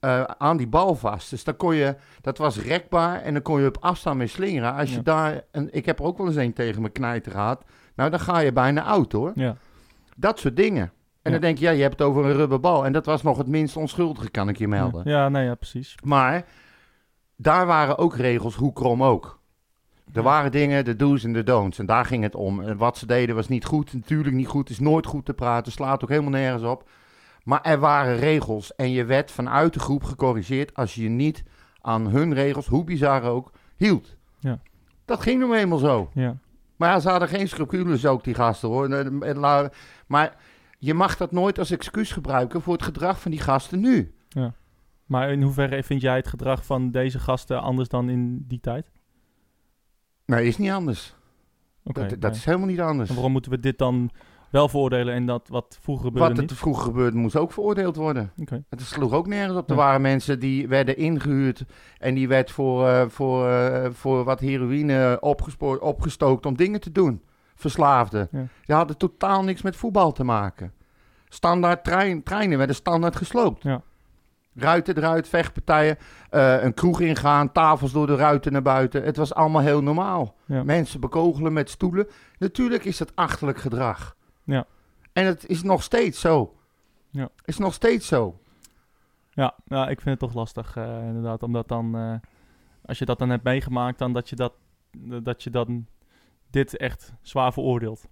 eh, 0.00 0.22
aan 0.22 0.56
die 0.56 0.66
bal 0.66 0.94
vast. 0.94 1.30
Dus 1.30 1.44
dan 1.44 1.56
kon 1.56 1.74
je, 1.74 1.96
dat 2.20 2.38
was 2.38 2.58
rekbaar 2.58 3.20
en 3.22 3.32
dan 3.32 3.42
kon 3.42 3.60
je 3.60 3.66
op 3.66 3.76
afstand 3.80 4.16
mee 4.18 4.26
slingeren. 4.26 4.74
Als 4.74 4.90
je 4.90 4.96
Ja. 4.96 5.02
daar, 5.02 5.40
een, 5.50 5.68
ik 5.72 5.86
heb 5.86 5.98
er 5.98 6.04
ook 6.04 6.18
wel 6.18 6.26
eens 6.26 6.36
een 6.36 6.52
tegen 6.52 6.80
mijn 6.80 6.92
knijter 6.92 7.32
gehad. 7.32 7.64
Nou, 7.94 8.10
dan 8.10 8.20
ga 8.20 8.38
je 8.38 8.52
bijna 8.52 8.82
oud 8.82 9.12
hoor. 9.12 9.32
ja. 9.34 9.56
Dat 10.16 10.38
soort 10.38 10.56
dingen. 10.56 10.82
En 10.82 10.90
Ja. 11.22 11.30
dan 11.30 11.40
denk 11.40 11.58
je, 11.58 11.64
ja, 11.64 11.70
je 11.70 11.82
hebt 11.82 11.98
het 11.98 12.08
over 12.08 12.24
een 12.24 12.32
rubberbal. 12.36 12.84
En 12.84 12.92
dat 12.92 13.06
was 13.06 13.22
nog 13.22 13.38
het 13.38 13.46
minst 13.46 13.76
onschuldige, 13.76 14.30
kan 14.30 14.48
ik 14.48 14.58
je 14.58 14.68
melden. 14.68 15.02
Ja, 15.04 15.28
nee, 15.28 15.44
ja, 15.44 15.54
precies. 15.54 15.94
Maar 16.04 16.44
daar 17.40 17.66
waren 17.66 17.98
ook 17.98 18.16
regels, 18.16 18.54
hoe 18.54 18.72
krom 18.72 19.02
ook. 19.02 19.40
Er 20.12 20.22
waren 20.22 20.52
dingen, 20.52 20.84
de 20.84 20.96
do's 20.96 21.24
en 21.24 21.32
de 21.32 21.42
don'ts. 21.42 21.78
En 21.78 21.86
daar 21.86 22.04
ging 22.04 22.22
het 22.22 22.34
om. 22.34 22.60
En 22.60 22.76
wat 22.76 22.98
ze 22.98 23.06
deden 23.06 23.34
was 23.34 23.48
niet 23.48 23.64
goed. 23.64 23.92
Natuurlijk 23.92 24.34
niet 24.34 24.46
goed. 24.46 24.70
is 24.70 24.78
nooit 24.78 25.06
goed 25.06 25.24
te 25.24 25.34
praten. 25.34 25.72
Slaat 25.72 26.02
ook 26.02 26.08
helemaal 26.08 26.30
nergens 26.30 26.62
op. 26.62 26.88
Maar 27.42 27.62
er 27.62 27.78
waren 27.78 28.16
regels. 28.16 28.74
En 28.74 28.90
je 28.90 29.04
werd 29.04 29.30
vanuit 29.30 29.74
de 29.74 29.80
groep 29.80 30.04
gecorrigeerd 30.04 30.74
als 30.74 30.94
je 30.94 31.02
je 31.02 31.08
niet 31.08 31.42
aan 31.80 32.06
hun 32.06 32.34
regels, 32.34 32.66
hoe 32.66 32.84
bizar 32.84 33.22
ook, 33.22 33.52
hield. 33.76 34.16
Ja. 34.40 34.60
Dat 35.04 35.20
ging 35.20 35.40
nou 35.40 35.56
eenmaal 35.56 35.78
zo. 35.78 36.10
Ja. 36.14 36.36
Maar 36.76 36.90
ja, 36.90 37.00
ze 37.00 37.08
hadden 37.08 37.28
geen 37.28 37.48
scrupules 37.48 38.06
ook, 38.06 38.24
die 38.24 38.34
gasten 38.34 38.68
hoor. 38.68 38.88
Maar 40.06 40.36
je 40.78 40.94
mag 40.94 41.16
dat 41.16 41.32
nooit 41.32 41.58
als 41.58 41.70
excuus 41.70 42.12
gebruiken 42.12 42.62
voor 42.62 42.72
het 42.72 42.82
gedrag 42.82 43.20
van 43.20 43.30
die 43.30 43.40
gasten 43.40 43.80
nu. 43.80 44.14
Maar 45.08 45.30
in 45.32 45.42
hoeverre 45.42 45.82
vind 45.82 46.00
jij 46.00 46.16
het 46.16 46.26
gedrag 46.28 46.64
van 46.64 46.90
deze 46.90 47.18
gasten 47.18 47.60
anders 47.62 47.88
dan 47.88 48.08
in 48.08 48.44
die 48.46 48.60
tijd? 48.60 48.90
Nee, 50.26 50.46
is 50.46 50.58
niet 50.58 50.70
anders. 50.70 51.14
Oké, 51.84 52.00
dat 52.00 52.10
dat 52.10 52.20
nee. 52.20 52.30
is 52.30 52.44
helemaal 52.44 52.66
niet 52.66 52.80
anders. 52.80 53.08
En 53.08 53.14
waarom 53.14 53.32
moeten 53.32 53.50
we 53.50 53.60
dit 53.60 53.78
dan 53.78 54.10
wel 54.50 54.68
veroordelen 54.68 55.14
en 55.14 55.26
dat 55.26 55.48
wat 55.48 55.78
vroeger 55.80 56.04
gebeurde 56.04 56.28
Wat 56.28 56.40
niet? 56.40 56.50
het 56.50 56.58
vroeger 56.58 56.84
gebeurde, 56.84 57.16
moest 57.16 57.36
ook 57.36 57.52
veroordeeld 57.52 57.96
worden. 57.96 58.32
Oké. 58.40 58.64
Het 58.68 58.80
sloeg 58.80 59.12
ook 59.12 59.26
nergens 59.26 59.58
op. 59.58 59.70
Er 59.70 59.76
Ja. 59.76 59.82
waren 59.82 60.00
mensen 60.00 60.40
die 60.40 60.68
werden 60.68 60.96
ingehuurd 60.96 61.64
en 61.98 62.14
die 62.14 62.28
werd 62.28 62.50
voor, 62.50 62.88
eh, 62.88 63.08
voor, 63.08 63.48
eh, 63.48 63.90
voor 63.92 64.24
wat 64.24 64.40
heroïne 64.40 65.16
opgespoord, 65.20 65.80
opgestookt 65.80 66.46
om 66.46 66.56
dingen 66.56 66.80
te 66.80 66.92
doen. 66.92 67.22
Verslaafden. 67.54 68.28
Ja. 68.30 68.46
Die 68.64 68.74
hadden 68.76 68.96
totaal 68.96 69.44
niks 69.44 69.62
met 69.62 69.76
voetbal 69.76 70.12
te 70.12 70.24
maken. 70.24 70.72
Standaard 71.28 71.84
trein, 71.84 72.22
treinen 72.22 72.58
werden 72.58 72.76
standaard 72.76 73.16
gesloopt. 73.16 73.62
Ja. 73.62 73.82
Ruiten 74.58 74.96
eruit, 74.96 75.28
vechtpartijen, 75.28 75.98
eh, 76.30 76.62
een 76.62 76.74
kroeg 76.74 77.00
ingaan, 77.00 77.52
tafels 77.52 77.92
door 77.92 78.06
de 78.06 78.16
ruiten 78.16 78.52
naar 78.52 78.62
buiten. 78.62 79.02
Het 79.02 79.16
was 79.16 79.34
allemaal 79.34 79.62
heel 79.62 79.82
normaal. 79.82 80.34
Ja. 80.46 80.62
Mensen 80.62 81.00
bekogelen 81.00 81.52
met 81.52 81.70
stoelen. 81.70 82.08
Natuurlijk 82.38 82.84
is 82.84 82.96
dat 82.96 83.12
achterlijk 83.16 83.58
gedrag. 83.58 84.16
Ja. 84.44 84.66
En 85.12 85.26
het 85.26 85.46
is 85.46 85.62
nog 85.62 85.82
steeds 85.82 86.20
zo. 86.20 86.54
Ja. 87.10 87.28
Is 87.44 87.58
nog 87.58 87.74
steeds 87.74 88.06
zo. 88.06 88.38
Ja, 89.30 89.54
ja, 89.64 89.88
ik 89.88 90.00
vind 90.00 90.20
het 90.20 90.30
toch 90.30 90.34
lastig 90.34 90.76
eh, 90.76 91.06
inderdaad. 91.06 91.42
Omdat 91.42 91.68
dan, 91.68 91.96
eh, 91.96 92.14
als 92.84 92.98
je 92.98 93.04
dat 93.04 93.18
dan 93.18 93.30
hebt 93.30 93.44
meegemaakt, 93.44 93.98
dan 93.98 94.12
dat 94.12 94.28
je, 94.28 94.36
dat, 94.36 94.52
dat 95.22 95.42
je 95.42 95.50
dan 95.50 95.86
dit 96.50 96.76
echt 96.76 97.12
zwaar 97.22 97.52
veroordeelt. 97.52 98.06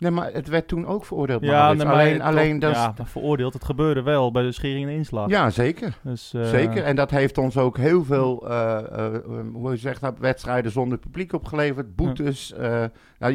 Nee, 0.00 0.10
maar 0.10 0.32
het 0.32 0.48
werd 0.48 0.68
toen 0.68 0.86
ook 0.86 1.04
veroordeeld. 1.04 1.42
Ja, 1.42 1.72
nee, 1.72 1.86
alleen, 1.86 2.22
alleen 2.22 2.58
dat 2.58 2.74
ja, 2.74 2.94
veroordeeld. 3.04 3.52
Het 3.52 3.64
gebeurde 3.64 4.02
wel 4.02 4.30
bij 4.30 4.42
de 4.42 4.52
schering 4.52 4.86
en 4.86 4.92
inslag. 4.94 5.28
ja, 5.28 5.50
zeker. 5.50 5.98
Dus, 6.02 6.34
eh, 6.34 6.44
Zeker, 6.44 6.84
en 6.84 6.96
dat 6.96 7.10
heeft 7.10 7.38
ons 7.38 7.56
ook 7.56 7.76
heel 7.76 8.04
veel, 8.04 8.48
eh, 8.48 9.06
eh, 9.06 9.20
hoe 9.52 9.70
je 9.70 9.76
zegt 9.76 10.00
dat, 10.00 10.18
wedstrijden 10.18 10.72
zonder 10.72 10.98
publiek 10.98 11.32
opgeleverd. 11.32 11.96
Boetes, 11.96 12.54
nou, 13.18 13.34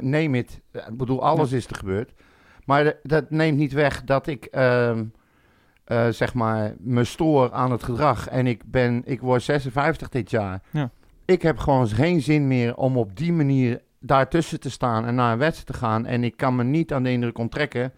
neem 0.00 0.34
het. 0.34 0.60
Ik 0.72 0.96
bedoel, 0.96 1.22
alles 1.22 1.52
is 1.52 1.66
er 1.66 1.76
gebeurd. 1.76 2.12
Maar 2.64 2.94
dat 3.02 3.30
neemt 3.30 3.58
niet 3.58 3.72
weg 3.72 4.04
dat 4.04 4.26
ik, 4.26 4.44
ehm, 4.44 5.04
eh, 5.84 6.08
zeg 6.08 6.34
maar, 6.34 6.74
me 6.78 7.04
stoor 7.04 7.52
aan 7.52 7.70
het 7.70 7.82
gedrag. 7.82 8.28
En 8.28 8.46
ik 8.46 8.62
ben, 8.66 9.02
ik 9.04 9.20
word 9.20 9.42
56 9.42 10.08
dit 10.08 10.30
jaar. 10.30 10.62
Ja. 10.70 10.90
Ik 11.24 11.42
heb 11.42 11.58
gewoon 11.58 11.88
geen 11.88 12.20
zin 12.20 12.46
meer 12.46 12.76
om 12.76 12.96
op 12.96 13.16
die 13.16 13.32
manier 13.32 13.80
daartussen 14.00 14.60
te 14.60 14.70
staan 14.70 15.06
en 15.06 15.14
naar 15.14 15.32
een 15.32 15.38
wedstrijd 15.38 15.66
te 15.66 15.86
gaan. 15.86 16.06
En 16.06 16.24
ik 16.24 16.36
kan 16.36 16.56
me 16.56 16.64
niet 16.64 16.92
aan 16.92 17.02
de 17.02 17.10
indruk 17.10 17.38
onttrekken 17.38 17.92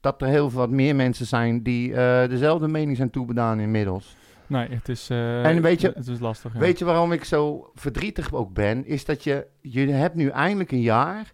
dat 0.00 0.22
er 0.22 0.28
heel 0.28 0.50
veel 0.50 0.58
wat 0.60 0.70
meer 0.70 0.96
mensen 0.96 1.26
zijn 1.26 1.62
die 1.62 1.94
eh, 1.94 2.28
dezelfde 2.28 2.68
mening 2.68 2.96
zijn 2.96 3.10
toebedaan 3.10 3.60
inmiddels. 3.60 4.16
Nee, 4.46 4.68
het 4.68 4.88
is, 4.88 5.10
eh, 5.10 5.44
En 5.46 5.62
weet 5.62 5.80
je- 5.80 5.92
het 5.94 6.06
is 6.06 6.20
lastig. 6.20 6.52
Ja. 6.52 6.58
Weet 6.58 6.78
je 6.78 6.84
waarom 6.84 7.12
ik 7.12 7.24
zo 7.24 7.70
verdrietig 7.74 8.32
ook 8.34 8.52
ben? 8.52 8.86
Is 8.86 9.04
dat 9.04 9.24
je, 9.24 9.46
je 9.60 9.86
hebt 9.88 10.14
nu 10.14 10.28
eindelijk 10.28 10.72
een 10.72 10.80
jaar 10.80 11.32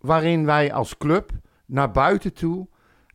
waarin 0.00 0.44
wij 0.44 0.72
als 0.72 0.96
club 0.96 1.30
naar 1.66 1.90
buiten 1.90 2.32
toe 2.32 2.66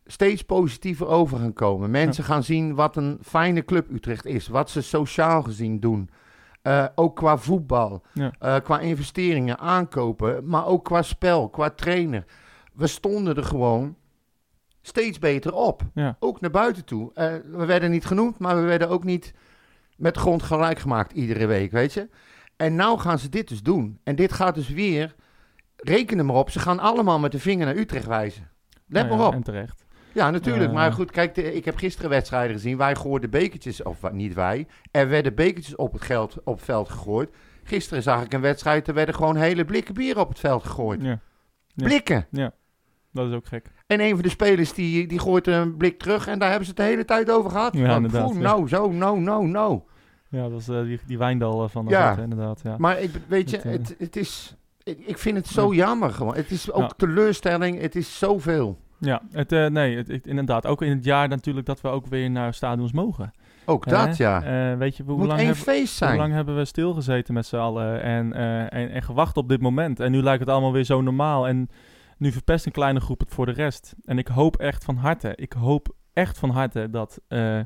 steeds 0.05 0.41
positiever 0.41 1.07
over 1.07 1.37
gaan 1.37 1.53
komen. 1.53 1.91
Mensen 1.91 2.23
gaan 2.23 2.43
zien 2.43 2.75
wat 2.75 2.95
een 2.95 3.17
fijne 3.21 3.65
club 3.65 3.91
Utrecht 3.91 4.25
is, 4.25 4.47
wat 4.47 4.69
ze 4.69 4.81
sociaal 4.81 5.43
gezien 5.43 5.79
doen. 5.79 6.09
Eh, 6.67 6.85
ook 6.95 7.15
qua 7.15 7.37
voetbal, 7.37 8.03
Ja. 8.13 8.31
eh, 8.39 8.55
qua 8.63 8.79
investeringen, 8.79 9.59
aankopen, 9.59 10.47
maar 10.47 10.65
ook 10.65 10.85
qua 10.85 11.01
spel, 11.01 11.49
qua 11.49 11.69
trainer. 11.69 12.25
We 12.73 12.87
stonden 12.87 13.35
er 13.35 13.43
gewoon 13.43 13.95
steeds 14.81 15.19
beter 15.19 15.53
op. 15.53 15.81
Ja. 15.93 16.15
Ook 16.19 16.41
naar 16.41 16.51
buiten 16.51 16.85
toe. 16.85 17.11
Eh, 17.13 17.33
we 17.45 17.65
werden 17.65 17.91
niet 17.91 18.05
genoemd, 18.05 18.39
maar 18.39 18.55
we 18.55 18.61
werden 18.61 18.89
ook 18.89 19.03
niet 19.03 19.33
met 19.97 20.17
grond 20.17 20.43
gelijk 20.43 20.79
gemaakt 20.79 21.11
iedere 21.11 21.45
week, 21.45 21.71
weet 21.71 21.93
je. 21.93 22.09
En 22.55 22.75
nou 22.75 22.99
gaan 22.99 23.19
ze 23.19 23.29
dit 23.29 23.47
dus 23.47 23.63
doen. 23.63 23.99
En 24.03 24.15
dit 24.15 24.33
gaat 24.33 24.55
dus 24.55 24.69
weer, 24.69 25.15
reken 25.75 26.17
er 26.17 26.25
maar 26.25 26.35
op, 26.35 26.49
ze 26.49 26.59
gaan 26.59 26.79
allemaal 26.79 27.19
met 27.19 27.31
de 27.31 27.39
vinger 27.39 27.65
naar 27.65 27.75
Utrecht 27.75 28.07
wijzen. 28.07 28.49
Let 28.87 28.87
Nou 28.87 29.07
ja, 29.07 29.15
maar 29.17 29.27
op. 29.27 29.33
En 29.33 29.43
terecht. 29.43 29.85
Ja, 30.17 30.29
natuurlijk. 30.31 30.67
Eh. 30.69 30.73
maar 30.73 30.91
goed, 30.93 31.11
kijk, 31.11 31.35
de- 31.35 31.53
ik 31.53 31.65
heb 31.65 31.77
gisteren 31.77 32.09
wedstrijden 32.09 32.55
gezien. 32.55 32.77
Wij 32.77 32.95
gooiden 32.95 33.29
bekertjes, 33.29 33.83
of 33.83 34.11
niet 34.11 34.33
wij. 34.33 34.67
Er 34.91 35.09
werden 35.09 35.35
bekertjes 35.35 35.75
op 35.75 35.93
het, 35.93 36.01
geld, 36.01 36.37
op 36.43 36.55
het 36.55 36.65
veld 36.65 36.89
gegooid. 36.89 37.29
Gisteren 37.63 38.03
zag 38.03 38.23
ik 38.23 38.33
een 38.33 38.41
wedstrijd, 38.41 38.87
er 38.87 38.93
werden 38.93 39.15
gewoon 39.15 39.35
hele 39.35 39.65
blikken 39.65 39.93
bier 39.93 40.19
op 40.19 40.29
het 40.29 40.39
veld 40.39 40.63
gegooid. 40.63 41.01
Ja, 41.01 41.19
Ja. 41.73 41.85
Blikken. 41.85 42.27
dat 43.11 43.27
is 43.29 43.33
ook 43.35 43.45
gek. 43.47 43.65
En 43.87 43.99
een 44.01 44.13
van 44.13 44.21
de 44.21 44.29
spelers 44.29 44.73
die, 44.73 45.07
die 45.07 45.19
gooit 45.19 45.47
een 45.47 45.77
blik 45.77 45.99
terug 45.99 46.27
en 46.27 46.39
daar 46.39 46.47
hebben 46.49 46.65
ze 46.67 46.71
het 46.71 46.79
de 46.81 46.87
hele 46.87 47.05
tijd 47.05 47.31
over 47.31 47.51
gehad. 47.51 47.73
Ja, 47.73 47.85
Van, 47.85 47.95
inderdaad, 47.95 48.23
poeh, 48.25 48.35
ja. 48.35 48.41
nou, 48.41 48.67
zo, 48.67 48.91
nou, 48.91 49.19
nou, 49.19 49.47
nou. 49.47 49.81
Ja, 50.29 50.49
dat 50.49 50.59
is 50.59 50.67
eh, 50.67 50.81
die, 50.83 50.99
die 51.07 51.17
wijndal 51.17 51.63
eh, 51.63 51.69
van 51.69 51.85
de 51.85 51.91
Ja. 51.91 52.17
inderdaad. 52.17 52.61
Ja. 52.63 52.75
Maar 52.77 53.01
ik, 53.01 53.11
weet 53.27 53.49
je, 53.49 53.55
Het, 53.55 53.65
eh, 53.65 53.71
het, 53.71 53.95
het 53.97 54.15
is... 54.15 54.55
Ik, 54.83 54.99
ik 55.05 55.17
vind 55.17 55.37
het 55.37 55.47
zo 55.47 55.73
jammer 55.73 56.11
gewoon. 56.11 56.35
Het 56.35 56.51
is 56.51 56.71
ook 56.71 56.81
Ja. 56.81 56.87
teleurstelling. 56.97 57.81
Het 57.81 57.95
is 57.95 58.17
zoveel. 58.17 58.79
Ja, 58.99 59.21
het, 59.31 59.51
eh, 59.51 59.65
nee, 59.65 59.97
het, 59.97 60.07
het- 60.07 60.27
inderdaad. 60.27 60.65
Ook 60.65 60.81
in 60.81 60.91
het 60.91 61.03
jaar 61.03 61.27
natuurlijk 61.27 61.65
dat 61.65 61.81
we 61.81 61.87
ook 61.87 62.07
weer 62.07 62.29
naar 62.29 62.53
stadions 62.53 62.91
mogen. 62.91 63.31
Ook 63.65 63.85
Hè? 63.85 63.91
dat, 63.91 64.17
ja. 64.17 64.43
Eh, 64.71 64.77
weet 64.77 64.97
je, 64.97 65.03
hoe 65.03 65.17
moet 65.17 65.27
lang, 65.27 65.39
één 65.39 65.55
hoe 66.07 66.15
lang 66.17 66.33
hebben 66.33 66.55
we 66.55 66.65
stilgezeten 66.65 67.33
met 67.33 67.45
z'n 67.45 67.55
allen 67.55 68.01
en, 68.01 68.33
eh, 68.33 68.59
en, 68.61 68.89
en 68.91 69.01
gewacht 69.01 69.37
op 69.37 69.49
dit 69.49 69.61
moment? 69.61 69.99
En 69.99 70.11
nu 70.11 70.21
lijkt 70.21 70.39
het 70.39 70.49
allemaal 70.49 70.71
weer 70.71 70.83
zo 70.83 71.01
normaal. 71.01 71.47
En 71.47 71.69
nu 72.17 72.31
verpest 72.31 72.65
een 72.65 72.71
kleine 72.71 72.99
groep 72.99 73.19
het 73.19 73.33
voor 73.33 73.45
de 73.45 73.51
rest. 73.51 73.95
En 74.05 74.17
ik 74.17 74.27
hoop 74.27 74.55
echt 74.55 74.83
van 74.85 74.95
harte, 74.95 75.33
ik 75.35 75.53
hoop 75.53 75.95
echt 76.13 76.37
van 76.37 76.49
harte 76.49 76.89
dat, 76.89 77.21
eh, 77.27 77.59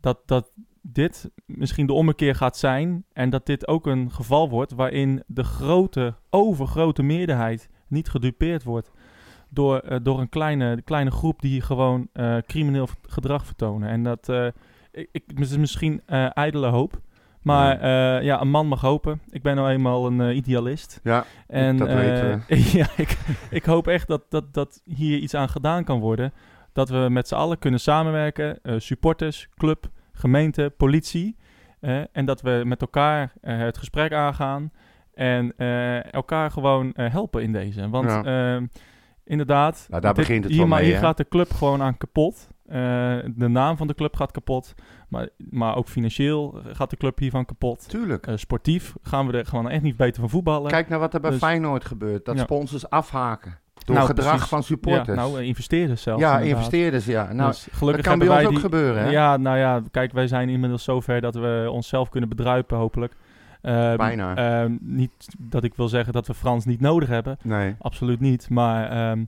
dat, 0.00 0.18
dat 0.26 0.50
dit 0.82 1.30
misschien 1.46 1.86
de 1.86 1.92
ommekeer 1.92 2.34
gaat 2.34 2.56
zijn. 2.56 3.04
En 3.12 3.30
dat 3.30 3.46
dit 3.46 3.68
ook 3.68 3.86
een 3.86 4.10
geval 4.10 4.48
wordt 4.48 4.72
waarin 4.72 5.22
de 5.26 5.44
grote, 5.44 6.14
overgrote 6.30 7.02
meerderheid 7.02 7.68
niet 7.88 8.08
gedupeerd 8.08 8.62
wordt. 8.64 8.90
Door, 9.48 9.78
eh, 9.78 9.98
door 10.02 10.20
een 10.20 10.28
kleine, 10.28 10.82
kleine 10.82 11.10
groep 11.10 11.40
die 11.40 11.60
gewoon 11.60 12.08
eh, 12.12 12.36
crimineel 12.46 12.88
gedrag 13.08 13.46
vertonen. 13.46 13.88
En 13.88 14.02
dat 14.02 14.28
eh, 14.28 14.46
ik, 14.92 15.08
ik, 15.12 15.40
is 15.40 15.56
misschien 15.56 16.02
ijdele 16.32 16.66
hoop. 16.66 17.00
Maar 17.42 17.86
ja. 17.86 18.18
ja, 18.18 18.40
een 18.40 18.50
man 18.50 18.66
mag 18.66 18.80
hopen. 18.80 19.20
Ik 19.30 19.42
ben 19.42 19.56
nou 19.56 19.70
eenmaal 19.70 20.06
een 20.06 20.36
idealist. 20.36 21.00
Ja, 21.02 21.24
En, 21.46 21.76
dat 21.76 21.88
ja, 22.72 22.86
ik, 22.96 23.18
ik 23.50 23.64
hoop 23.64 23.86
echt 23.86 24.08
dat, 24.08 24.22
dat, 24.28 24.54
dat 24.54 24.80
hier 24.84 25.18
iets 25.18 25.34
aan 25.34 25.48
gedaan 25.48 25.84
kan 25.84 26.00
worden. 26.00 26.32
Dat 26.72 26.88
we 26.88 27.06
met 27.10 27.28
z'n 27.28 27.34
allen 27.34 27.58
kunnen 27.58 27.80
samenwerken. 27.80 28.58
supporters, 28.76 29.48
club, 29.56 29.88
gemeente, 30.12 30.72
politie. 30.76 31.36
en 32.12 32.24
dat 32.24 32.40
we 32.40 32.62
met 32.64 32.80
elkaar 32.80 33.32
het 33.40 33.78
gesprek 33.78 34.12
aangaan. 34.12 34.72
En 35.14 35.56
elkaar 36.10 36.50
gewoon 36.50 36.92
helpen 36.94 37.42
in 37.42 37.52
deze. 37.52 37.88
Want 37.88 38.10
Ja. 38.10 38.24
ehm, 38.24 38.66
inderdaad, 39.26 39.86
Nou, 39.90 40.02
daar 40.02 40.14
dit- 40.14 40.26
begint 40.26 40.44
het 40.44 40.52
hier, 40.52 40.68
maar 40.68 40.80
hier 40.82 40.94
hè? 40.94 41.00
gaat 41.00 41.16
de 41.16 41.28
club 41.28 41.52
gewoon 41.52 41.82
aan 41.82 41.96
kapot. 41.98 42.48
Eh, 42.66 42.76
de 43.34 43.48
naam 43.48 43.76
van 43.76 43.86
de 43.86 43.94
club 43.94 44.16
gaat 44.16 44.30
kapot. 44.30 44.74
Maar, 45.08 45.28
maar 45.50 45.76
ook 45.76 45.88
financieel 45.88 46.60
gaat 46.72 46.90
de 46.90 46.96
club 46.96 47.18
hiervan 47.18 47.44
kapot. 47.44 47.88
Tuurlijk. 47.88 48.26
Eh, 48.26 48.36
sportief 48.36 48.94
gaan 49.02 49.26
we 49.26 49.38
er 49.38 49.46
gewoon 49.46 49.68
echt 49.70 49.82
niet 49.82 49.96
beter 49.96 50.20
van 50.20 50.30
voetballen. 50.30 50.70
Kijk 50.70 50.88
naar 50.88 50.98
wat 50.98 51.14
er 51.14 51.20
bij 51.20 51.30
Dus- 51.30 51.38
Feyenoord 51.38 51.84
gebeurt. 51.84 52.24
Dat 52.24 52.36
Ja. 52.36 52.42
sponsors 52.42 52.90
afhaken. 52.90 53.58
Door 53.84 53.94
Nou, 53.94 54.06
gedrag 54.08 54.30
precies. 54.30 54.48
van 54.48 54.62
supporters. 54.62 55.06
Ja, 55.06 55.14
nou, 55.14 55.38
eh, 55.40 55.46
investeerders 55.46 56.02
zelfs. 56.02 56.20
ja, 56.22 56.32
inderdaad. 56.32 56.56
investeerders, 56.56 57.04
ja. 57.06 57.32
Nou, 57.32 57.50
Dus 57.50 57.68
gelukkig 57.72 58.04
dat 58.04 58.10
kan 58.16 58.18
bij 58.18 58.28
ons 58.28 58.36
wij 58.36 58.46
ook 58.46 58.52
die, 58.52 58.60
gebeuren, 58.60 59.02
hè? 59.02 59.10
Ja, 59.10 59.36
nou 59.36 59.58
ja, 59.58 59.82
kijk, 59.90 60.12
wij 60.12 60.26
zijn 60.26 60.48
inmiddels 60.48 60.84
zover 60.84 61.20
dat 61.20 61.34
we 61.34 61.66
onszelf 61.70 62.08
kunnen 62.08 62.28
bedruipen, 62.28 62.76
hopelijk. 62.78 63.14
Ehm, 63.66 63.96
Bijna. 63.96 64.34
ehm, 64.36 64.76
niet 64.80 65.12
dat 65.38 65.64
ik 65.64 65.74
wil 65.74 65.88
zeggen 65.88 66.12
dat 66.12 66.26
we 66.26 66.34
Frans 66.34 66.64
niet 66.64 66.80
nodig 66.80 67.08
hebben. 67.08 67.36
nee. 67.42 67.74
Absoluut 67.78 68.20
niet. 68.20 68.50
Maar 68.50 68.90
ehm, 68.90 69.24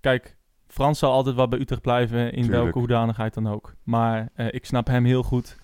kijk, 0.00 0.36
Frans 0.66 0.98
zal 0.98 1.12
altijd 1.12 1.36
wel 1.36 1.48
bij 1.48 1.58
Utrecht 1.58 1.80
blijven, 1.82 2.18
in 2.32 2.42
Tuurlijk. 2.42 2.62
welke 2.62 2.78
hoedanigheid 2.78 3.34
dan 3.34 3.46
ook. 3.48 3.74
Maar 3.82 4.28
eh, 4.34 4.46
ik 4.50 4.64
snap 4.66 4.86
hem 4.86 5.04
heel 5.04 5.22
goed. 5.22 5.56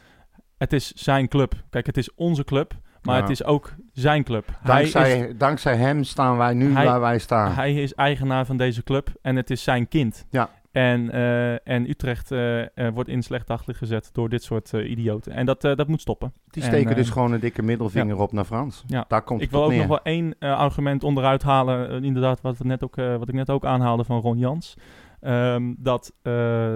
Het 0.58 0.72
is 0.72 0.92
zijn 0.92 1.28
club. 1.28 1.54
Kijk, 1.70 1.86
het 1.86 1.96
is 1.96 2.14
onze 2.14 2.44
club, 2.44 2.74
maar 3.02 3.14
Ja. 3.16 3.20
het 3.20 3.30
is 3.30 3.44
ook 3.44 3.74
zijn 3.92 4.24
club. 4.24 4.58
Dankzij, 4.64 5.10
hij, 5.18 5.28
is, 5.28 5.36
dankzij 5.36 5.76
hem 5.76 6.04
staan 6.04 6.36
wij 6.36 6.54
nu 6.54 6.72
Hij- 6.72 6.84
waar 6.84 7.00
wij 7.00 7.18
staan. 7.18 7.52
hij 7.52 7.74
is 7.74 7.94
eigenaar 7.94 8.46
van 8.46 8.56
deze 8.56 8.82
club 8.82 9.08
en 9.22 9.36
het 9.36 9.50
is 9.50 9.62
zijn 9.62 9.88
kind. 9.88 10.26
Ja. 10.30 10.48
En, 10.74 11.10
eh, 11.10 11.68
en 11.68 11.88
Utrecht 11.90 12.30
eh, 12.30 12.60
eh, 12.62 12.94
wordt 12.94 13.08
in 13.08 13.22
slecht 13.22 13.46
daglicht 13.46 13.78
gezet 13.78 14.10
door 14.12 14.28
dit 14.28 14.42
soort 14.42 14.72
idioten. 14.72 15.32
En 15.32 15.46
dat, 15.46 15.60
dat 15.60 15.88
moet 15.88 16.00
stoppen. 16.00 16.32
Die 16.50 16.62
En, 16.62 16.68
steken 16.68 16.96
dus 16.96 17.10
gewoon 17.10 17.32
een 17.32 17.40
dikke 17.40 17.62
middelvinger 17.62 18.18
op 18.18 18.32
naar 18.32 18.44
Frans. 18.44 18.84
Ja. 18.86 19.04
Daar 19.08 19.22
komt 19.22 19.40
Ik 19.40 19.46
het 19.46 19.54
wil 19.56 19.64
ook 19.64 19.70
neer. 19.70 19.78
nog 19.78 19.88
wel 19.88 20.02
één 20.02 20.38
argument 20.38 21.04
onderuit 21.04 21.42
halen. 21.42 22.04
inderdaad, 22.04 22.40
wat, 22.40 22.58
we 22.58 22.64
net 22.64 22.84
ook, 22.84 22.96
wat 22.96 23.28
ik 23.28 23.34
net 23.34 23.50
ook 23.50 23.64
aanhaalde 23.64 24.04
van 24.04 24.20
Ron 24.20 24.38
Jans. 24.38 24.74
Ehm, 25.20 25.74
dat, 25.78 26.12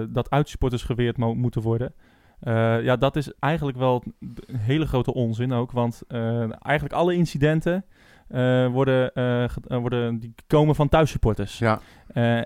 dat 0.09 0.29
uitsupporters 0.29 0.83
geweerd 0.83 1.17
mo- 1.17 1.35
moeten 1.35 1.61
worden. 1.61 1.93
Ja, 2.83 2.95
dat 2.95 3.15
is 3.15 3.31
eigenlijk 3.39 3.77
wel 3.77 4.03
een 4.47 4.55
hele 4.57 4.85
grote 4.85 5.13
onzin 5.13 5.53
ook. 5.53 5.71
Want 5.71 6.01
eigenlijk 6.61 6.93
alle 6.93 7.13
incidenten 7.15 7.85
eh, 8.29 8.67
worden, 8.67 9.13
eh, 9.13 9.45
worden, 9.67 10.19
die 10.19 10.33
komen 10.47 10.75
van 10.75 10.89
thuissupporters. 10.89 11.57
Ja, 11.57 11.81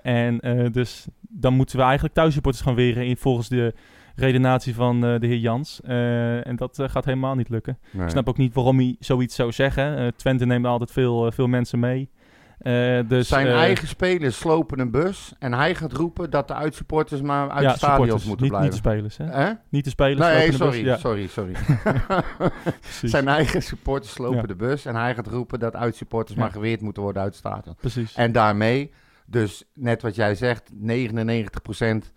en 0.02 0.38
dus 0.72 1.06
dan 1.20 1.54
moeten 1.54 1.76
we 1.76 1.82
eigenlijk 1.82 2.14
thuissupporters 2.14 2.64
gaan 2.64 2.74
weren 2.74 3.06
in, 3.06 3.16
volgens 3.16 3.48
de 3.48 3.74
redenatie 4.16 4.74
van 4.74 5.00
de 5.00 5.18
heer 5.26 5.36
Jans. 5.36 5.80
En 5.80 6.56
dat 6.56 6.82
gaat 6.84 7.04
helemaal 7.04 7.34
niet 7.34 7.48
lukken. 7.48 7.78
nee. 7.90 8.04
Ik 8.04 8.10
snap 8.10 8.28
ook 8.28 8.36
niet 8.36 8.54
waarom 8.54 8.78
hij 8.78 8.96
zoiets 8.98 9.34
zou 9.34 9.52
zeggen. 9.52 10.14
Twente 10.16 10.46
neemt 10.46 10.66
altijd 10.66 10.90
veel, 10.90 11.32
veel 11.32 11.46
mensen 11.46 11.78
mee. 11.78 12.10
Eh, 12.58 12.98
dus, 13.08 13.28
Zijn 13.28 13.46
eh, 13.46 13.54
eigen 13.54 13.88
spelers 13.88 14.38
slopen 14.38 14.78
een 14.78 14.90
bus 14.90 15.32
en 15.38 15.52
hij 15.52 15.74
gaat 15.74 15.92
roepen 15.92 16.30
dat 16.30 16.48
de 16.48 16.54
uitsupporters 16.54 17.20
maar 17.20 17.50
uit 17.50 17.62
ja, 17.62 17.70
de 17.72 17.76
stadions 17.78 18.24
moeten 18.24 18.46
niet, 18.50 18.60
niet 18.60 18.72
de 18.72 18.80
blijven. 18.80 19.08
spelers. 19.10 19.16
Hè? 19.36 19.52
Niet 19.68 19.84
de 19.84 19.90
spelers. 19.90 20.18
Nee, 20.18 20.34
lopen 20.36 20.50
de 20.50 20.56
sorry, 20.56 20.82
bus. 20.82 20.90
Ja, 20.92 20.96
sorry, 20.96 21.26
sorry. 21.26 21.52
precies. 22.80 23.10
Zijn 23.10 23.28
eigen 23.28 23.62
supporters 23.62 24.12
slopen 24.12 24.36
Ja. 24.40 24.46
de 24.46 24.54
bus 24.54 24.84
en 24.84 24.94
hij 24.94 25.14
gaat 25.14 25.26
roepen 25.26 25.58
dat 25.60 25.76
uitsupporters 25.76 26.36
Ja. 26.36 26.42
maar 26.42 26.52
geweerd 26.52 26.80
moeten 26.80 27.02
worden 27.02 27.22
uit 27.22 27.30
het 27.30 27.40
stadion. 27.40 27.74
precies. 27.80 28.14
En 28.14 28.32
daarmee, 28.32 28.92
dus 29.26 29.64
net 29.74 30.02
wat 30.02 30.14
jij 30.14 30.34
zegt, 30.34 30.70
99%, 30.72 32.12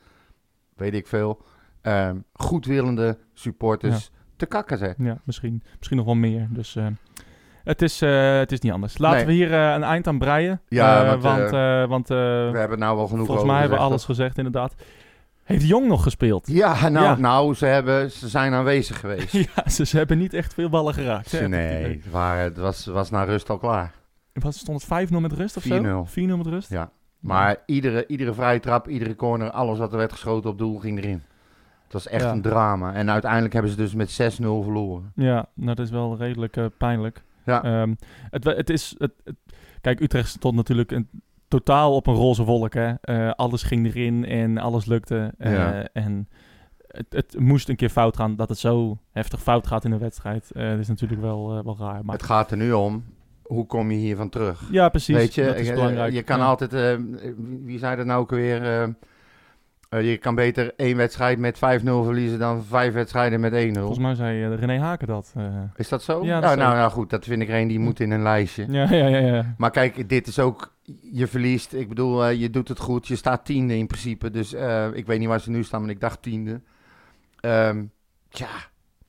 weet 0.75 0.93
ik 0.93 1.07
veel, 1.07 1.41
ehm, 1.81 2.17
goedwillende 2.33 3.17
supporters 3.33 4.11
te 4.35 4.45
kakken 4.45 4.77
zetten. 4.77 5.05
Ja, 5.05 5.21
misschien, 5.23 5.63
misschien 5.77 5.97
nog 5.97 6.05
wel 6.05 6.15
meer. 6.15 6.47
Dus, 6.49 6.75
eh, 6.75 6.87
Het 7.67 7.81
is, 7.81 8.01
eh, 8.01 8.37
het 8.37 8.51
is 8.51 8.59
niet 8.59 8.71
anders. 8.71 8.97
Laten 8.97 9.17
Nee. 9.17 9.25
we 9.25 9.31
hier 9.31 9.53
eh, 9.53 9.73
een 9.73 9.83
eind 9.83 10.07
aan 10.07 10.17
breien. 10.17 10.61
Ja, 10.67 11.03
Eh, 11.03 11.87
want, 11.89 12.07
We 12.07 12.51
hebben 12.53 12.79
nou 12.79 12.97
wel 12.97 13.07
genoeg 13.07 13.25
volgens 13.25 13.47
mij 13.47 13.59
hebben 13.59 13.77
we 13.77 13.83
alles 13.83 14.05
gezegd, 14.05 14.37
inderdaad. 14.37 14.75
Heeft 15.43 15.67
Jong 15.67 15.87
nog 15.87 16.03
gespeeld? 16.03 16.47
Ja, 16.47 16.89
nou, 16.89 17.05
Ja. 17.05 17.15
nou 17.17 17.53
ze, 17.53 17.65
hebben, 17.65 18.11
ze 18.11 18.27
zijn 18.27 18.53
aanwezig 18.53 18.99
geweest. 18.99 19.31
ja, 19.55 19.69
ze, 19.69 19.85
ze 19.85 19.97
hebben 19.97 20.17
niet 20.17 20.33
echt 20.33 20.53
veel 20.53 20.69
ballen 20.69 20.93
geraakt. 20.93 21.31
het 21.31 21.47
nee, 21.49 21.83
het, 21.83 22.11
waren, 22.11 22.43
het 22.43 22.57
was, 22.57 22.85
was 22.85 23.09
na 23.09 23.23
rust 23.23 23.49
al 23.49 23.57
klaar. 23.57 23.91
Wat 24.33 24.55
stond 24.55 24.85
het 24.89 25.09
5-0 25.09 25.19
met 25.21 25.33
rust 25.33 25.57
of 25.57 25.63
zo? 25.63 26.05
4-0. 26.05 26.07
4-0 26.07 26.37
met 26.37 26.45
rust? 26.47 26.69
Ja. 26.69 26.89
Maar 27.19 27.55
iedere, 27.65 28.05
iedere 28.07 28.33
vrije 28.33 28.59
trap, 28.59 28.87
iedere 28.87 29.15
corner, 29.15 29.51
alles 29.51 29.77
wat 29.79 29.91
er 29.91 29.97
werd 29.97 30.11
geschoten 30.11 30.49
op 30.49 30.57
doel 30.57 30.77
ging 30.79 30.97
erin. 30.97 31.23
Het 31.83 31.93
was 31.93 32.07
echt 32.07 32.23
Ja. 32.23 32.31
een 32.31 32.41
drama. 32.41 32.93
En 32.93 33.09
uiteindelijk 33.11 33.53
hebben 33.53 33.71
ze 33.71 33.77
dus 33.77 33.93
met 33.93 34.09
6-0 34.11 34.63
verloren. 34.63 35.11
Ja, 35.15 35.45
nou, 35.53 35.75
dat 35.75 35.85
is 35.85 35.91
wel 35.91 36.17
redelijk 36.17 36.57
pijnlijk. 36.77 37.23
Ja. 37.47 37.63
Ehm, 37.63 37.93
het, 38.29 38.43
het 38.43 38.69
is... 38.69 38.95
Het, 38.97 39.11
het- 39.23 39.35
kijk, 39.81 39.99
Utrecht 39.99 40.29
stond 40.29 40.55
natuurlijk 40.55 40.91
een, 40.91 41.09
totaal 41.47 41.95
op 41.95 42.07
een 42.07 42.13
roze 42.13 42.43
wolk. 42.43 42.73
Hè. 42.73 42.93
Eh, 43.01 43.31
alles 43.31 43.63
ging 43.63 43.85
erin 43.85 44.25
en 44.25 44.57
alles 44.57 44.85
lukte. 44.85 45.33
Eh, 45.37 45.51
Ja. 45.53 45.87
En 45.93 46.29
het, 46.87 47.05
het 47.09 47.35
moest 47.39 47.69
een 47.69 47.75
keer 47.75 47.89
fout 47.89 48.15
gaan. 48.15 48.35
Dat 48.35 48.49
het 48.49 48.57
zo 48.57 48.97
heftig 49.11 49.41
fout 49.41 49.67
gaat 49.67 49.85
in 49.85 49.91
een 49.91 49.99
wedstrijd. 49.99 50.51
eh 50.51 50.69
dat 50.69 50.79
is 50.79 50.87
natuurlijk 50.87 51.21
wel, 51.21 51.63
wel 51.63 51.75
raar. 51.79 52.05
Maar 52.05 52.15
Het 52.15 52.23
gaat 52.25 52.51
er 52.51 52.57
nu 52.57 52.71
om, 52.71 53.03
hoe 53.43 53.65
kom 53.65 53.91
je 53.91 53.97
hiervan 53.97 54.29
terug? 54.29 54.67
ja, 54.71 54.89
precies. 54.89 55.15
Weet 55.15 55.35
je, 55.35 55.45
dat 55.45 55.55
is 55.55 55.69
belangrijk. 55.69 56.13
je 56.13 56.23
kan 56.23 56.37
Ja. 56.39 56.45
altijd, 56.45 56.99
wie 57.63 57.79
zei 57.79 57.95
dat 57.95 58.05
nou 58.05 58.21
ook 58.21 58.29
weer? 58.29 58.95
Eh, 59.89 60.09
je 60.09 60.17
kan 60.17 60.35
beter 60.35 60.73
één 60.75 60.97
wedstrijd 60.97 61.39
met 61.39 61.55
5-0 61.55 61.59
verliezen 61.83 62.39
dan 62.39 62.63
vijf 62.63 62.93
wedstrijden 62.93 63.39
met 63.39 63.53
1-0. 63.53 63.71
Volgens 63.79 63.99
mij 63.99 64.15
zei 64.15 64.43
eh, 64.43 64.59
René 64.59 64.79
Haken 64.79 65.07
dat. 65.07 65.33
eh. 65.37 65.43
Is 65.75 65.89
dat 65.89 66.03
zo? 66.03 66.25
Ja, 66.25 66.33
dat 66.39 66.43
nou, 66.43 66.57
nou, 66.57 66.75
nou 66.75 66.91
goed, 66.91 67.09
dat 67.09 67.25
vind 67.25 67.41
ik 67.41 67.49
een 67.49 67.67
die 67.67 67.79
moet 67.79 67.99
in 67.99 68.11
een 68.11 68.21
lijstje. 68.23 68.65
ja, 68.69 68.91
ja, 68.93 69.07
ja, 69.07 69.17
ja. 69.17 69.53
Maar 69.57 69.71
kijk, 69.71 70.09
dit 70.09 70.27
is 70.27 70.39
ook, 70.39 70.75
je 71.11 71.27
verliest. 71.27 71.73
Ik 71.73 71.89
bedoel, 71.89 72.27
je 72.29 72.49
doet 72.49 72.67
het 72.67 72.79
goed. 72.79 73.07
Je 73.07 73.15
staat 73.15 73.45
tiende 73.45 73.77
in 73.77 73.87
principe. 73.87 74.31
Dus 74.31 74.53
ik 74.93 75.05
weet 75.05 75.19
niet 75.19 75.27
waar 75.27 75.39
ze 75.39 75.49
nu 75.51 75.63
staan, 75.63 75.81
maar 75.81 75.89
ik 75.89 75.99
dacht 75.99 76.21
tiende. 76.21 76.61
Ehm 77.39 77.83
tja, 78.29 78.47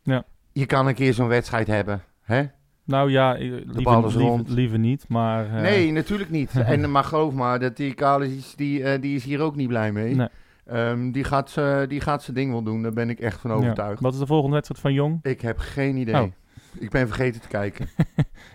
Ja. 0.03 0.25
je 0.53 0.67
kan 0.67 0.87
een 0.87 0.95
keer 0.95 1.15
zo'n 1.15 1.29
wedstrijd 1.29 1.67
hebben. 1.67 2.03
Hè? 2.23 2.43
Nou 2.85 3.11
ja, 3.11 3.33
liever, 3.33 4.43
liever, 4.47 4.79
niet. 4.79 5.09
Maar, 5.09 5.47
nee, 5.51 5.93
natuurlijk 5.93 6.31
niet. 6.31 6.51
en 6.67 6.91
maar 6.91 7.05
geloof 7.05 7.33
maar, 7.35 7.59
dat 7.59 7.77
die 7.77 7.95
Kalis, 7.95 8.55
die, 8.55 8.99
die 8.99 9.17
is 9.17 9.25
hier 9.25 9.41
ook 9.41 9.57
niet 9.57 9.69
blij 9.69 9.93
mee. 9.93 10.15
Nee. 10.15 10.29
Ehm, 10.69 11.11
die, 11.11 11.25
gaat 11.25 11.51
ze, 11.51 11.85
die 11.89 12.01
gaat 12.01 12.23
zijn 12.23 12.37
ding 12.37 12.51
wel 12.51 12.63
doen, 12.63 12.83
daar 12.83 12.93
ben 12.93 13.11
ik 13.11 13.21
echt 13.21 13.41
van 13.41 13.51
ja. 13.51 13.57
overtuigd. 13.57 14.01
Wat 14.01 14.13
is 14.13 14.19
de 14.19 14.27
volgende 14.27 14.55
wedstrijd 14.55 14.81
van 14.81 14.93
Jong? 14.93 15.19
Ik 15.23 15.41
heb 15.41 15.59
geen 15.59 15.97
idee. 15.97 16.23
Oh. 16.23 16.33
Ik 16.79 16.91
ben 16.91 17.07
vergeten 17.07 17.41
te 17.41 17.49
kijken. 17.49 17.89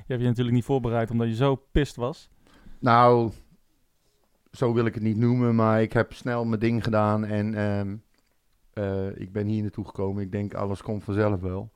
Je 0.06 0.14
hebt 0.14 0.22
je 0.22 0.28
natuurlijk 0.28 0.56
niet 0.56 0.66
voorbereid 0.66 1.12
omdat 1.12 1.28
je 1.28 1.36
zo 1.36 1.56
pist 1.72 1.96
was. 1.96 2.30
Nou, 2.80 3.32
zo 4.52 4.74
wil 4.74 4.86
ik 4.86 4.94
het 4.94 5.04
niet 5.04 5.18
noemen, 5.18 5.56
maar 5.56 5.82
ik 5.82 5.94
heb 5.94 6.14
snel 6.14 6.46
mijn 6.46 6.60
ding 6.60 6.84
gedaan 6.84 7.26
en 7.26 7.54
ehm, 7.54 7.96
eh, 8.74 9.22
ik 9.22 9.32
ben 9.32 9.48
hier 9.48 9.62
naartoe 9.62 9.86
gekomen. 9.86 10.24
Ik 10.24 10.32
denk, 10.32 10.54
alles 10.54 10.82
komt 10.82 11.04
vanzelf 11.04 11.42
wel. 11.42 11.72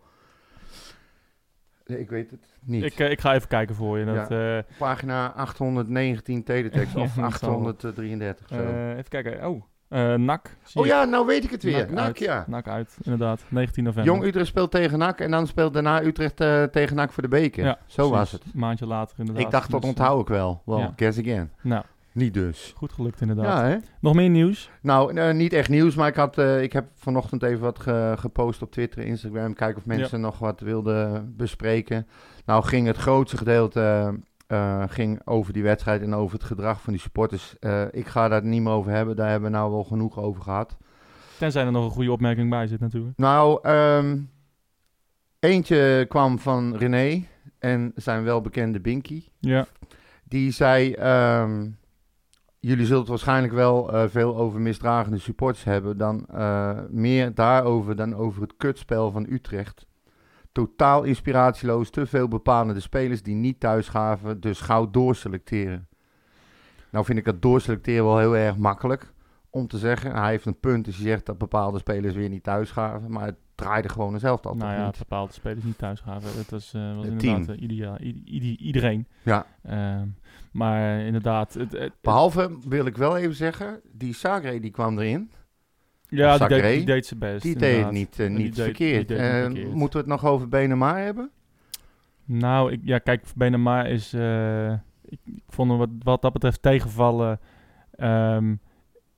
Ik 1.86 2.10
weet 2.10 2.32
het 2.32 2.60
niet. 2.62 2.84
Ik, 2.84 3.00
eh, 3.00 3.12
ik 3.12 3.22
ga 3.22 3.34
even 3.34 3.48
kijken 3.48 3.76
voor 3.76 3.98
je. 3.98 4.06
Dat, 4.06 4.32
eh, 4.32 4.78
Pagina 4.78 5.34
819 5.34 6.44
teletext 6.44 6.94
Ja, 6.96 7.02
of 7.02 7.14
dat 7.14 7.34
zal 7.34 7.50
wel. 7.50 7.68
833. 7.68 8.48
Zo. 8.48 8.92
even 8.92 9.10
kijken. 9.10 9.48
Oh, 9.48 9.64
NAC. 10.18 10.56
zie 10.64 10.82
oh 10.82 10.88
ja, 10.88 11.04
nou 11.04 11.26
weet 11.26 11.44
ik 11.44 11.50
het 11.52 11.64
weer. 11.64 11.78
NAC 11.86 11.90
NAC, 11.92 12.06
uit. 12.06 12.20
ja. 12.20 12.46
NAC 12.48 12.68
uit, 12.68 12.98
inderdaad. 13.04 13.42
19 13.50 13.84
november. 13.84 14.14
Jong 14.14 14.24
Utrecht 14.26 14.48
speelt 14.48 14.72
tegen 14.72 15.00
NAC 15.00 15.20
en 15.20 15.32
dan 15.32 15.48
speelt 15.48 15.74
daarna 15.74 16.04
Utrecht 16.04 16.42
eh, 16.42 16.64
tegen 16.64 16.96
NAC 16.96 17.12
voor 17.12 17.24
de 17.24 17.30
beker. 17.30 17.64
Ja, 17.66 17.78
Zo 17.86 17.94
precies. 17.96 18.12
was 18.12 18.32
het. 18.32 18.42
Een 18.54 18.60
maandje 18.60 18.86
later 18.86 19.20
inderdaad. 19.20 19.44
Ik 19.44 19.52
dacht, 19.52 19.72
dat 19.72 19.82
Dus, 19.82 19.90
onthoud 19.90 20.22
ik 20.22 20.28
wel. 20.28 20.62
Well, 20.66 20.78
ja. 20.78 20.94
guess 20.96 21.20
again. 21.20 21.52
Nou, 21.62 21.84
Niet 22.12 22.34
dus. 22.34 22.74
goed 22.78 22.92
gelukt 22.92 23.22
inderdaad. 23.22 23.46
Ja, 23.46 23.64
hè? 23.66 23.78
Nog 24.00 24.14
meer 24.14 24.30
nieuws? 24.30 24.70
Nou, 24.82 25.18
eh, 25.18 25.34
niet 25.34 25.54
echt 25.54 25.70
nieuws, 25.70 25.96
maar 25.96 26.08
ik, 26.08 26.16
had, 26.16 26.38
ik 26.38 26.74
heb 26.74 26.86
vanochtend 26.96 27.44
even 27.44 27.62
wat 27.62 27.80
ge- 27.80 28.14
gepost 28.20 28.62
op 28.62 28.72
Twitter, 28.72 29.04
Instagram. 29.06 29.54
Kijken 29.54 29.78
of 29.78 29.86
mensen 29.86 30.22
nog 30.22 30.40
wat 30.40 30.60
wilden 30.60 31.34
bespreken. 31.38 32.08
Nou, 32.46 32.64
ging 32.64 32.88
het 32.88 32.98
grootste 32.98 33.38
gedeelte 33.38 34.14
eh, 34.48 34.84
ging 34.88 35.22
over 35.26 35.54
die 35.54 35.64
wedstrijd 35.64 36.02
en 36.02 36.14
over 36.14 36.38
het 36.38 36.48
gedrag 36.48 36.82
van 36.82 36.94
die 36.94 37.02
supporters. 37.02 37.60
Eh, 37.60 37.86
ik 37.92 38.08
ga 38.08 38.28
daar 38.28 38.44
niet 38.44 38.62
meer 38.62 38.72
over 38.72 38.92
hebben, 38.92 39.16
daar 39.16 39.30
hebben 39.30 39.52
we 39.52 39.58
nou 39.58 39.72
wel 39.72 39.84
genoeg 39.84 40.20
over 40.20 40.42
gehad. 40.42 40.78
Tenzij 41.38 41.66
er 41.66 41.72
nog 41.72 41.86
een 41.86 41.92
goede 41.92 42.12
opmerking 42.12 42.50
bij 42.50 42.68
zit 42.68 42.80
natuurlijk. 42.80 43.18
Nou, 43.18 43.60
ehm, 43.62 44.20
eentje 45.40 46.06
kwam 46.10 46.40
van 46.40 46.76
René 46.76 47.24
en 47.60 47.92
zijn 47.96 48.24
welbekende 48.24 48.80
Binky. 48.80 49.24
Ja. 49.40 49.68
Die 50.24 50.52
zei: 50.52 50.94
ehm, 50.94 51.70
Jullie 52.60 52.86
zullen 52.86 53.00
het 53.00 53.10
waarschijnlijk 53.10 53.54
wel 53.54 53.94
eh, 53.94 54.04
veel 54.08 54.38
over 54.38 54.62
misdragende 54.62 55.20
supporters 55.20 55.64
hebben. 55.64 55.98
Dan 55.98 56.28
meer 56.90 57.34
daarover 57.34 57.96
dan 57.96 58.16
over 58.16 58.42
het 58.42 58.58
kutspel 58.58 59.12
van 59.12 59.26
Utrecht. 59.30 59.87
Totaal 60.58 61.04
inspiratieloos, 61.04 61.90
te 61.90 62.06
veel 62.06 62.28
bepalende 62.28 62.80
spelers 62.80 63.24
die 63.24 63.36
niet 63.36 63.60
thuis 63.60 63.88
gaven, 63.88 64.40
dus 64.40 64.60
gauw 64.62 64.90
doorselecteren. 64.92 65.88
Nou 66.90 67.06
vind 67.06 67.18
ik 67.18 67.26
dat 67.26 67.42
doorselecteren 67.42 68.06
wel 68.06 68.18
heel 68.18 68.36
erg 68.38 68.58
makkelijk 68.58 69.14
om 69.50 69.68
te 69.68 69.78
zeggen. 69.78 70.16
Hij 70.16 70.30
heeft 70.30 70.46
een 70.46 70.60
punt, 70.60 70.86
dus 70.86 70.96
hij 70.98 71.06
zegt 71.06 71.26
dat 71.26 71.38
bepaalde 71.38 71.78
spelers 71.80 72.16
weer 72.16 72.30
niet 72.30 72.44
thuis 72.44 72.72
gaven. 72.72 73.12
Maar 73.12 73.26
het 73.26 73.36
draaide 73.56 73.90
gewoon 73.90 74.14
een 74.14 74.20
zelftal. 74.20 74.56
nou 74.56 74.74
ja, 74.74 74.86
niet? 74.86 74.98
bepaalde 74.98 75.34
spelers 75.34 75.64
niet 75.64 75.78
thuis 75.78 76.00
gaven. 76.00 76.36
Dat 76.36 76.50
was, 76.50 76.74
eh, 76.74 76.96
was 76.96 77.06
Het 77.06 77.24
inderdaad 77.24 77.56
eh, 77.56 77.62
ideaal. 77.62 77.98
Iedereen. 78.58 79.08
Ja. 79.24 79.46
Ehm, 79.64 80.08
maar 80.52 81.00
inderdaad. 81.00 81.54
Het, 81.54 81.72
het- 81.72 81.94
Behalve, 82.02 82.58
wil 82.68 82.86
ik 82.86 82.98
wel 82.98 83.18
even 83.18 83.36
zeggen, 83.36 83.82
die 83.92 84.14
Sagre 84.14 84.60
die 84.60 84.72
kwam 84.72 85.00
erin. 85.00 85.32
Ja, 86.08 86.38
die 86.38 86.48
deed, 86.48 86.76
die 86.78 86.86
deed 86.86 87.06
zijn 87.06 87.20
best. 87.20 87.42
Die 87.42 87.56
deed 87.56 87.84
het 87.84 87.92
niet, 87.92 88.20
eh, 88.20 88.28
Die 88.28 88.38
niet 88.38 88.56
deed- 88.56 88.64
verkeerd. 88.66 89.08
die 89.08 89.18
deed 89.18 89.26
niet 89.26 89.34
Eh, 89.36 89.44
verkeerd. 89.44 89.74
Moeten 89.74 90.00
we 90.04 90.12
het 90.12 90.22
nog 90.22 90.32
over 90.32 90.48
Benema 90.48 90.98
hebben? 90.98 91.30
Nou, 92.26 92.72
ik, 92.72 92.80
ja, 92.84 92.98
kijk, 92.98 93.26
Benema 93.36 93.86
is... 93.86 94.14
eh, 94.14 94.72
ik, 95.06 95.20
ik 95.26 95.44
vond 95.50 95.70
hem 95.70 95.78
wat, 95.80 95.90
wat 96.04 96.22
dat 96.22 96.34
betreft 96.34 96.62
tegenvallen 96.62 97.40
ehm, 97.96 98.56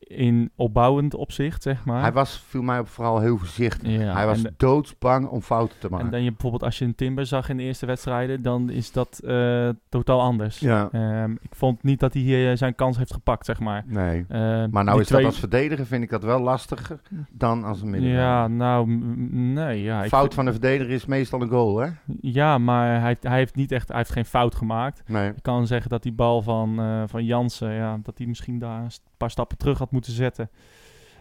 in 0.10 0.52
opbouwend 0.56 1.14
opzicht, 1.16 1.64
zeg 1.64 1.86
maar. 1.86 2.02
Hij 2.02 2.12
was, 2.12 2.44
viel 2.48 2.62
mij 2.62 2.80
op 2.80 2.88
vooral 2.88 3.20
heel 3.20 3.38
voorzichtig. 3.38 3.92
ja, 3.92 4.14
Hij 4.14 4.26
was 4.26 4.42
de- 4.42 4.54
doodsbang 4.58 5.28
om 5.28 5.42
fouten 5.42 5.80
te 5.80 5.90
maken. 5.90 6.06
en 6.06 6.12
dan 6.12 6.24
je 6.24 6.30
bijvoorbeeld 6.30 6.64
als 6.64 6.78
je 6.80 6.86
een 6.86 6.96
Timber 6.96 7.26
zag 7.26 7.50
in 7.50 7.58
de 7.58 7.64
eerste 7.64 7.86
wedstrijden, 7.86 8.42
dan 8.42 8.70
is 8.70 8.92
dat 8.92 9.20
eh, 9.20 9.70
totaal 9.90 10.22
anders. 10.22 10.60
ja, 10.60 10.90
Ehm, 10.92 11.32
ik 11.32 11.56
vond 11.56 11.84
niet 11.84 12.00
dat 12.00 12.14
hij 12.14 12.22
hier 12.22 12.52
eh, 12.52 12.58
zijn 12.58 12.76
kans 12.76 12.98
heeft 12.98 13.14
gepakt, 13.14 13.46
zeg 13.46 13.60
maar. 13.60 13.84
nee. 13.88 14.26
Ehm, 14.30 14.68
Maar 14.72 14.84
nou 14.84 15.00
is 15.02 15.08
twee- 15.08 15.22
dat 15.22 15.30
als 15.32 15.40
verdediger, 15.40 15.86
vind 15.86 16.04
ik 16.04 16.10
dat 16.10 16.24
wel 16.24 16.40
lastiger 16.42 17.00
dan 17.32 17.64
als 17.64 17.82
een 17.82 17.90
middenvelder. 17.90 18.26
Ja, 18.28 18.48
nou, 18.48 18.88
nee, 19.32 19.82
ja. 19.84 20.04
Fout 20.04 20.22
vind- 20.22 20.34
van 20.34 20.46
de 20.46 20.52
verdediger 20.52 20.94
is 20.94 21.06
meestal 21.06 21.42
een 21.42 21.50
goal, 21.50 21.78
hè? 21.78 21.88
Ja, 22.22 22.58
maar 22.58 23.00
hij, 23.00 23.08
heeft- 23.08 23.24
hij 23.24 23.38
heeft 23.38 23.56
niet 23.56 23.72
echt, 23.72 23.88
hij 23.88 23.98
heeft 23.98 24.12
geen 24.12 24.26
fout 24.26 24.56
gemaakt. 24.56 25.04
Nee. 25.08 25.30
Ik 25.30 25.44
kan 25.44 25.68
zeggen 25.68 25.90
dat 25.90 26.04
die 26.04 26.12
bal 26.14 26.42
van, 26.42 26.80
eh 26.80 27.04
van 27.08 27.26
Jansen, 27.26 27.72
ja, 27.74 28.00
dat 28.04 28.18
hij 28.18 28.28
misschien 28.28 28.60
daar 28.60 28.82
een 28.82 28.90
paar 29.18 29.30
stappen 29.32 29.58
terug 29.58 29.78
had 29.78 29.92
moeten 29.92 29.98
zetten. 30.06 30.50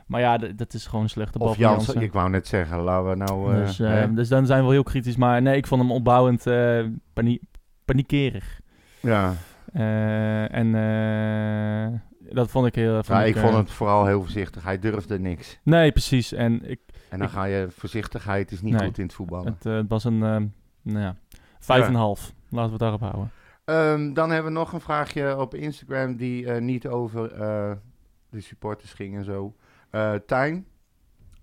Maar 0.07 0.21
ja, 0.21 0.39
dat 0.39 0.75
is 0.75 0.87
gewoon 0.87 1.03
een 1.05 1.11
slechte 1.11 1.39
bal 1.39 1.49
Of 1.49 1.57
Jansen. 1.57 2.01
ik 2.01 2.13
wou 2.13 2.31
net 2.31 2.47
zeggen, 2.47 2.79
laten 2.81 3.09
we 3.11 3.17
nou... 3.17 3.55
eh, 3.55 3.67
dus, 3.67 3.81
eh, 3.81 4.05
dus 4.15 4.29
dan 4.29 4.47
zijn 4.47 4.59
we 4.59 4.65
wel 4.65 4.73
heel 4.73 4.83
kritisch. 4.83 5.17
Maar 5.17 5.43
nee, 5.43 5.57
ik 5.57 5.67
vond 5.67 5.81
hem 5.83 5.93
opbouwend 5.93 6.47
eh 6.47 6.85
panie 7.13 7.41
paniekerig. 7.85 8.61
ja. 9.01 9.35
En 10.51 10.73
dat 12.33 12.51
vond 12.51 12.67
ik 12.67 12.75
heel... 12.75 12.93
Vond 12.95 13.07
ja, 13.07 13.25
ik 13.25 13.37
vond 13.37 13.55
het 13.55 13.71
vooral 13.71 14.07
heel 14.07 14.21
voorzichtig. 14.21 14.65
Hij 14.65 14.79
durfde 14.79 15.19
niks. 15.21 15.59
Nee, 15.63 15.93
precies. 15.93 16.33
En 16.33 16.71
ik, 16.71 16.81
En 17.11 17.19
dan 17.19 17.27
Ik- 17.27 17.33
ga 17.33 17.45
je, 17.45 17.67
voorzichtigheid 17.71 18.51
is 18.53 18.61
niet 18.63 18.75
Nee. 18.75 18.87
goed 18.87 18.99
in 18.99 19.05
het 19.05 19.15
voetballen. 19.15 19.47
het, 19.53 19.65
het 19.65 19.89
was 19.89 20.05
een, 20.05 20.19
nou 20.19 20.51
ja, 20.83 21.17
vijf 21.59 21.81
Ja. 21.81 21.87
en 21.87 21.93
een 21.93 21.99
half. 22.01 22.33
Laten 22.51 22.65
we 22.67 22.71
het 22.71 22.79
daarop 22.81 23.01
houden. 23.01 23.31
Ehm, 23.65 24.13
dan 24.13 24.31
hebben 24.31 24.53
we 24.53 24.59
nog 24.59 24.73
een 24.73 24.81
vraagje 24.81 25.39
op 25.39 25.55
Instagram 25.55 26.17
die 26.17 26.51
niet 26.51 26.87
over 26.89 27.31
de 28.31 28.41
supporters 28.41 28.93
ging 28.93 29.17
en 29.17 29.25
zo. 29.25 29.55
Eh 29.91 30.15
Tijn, 30.15 30.67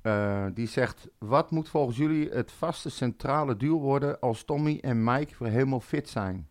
eh, 0.02 0.46
die 0.54 0.68
zegt... 0.68 1.08
Wat 1.18 1.52
moet 1.52 1.70
volgens 1.70 1.98
jullie 1.98 2.30
het 2.30 2.52
vaste 2.52 2.90
centrale 2.90 3.58
duel 3.58 3.80
worden 3.80 4.20
als 4.20 4.44
Tommy 4.44 4.78
en 4.82 5.04
Mike 5.04 5.34
weer 5.40 5.52
helemaal 5.52 5.80
fit 5.80 6.10
zijn? 6.10 6.48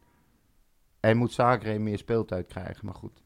En 1.00 1.16
moet 1.16 1.32
Zagreb 1.32 1.80
meer 1.80 1.98
speeltijd 1.98 2.46
krijgen, 2.46 2.84
maar 2.86 2.94
goed. 2.94 3.22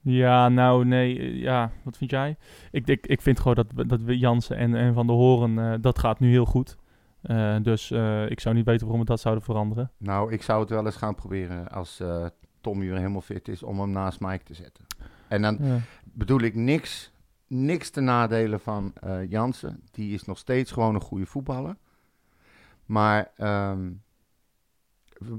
Ja, 0.00 0.48
nou 0.48 0.84
nee, 0.84 1.18
eh, 1.18 1.40
ja, 1.40 1.70
wat 1.82 1.96
vind 1.96 2.10
jij? 2.10 2.36
Ik, 2.70 2.86
ik, 2.86 3.06
ik 3.06 3.22
vind 3.22 3.40
gewoon 3.40 3.54
dat, 3.54 3.88
dat 3.88 4.00
we 4.00 4.18
Jansen 4.18 4.56
en, 4.56 4.74
en 4.74 4.94
Van 4.94 5.06
der 5.06 5.16
Horen, 5.16 5.80
dat 5.80 5.98
gaat 5.98 6.20
nu 6.20 6.30
heel 6.30 6.44
goed. 6.44 6.76
Dus 7.62 7.90
ik 8.28 8.40
zou 8.40 8.54
niet 8.54 8.64
weten 8.64 8.86
waarom 8.86 9.00
we 9.00 9.10
dat 9.10 9.20
zouden 9.20 9.44
veranderen. 9.44 9.90
Nou, 9.96 10.32
ik 10.32 10.42
zou 10.42 10.60
het 10.60 10.70
wel 10.70 10.84
eens 10.84 10.96
gaan 10.96 11.14
proberen 11.14 11.68
als 11.68 12.02
Tommy 12.60 12.86
weer 12.86 12.96
helemaal 12.96 13.20
fit 13.20 13.48
is 13.48 13.62
om 13.62 13.80
hem 13.80 13.90
naast 13.90 14.20
Mike 14.20 14.44
te 14.44 14.54
zetten. 14.54 14.85
En 15.28 15.42
dan 15.42 15.58
Ja. 15.60 15.78
bedoel 16.04 16.40
ik 16.40 16.54
niks, 16.54 17.12
niks 17.46 17.90
te 17.90 18.00
nadelen 18.00 18.60
van 18.60 18.92
eh, 19.00 19.30
Jansen. 19.30 19.80
Die 19.90 20.14
is 20.14 20.24
nog 20.24 20.38
steeds 20.38 20.72
gewoon 20.72 20.94
een 20.94 21.00
goede 21.00 21.26
voetballer. 21.26 21.76
Maar 22.84 23.30
ehm, 23.36 23.90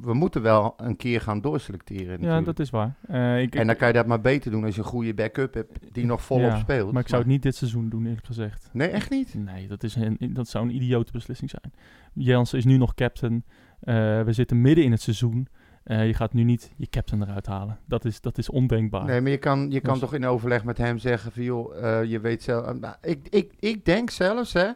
we 0.01 0.13
moeten 0.13 0.41
wel 0.41 0.73
een 0.77 0.95
keer 0.95 1.21
gaan 1.21 1.41
doorselecteren. 1.41 2.21
Ja, 2.21 2.41
dat 2.41 2.59
is 2.59 2.69
waar. 2.69 2.95
Eh, 3.07 3.41
ik, 3.41 3.55
En 3.55 3.67
dan 3.67 3.75
kan 3.75 3.88
je 3.88 3.93
dat 3.93 4.07
maar 4.07 4.21
beter 4.21 4.51
doen 4.51 4.63
als 4.63 4.75
je 4.75 4.81
een 4.81 4.88
goede 4.88 5.13
backup 5.13 5.53
hebt 5.53 5.79
die 5.93 6.05
nog 6.05 6.21
volop 6.21 6.49
ja, 6.49 6.57
speelt. 6.57 6.91
Maar 6.91 7.01
ik 7.01 7.07
zou 7.07 7.21
het 7.21 7.31
niet 7.31 7.41
dit 7.41 7.55
seizoen 7.55 7.89
doen, 7.89 8.05
eerlijk 8.05 8.25
gezegd. 8.25 8.69
Nee, 8.73 8.88
echt 8.88 9.09
niet? 9.09 9.33
Nee, 9.33 9.67
dat, 9.67 9.83
is 9.83 9.95
een, 9.95 10.17
dat 10.19 10.47
zou 10.47 10.65
een 10.65 10.75
idiote 10.75 11.11
beslissing 11.11 11.49
zijn. 11.49 11.73
Jansen 12.13 12.57
is 12.57 12.65
nu 12.65 12.77
nog 12.77 12.93
captain. 12.93 13.43
Eh, 13.79 14.21
we 14.21 14.33
zitten 14.33 14.61
midden 14.61 14.83
in 14.83 14.91
het 14.91 15.01
seizoen. 15.01 15.47
Eh, 15.88 16.05
je 16.07 16.13
gaat 16.13 16.33
nu 16.33 16.43
niet 16.43 16.71
je 16.75 16.88
captain 16.89 17.21
eruit 17.21 17.45
halen. 17.45 17.79
Dat 17.85 18.05
is, 18.05 18.21
dat 18.21 18.38
is 18.38 18.49
ondenkbaar. 18.49 19.05
Nee, 19.05 19.21
maar 19.21 19.31
je 19.31 19.38
kan, 19.38 19.71
je 19.71 19.79
kan 19.79 19.91
Dus- 19.93 20.01
toch 20.01 20.13
in 20.13 20.25
overleg 20.25 20.63
met 20.63 20.77
hem 20.77 20.97
zeggen 20.97 21.31
van 21.31 21.43
joh, 21.43 21.83
eh, 21.83 22.03
je 22.03 22.19
weet 22.19 22.43
zelf... 22.43 22.65
eh, 22.65 22.73
nou, 22.73 22.95
ik, 23.01 23.27
ik, 23.29 23.53
ik 23.59 23.85
denk 23.85 24.09
zelfs 24.09 24.53
hè, 24.53 24.69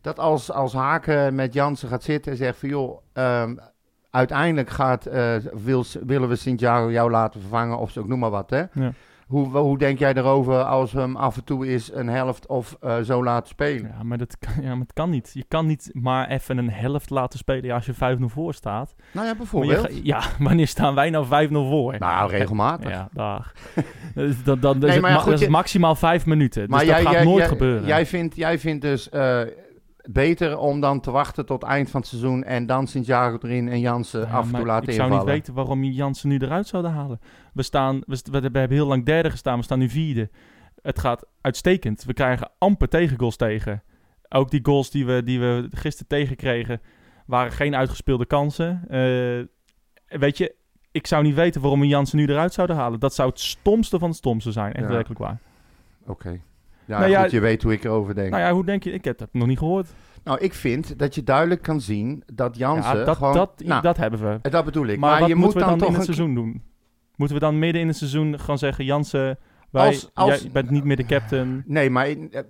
dat 0.00 0.18
als, 0.18 0.50
als 0.52 0.72
Haken 0.72 1.34
met 1.34 1.52
Jansen 1.52 1.88
gaat 1.88 2.02
zitten 2.02 2.32
en 2.32 2.38
zegt 2.38 2.58
van 2.58 2.68
joh, 2.68 3.02
ehm, 3.12 3.56
uiteindelijk 4.10 4.70
gaat, 4.70 5.08
wil, 5.64 5.84
willen 6.06 6.28
we 6.28 6.36
Santiago 6.36 6.90
jou 6.90 7.10
laten 7.10 7.40
vervangen 7.40 7.78
of 7.78 7.90
zo, 7.90 8.00
ik 8.00 8.06
noem 8.08 8.18
maar 8.18 8.30
wat 8.30 8.50
hè. 8.50 8.62
Ja. 8.72 8.92
Hoe, 9.32 9.56
hoe 9.58 9.78
denk 9.78 9.98
jij 9.98 10.14
erover 10.14 10.62
als 10.64 10.92
we 10.92 11.00
hem 11.00 11.16
af 11.16 11.36
en 11.36 11.44
toe 11.44 11.66
eens 11.66 11.92
een 11.94 12.08
helft 12.08 12.46
of 12.46 12.76
eh, 12.80 13.00
zo 13.00 13.24
laten 13.24 13.48
spelen? 13.48 13.92
Ja, 13.96 14.02
maar 14.02 14.18
dat 14.18 14.36
kan, 14.38 14.52
ja, 14.64 14.68
maar 14.68 14.80
het 14.84 14.92
kan 14.92 15.10
niet. 15.10 15.30
Je 15.34 15.44
kan 15.48 15.66
niet 15.66 15.90
maar 15.92 16.28
even 16.28 16.58
een 16.58 16.70
helft 16.70 17.10
laten 17.10 17.38
spelen 17.38 17.64
ja, 17.64 17.74
als 17.74 17.86
je 17.86 17.94
5-0 17.94 17.96
voor 18.24 18.54
staat. 18.54 18.94
Nou 18.96 19.04
ja, 19.12 19.12
Maar 19.12 19.26
je 19.26 19.34
bijvoorbeeld. 19.36 20.04
ja, 20.04 20.20
wanneer 20.38 20.66
staan 20.66 20.94
wij 20.94 21.10
nou 21.10 21.48
5-0 21.48 21.52
voor? 21.52 21.98
Nou, 21.98 22.30
regelmatig. 22.30 22.90
Ja, 22.90 23.08
dag. 23.12 23.52
Dan 24.44 24.60
dan 24.60 24.78
Nee, 24.78 24.88
is 24.88 24.94
het, 24.94 25.02
maar 25.02 25.18
goed, 25.18 25.32
is 25.32 25.40
je- 25.40 25.50
maximaal 25.50 25.94
vijf 25.94 26.26
minuten. 26.26 26.68
Maar 26.70 26.78
dus 26.78 26.88
jij, 26.88 26.96
dat 26.96 27.06
gaat 27.06 27.14
jij, 27.14 27.24
nooit 27.24 27.38
jij, 27.38 27.48
gebeuren. 27.48 27.86
Jij 27.86 28.06
vindt, 28.06 28.36
jij 28.36 28.58
vindt 28.58 28.82
dus 28.82 29.08
eh, 29.08 29.40
beter 30.10 30.58
om 30.58 30.80
dan 30.80 31.00
te 31.00 31.10
wachten 31.10 31.46
tot 31.46 31.62
eind 31.62 31.90
van 31.90 32.00
het 32.00 32.08
seizoen 32.08 32.44
en 32.44 32.66
dan 32.66 32.86
Santiago 32.86 33.38
erin 33.42 33.68
en 33.68 33.80
Jansen 33.80 34.20
Ja, 34.20 34.26
af 34.26 34.46
en 34.46 34.54
toe 34.54 34.66
laten 34.66 34.88
ik 34.88 34.94
zou 34.94 35.10
niet 35.10 35.24
weten 35.24 35.54
waarom 35.54 35.84
je 35.84 35.92
Jansen 35.92 36.28
nu 36.28 36.38
eruit 36.38 36.66
zouden 36.66 36.92
halen. 36.92 37.20
We, 37.52 37.62
staan, 37.62 38.00
we, 38.06 38.22
we 38.30 38.38
hebben 38.38 38.70
heel 38.70 38.86
lang 38.86 39.04
derde 39.04 39.30
gestaan, 39.30 39.58
we 39.58 39.64
staan 39.64 39.78
nu 39.78 39.88
vierde. 39.88 40.30
Het 40.82 40.98
gaat 40.98 41.26
uitstekend. 41.40 42.04
We 42.04 42.12
krijgen 42.12 42.50
amper 42.58 42.88
tegengoals 42.88 43.36
tegen. 43.36 43.82
Ook 44.28 44.50
die 44.50 44.60
goals 44.62 44.90
die 44.90 45.06
we, 45.06 45.22
die 45.24 45.40
we 45.40 45.68
gisteren 45.70 46.08
tegenkregen, 46.08 46.80
waren 47.26 47.52
geen 47.52 47.76
uitgespeelde 47.76 48.26
kansen. 48.26 48.82
Eh, 48.88 50.18
weet 50.18 50.38
je, 50.38 50.54
ik 50.90 51.06
zou 51.06 51.22
niet 51.22 51.34
weten 51.34 51.60
waarom 51.60 51.80
we 51.80 51.86
Jansen 51.86 52.18
nu 52.18 52.26
eruit 52.26 52.52
zouden 52.52 52.76
halen. 52.76 53.00
Dat 53.00 53.14
zou 53.14 53.28
het 53.28 53.40
stomste 53.40 53.98
van 53.98 54.08
het 54.08 54.18
stomste 54.18 54.52
zijn. 54.52 54.72
Echt 54.72 54.86
Ja. 54.86 54.92
werkelijk 54.92 55.20
waar. 55.20 55.40
Oké. 56.06 56.40
Ja, 56.84 56.98
Nou 56.98 57.10
ja, 57.10 57.22
goed, 57.22 57.30
je 57.30 57.40
weet 57.40 57.62
hoe 57.62 57.72
ik 57.72 57.84
erover 57.84 58.14
denk. 58.14 58.30
Nou 58.30 58.42
ja, 58.42 58.52
hoe 58.52 58.64
denk 58.64 58.84
je? 58.84 58.92
Ik 58.92 59.04
heb 59.04 59.18
dat 59.18 59.28
nog 59.32 59.46
niet 59.48 59.58
gehoord. 59.58 59.88
Nou, 60.24 60.38
ik 60.40 60.54
vind 60.54 60.98
dat 60.98 61.14
je 61.14 61.22
duidelijk 61.22 61.62
kan 61.62 61.80
zien 61.80 62.22
dat 62.32 62.56
Jansen 62.56 62.98
Ja, 62.98 63.04
dat, 63.04 63.16
gewoon... 63.16 63.34
dat, 63.34 63.62
nou, 63.64 63.82
dat 63.82 63.96
hebben 63.96 64.20
we. 64.42 64.48
dat 64.50 64.64
bedoel 64.64 64.86
ik. 64.86 64.98
Maar, 64.98 65.10
Maar, 65.10 65.20
wat 65.20 65.28
je 65.28 65.34
moeten 65.34 65.60
moet 65.60 65.62
we 65.62 65.70
dan, 65.70 65.78
dan, 65.78 65.88
in 65.88 65.94
toch 65.94 66.00
het 66.00 66.08
een 66.08 66.14
seizoen 66.14 66.34
doen? 66.34 66.62
Moeten 67.16 67.36
we 67.36 67.42
dan 67.42 67.58
midden 67.58 67.80
in 67.80 67.86
het 67.88 67.96
seizoen 67.96 68.38
gewoon 68.40 68.58
zeggen... 68.58 68.84
Jansen, 68.84 69.38
wij, 69.70 69.86
Als- 69.86 70.10
als- 70.14 70.40
jij 70.42 70.50
bent 70.52 70.70
niet 70.70 70.84
meer 70.84 70.96
de 70.96 71.06
captain. 71.06 71.62
Nee, 71.66 71.90
maar 71.90 72.06
eh, 72.06 72.22
eh, 72.32 72.44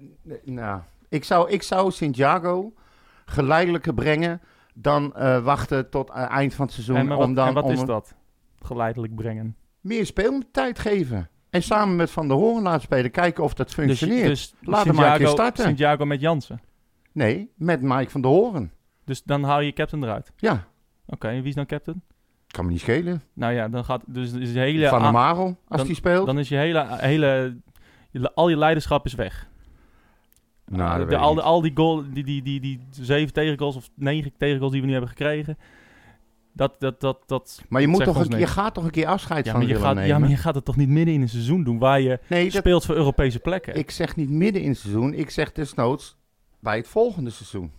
nou, 0.44 0.80
ik 1.08 1.24
zou, 1.24 1.50
ik 1.50 1.62
zou 1.62 1.90
Santiago 1.90 2.72
geleidelijker 3.24 3.94
brengen 3.94 4.40
dan 4.74 5.14
eh, 5.16 5.44
wachten 5.44 5.90
tot 5.90 6.10
eh, 6.10 6.30
eind 6.30 6.54
van 6.54 6.64
het 6.64 6.74
seizoen. 6.74 6.96
En, 6.96 7.06
wat, 7.06 7.18
om 7.18 7.34
dan, 7.34 7.48
en 7.48 7.54
wat 7.54 7.64
om 7.64 7.70
is 7.70 7.84
dat? 7.84 8.14
Geleidelijk 8.62 9.14
brengen. 9.14 9.56
meer 9.80 10.06
speeltijd 10.06 10.78
geven. 10.78 11.28
En 11.52 11.62
samen 11.62 11.96
met 11.96 12.10
Van 12.10 12.28
der 12.28 12.36
Hoorn 12.36 12.62
laten 12.62 12.80
spelen. 12.82 13.10
Kijken 13.10 13.44
of 13.44 13.54
dat 13.54 13.66
Dus, 13.66 13.74
functioneert. 13.74 14.26
dus 14.26 14.54
Laat 14.60 14.84
hem 14.84 14.94
maar 14.94 15.04
een 15.04 15.16
keer 15.16 15.26
Santiago- 15.26 15.32
starten. 15.32 15.64
Santiago 15.64 16.04
met 16.04 16.20
Jansen. 16.20 16.60
Nee, 17.12 17.50
met 17.56 17.82
Mike 17.82 18.10
van 18.10 18.20
der 18.20 18.30
Hoorn. 18.30 18.70
Dus 19.04 19.22
dan 19.22 19.42
haal 19.42 19.60
je 19.60 19.72
captain 19.72 20.02
eruit. 20.02 20.32
Ja, 20.36 20.64
Oké, 21.06 21.28
en 21.28 21.38
wie 21.38 21.48
is 21.48 21.54
dan 21.54 21.66
captain? 21.66 22.02
kan 22.46 22.64
me 22.64 22.70
niet 22.70 22.80
schelen. 22.80 23.22
Nou 23.32 23.52
ja, 23.52 23.68
dan 23.68 23.84
gaat... 23.84 24.02
Dus 24.06 24.32
hele... 24.32 24.88
van 24.88 25.02
der 25.02 25.12
Marel, 25.12 25.56
als 25.68 25.78
dan- 25.78 25.86
die 25.86 25.96
speelt. 25.96 26.26
dan 26.26 26.38
is 26.38 26.48
je 26.48 26.56
hele... 26.56 26.86
hele 26.90 27.56
je- 28.10 28.34
al 28.34 28.48
je 28.48 28.56
leiderschap 28.56 29.06
is 29.06 29.14
weg. 29.14 29.48
nou, 30.66 31.08
de, 31.08 31.16
al, 31.16 31.40
al 31.42 31.60
die, 31.60 31.72
goal, 31.74 32.04
die, 32.12 32.24
die, 32.24 32.42
die, 32.42 32.60
die 32.60 32.80
zeven 32.90 33.32
tegengoals 33.32 33.76
of 33.76 33.90
negen 33.94 34.32
tegengoals 34.38 34.72
die 34.72 34.80
we 34.80 34.86
nu 34.86 34.92
hebben 34.92 35.10
gekregen... 35.10 35.58
Dat, 36.54 36.74
dat, 36.78 37.00
dat, 37.00 37.18
dat 37.26 37.62
maar 37.68 37.80
je, 37.80 37.86
moet 37.86 38.04
toch 38.04 38.24
een, 38.30 38.38
je 38.38 38.46
gaat 38.46 38.74
toch 38.74 38.84
een 38.84 38.90
keer 38.90 39.06
afscheid 39.06 39.44
Ja 39.44 39.50
van 39.52 39.60
maar, 39.60 39.68
je 39.68 39.76
gaat, 39.76 39.94
nemen? 39.94 40.08
ja, 40.08 40.18
maar 40.18 40.28
je 40.28 40.36
gaat 40.36 40.54
het 40.54 40.64
toch 40.64 40.76
niet 40.76 40.88
midden 40.88 41.14
in 41.14 41.20
een 41.20 41.28
seizoen 41.28 41.64
doen 41.64 41.78
waar 41.78 42.00
je 42.00 42.18
nee, 42.28 42.44
dat, 42.44 42.52
speelt 42.52 42.84
voor 42.84 42.94
Europese 42.94 43.38
plekken? 43.38 43.74
ik 43.74 43.90
zeg 43.90 44.16
niet 44.16 44.30
midden 44.30 44.62
in 44.62 44.68
het 44.68 44.78
seizoen. 44.78 45.14
Ik 45.14 45.30
zeg 45.30 45.52
desnoods 45.52 46.16
bij 46.60 46.76
het 46.76 46.88
volgende 46.88 47.30
seizoen. 47.30 47.72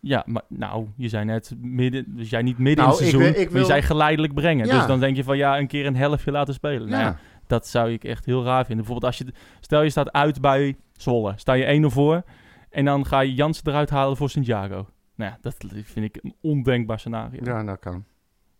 Ja, 0.00 0.22
maar 0.26 0.42
nou, 0.48 0.86
je 0.96 1.08
zei 1.08 1.24
net 1.24 1.54
midden, 1.60 2.04
dus 2.16 2.30
jij 2.30 2.42
niet 2.42 2.58
midden 2.58 2.84
Nou, 2.84 2.98
in 2.98 3.04
het 3.04 3.14
ik 3.14 3.18
seizoen, 3.20 3.32
wil- 3.32 3.42
ik 3.42 3.50
maar 3.50 3.60
je 3.60 3.66
wil- 3.66 3.76
zei 3.76 3.82
geleidelijk 3.82 4.34
brengen. 4.34 4.66
Ja. 4.66 4.76
Dus 4.78 4.86
dan 4.86 5.00
denk 5.00 5.16
je 5.16 5.24
van 5.24 5.36
ja, 5.36 5.58
een 5.58 5.66
keer 5.66 5.86
een 5.86 5.96
helftje 5.96 6.30
laten 6.30 6.54
spelen. 6.54 6.88
Nou 6.88 7.02
Ja. 7.02 7.08
ja, 7.08 7.18
dat 7.46 7.66
zou 7.66 7.90
ik 7.92 8.04
echt 8.04 8.24
heel 8.24 8.44
raar 8.44 8.64
vinden. 8.66 8.84
Bijvoorbeeld 8.84 9.04
als 9.12 9.18
je, 9.18 9.32
stel 9.60 9.82
je 9.82 9.90
staat 9.90 10.12
uit 10.12 10.40
bij 10.40 10.76
Zwolle, 10.96 11.32
sta 11.36 11.52
je 11.52 11.64
1-0 11.64 11.90
voor 11.90 12.22
en 12.70 12.84
dan 12.84 13.06
ga 13.06 13.20
je 13.20 13.34
Jansen 13.34 13.66
eruit 13.68 13.90
halen 13.90 14.16
voor 14.16 14.30
Santiago. 14.30 14.86
Nou 15.14 15.30
ja, 15.30 15.38
dat 15.40 15.54
vind 15.84 16.06
ik 16.14 16.18
een 16.22 16.34
ondenkbaar 16.40 16.98
scenario. 16.98 17.40
ja, 17.44 17.64
dat 17.64 17.78
kan. 17.78 18.04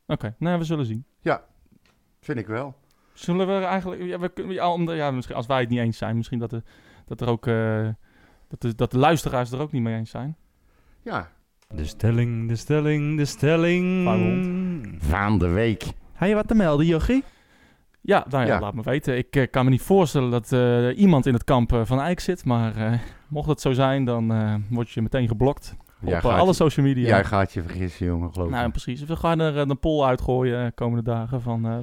Oké, 0.06 0.34
nou 0.38 0.52
ja, 0.52 0.58
we 0.58 0.64
zullen 0.64 0.86
zien. 0.86 1.04
Vind 2.20 2.38
ik 2.38 2.46
wel. 2.46 2.74
Zullen 3.12 3.46
we 3.46 3.64
eigenlijk, 3.66 4.02
ja, 4.02 4.18
we 4.18 4.28
kunnen, 4.28 4.54
ja, 4.54 4.72
om 4.72 4.86
de- 4.86 4.94
ja, 4.94 5.10
misschien 5.10 5.36
als 5.36 5.46
wij 5.46 5.60
het 5.60 5.68
niet 5.68 5.78
eens 5.78 5.98
zijn, 5.98 6.16
misschien 6.16 6.38
dat, 6.38 6.52
er 6.52 6.62
dat 7.06 7.20
er 7.20 7.28
ook, 7.28 7.46
eh, 7.46 7.88
dat, 8.48 8.60
de, 8.60 8.74
dat 8.74 8.90
de 8.90 8.98
luisteraars 8.98 9.50
er 9.52 9.60
ook 9.60 9.72
niet 9.72 9.82
mee 9.82 9.96
eens 9.96 10.10
zijn. 10.10 10.36
Ja. 11.02 11.30
De 11.68 11.84
stelling, 11.84 12.48
de 12.48 12.56
stelling, 12.56 13.16
de 13.16 13.24
stelling. 13.24 14.04
Van 14.98 15.38
de 15.38 15.48
week. 15.48 15.84
Heb 16.12 16.28
je 16.28 16.34
wat 16.34 16.48
te 16.48 16.54
melden, 16.54 16.86
Jochie? 16.86 17.24
Ja, 18.00 18.24
nou 18.30 18.46
ja, 18.46 18.52
Ja. 18.54 18.60
laat 18.60 18.74
me 18.74 18.82
weten. 18.82 19.16
Ik 19.16 19.36
eh, 19.36 19.50
kan 19.50 19.64
me 19.64 19.70
niet 19.70 19.82
voorstellen 19.82 20.30
dat 20.30 20.52
eh, 20.52 20.98
iemand 20.98 21.26
in 21.26 21.32
het 21.34 21.44
kamp 21.44 21.80
van 21.84 22.00
Eijk 22.00 22.20
zit. 22.20 22.44
Maar 22.44 22.76
eh, 22.76 22.98
mocht 23.28 23.48
het 23.48 23.60
zo 23.60 23.72
zijn, 23.72 24.04
dan 24.04 24.32
eh, 24.32 24.54
word 24.70 24.90
je 24.90 25.02
meteen 25.02 25.28
geblokt 25.28 25.76
Jij 26.10 26.16
op 26.16 26.24
eh, 26.30 26.38
alle 26.38 26.46
je, 26.48 26.54
social 26.54 26.86
media. 26.86 27.06
jij 27.06 27.24
gaat 27.24 27.52
je 27.52 27.62
vergissen, 27.62 28.06
jongen, 28.06 28.32
geloof 28.32 28.48
ik. 28.48 28.54
nou, 28.54 28.70
precies. 28.70 29.04
We 29.04 29.16
gaan 29.16 29.40
er 29.40 29.58
eh, 29.58 29.62
een 29.66 29.78
poll 29.78 30.04
uitgooien 30.04 30.64
de 30.64 30.72
komende 30.74 31.02
dagen 31.10 31.40
van... 31.42 31.66
eh, 31.66 31.74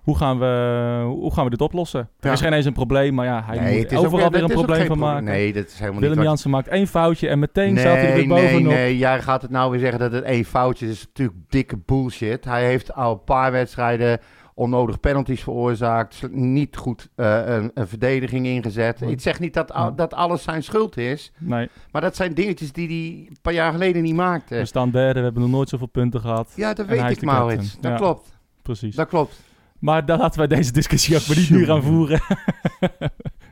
hoe 0.00 0.16
gaan, 0.16 0.38
we, 0.38 1.02
hoe 1.06 1.32
gaan 1.34 1.44
we 1.44 1.50
dit 1.50 1.60
oplossen? 1.60 2.08
Er 2.20 2.32
is 2.32 2.40
geen 2.40 2.52
eens 2.52 2.64
een 2.66 2.72
probleem, 2.72 3.14
maar 3.14 3.26
ja, 3.26 3.42
hij 3.46 3.58
Nee, 3.58 3.76
moet 3.78 3.94
ook 3.96 4.04
overal 4.04 4.30
weer- 4.30 4.42
een 4.42 4.48
probleem 4.48 4.86
van 4.86 4.98
maken. 4.98 5.24
Nee, 5.24 5.52
dat 5.52 5.66
is 5.66 5.78
helemaal 5.78 6.00
Willem 6.00 6.16
niet 6.16 6.26
Jansen 6.26 6.50
maakt 6.50 6.68
één 6.68 6.86
foutje 6.86 7.28
en 7.28 7.38
meteen 7.38 7.78
staat 7.78 7.94
hij 7.96 8.20
er 8.22 8.28
bovenop. 8.28 8.50
nee, 8.52 8.62
nee. 8.62 8.98
Jij 8.98 9.20
gaat 9.22 9.42
het 9.42 9.50
nou 9.50 9.70
weer 9.70 9.80
zeggen 9.80 9.98
dat 9.98 10.12
het 10.12 10.24
één 10.24 10.44
foutje 10.44 10.86
is. 10.86 10.90
Dat 10.92 11.00
is 11.00 11.06
natuurlijk 11.06 11.38
dikke 11.48 11.76
bullshit. 11.86 12.44
Hij 12.44 12.64
heeft 12.66 12.94
al 12.94 13.12
een 13.12 13.24
paar 13.24 13.52
wedstrijden 13.52 14.18
onnodig 14.60 15.00
penalties 15.00 15.42
veroorzaakt. 15.42 16.22
Niet 16.30 16.76
goed 16.76 17.08
eh, 17.14 17.42
een, 17.46 17.70
een 17.74 17.88
verdediging 17.88 18.46
ingezet. 18.46 19.00
Nee. 19.00 19.10
Ik 19.10 19.20
zeg 19.20 19.40
niet 19.40 19.54
dat, 19.54 19.72
al- 19.72 19.94
dat 19.94 20.14
alles 20.14 20.42
zijn 20.42 20.62
schuld 20.62 20.96
is. 20.96 21.32
Nee, 21.38 21.68
Maar 21.92 22.00
dat 22.02 22.16
zijn 22.16 22.34
dingetjes 22.34 22.72
die 22.72 22.86
hij 22.88 23.26
een 23.28 23.36
paar 23.42 23.52
jaar 23.52 23.72
geleden 23.72 24.02
niet 24.02 24.14
maakte. 24.14 24.54
we 24.56 24.64
staan 24.64 24.90
derde, 24.90 25.18
we 25.18 25.24
hebben 25.24 25.42
nog 25.42 25.50
nooit 25.50 25.68
zoveel 25.68 25.86
punten 25.86 26.20
gehad. 26.20 26.52
ja, 26.56 26.74
dat 26.74 26.86
weet 26.86 27.10
ik, 27.10 27.22
Maurits. 27.22 27.56
captain. 27.72 27.82
Dat 27.82 27.90
Ja. 27.90 27.96
klopt. 27.96 28.38
Precies. 28.62 28.94
Dat 28.94 29.08
klopt. 29.08 29.40
Maar 29.78 30.06
dan 30.06 30.18
laten 30.18 30.38
wij 30.38 30.46
deze 30.48 30.72
discussie 30.72 31.16
ook 31.16 31.26
maar 31.26 31.36
niet 31.36 31.50
nu 31.50 31.64
gaan 31.64 31.82
voeren. 31.82 32.20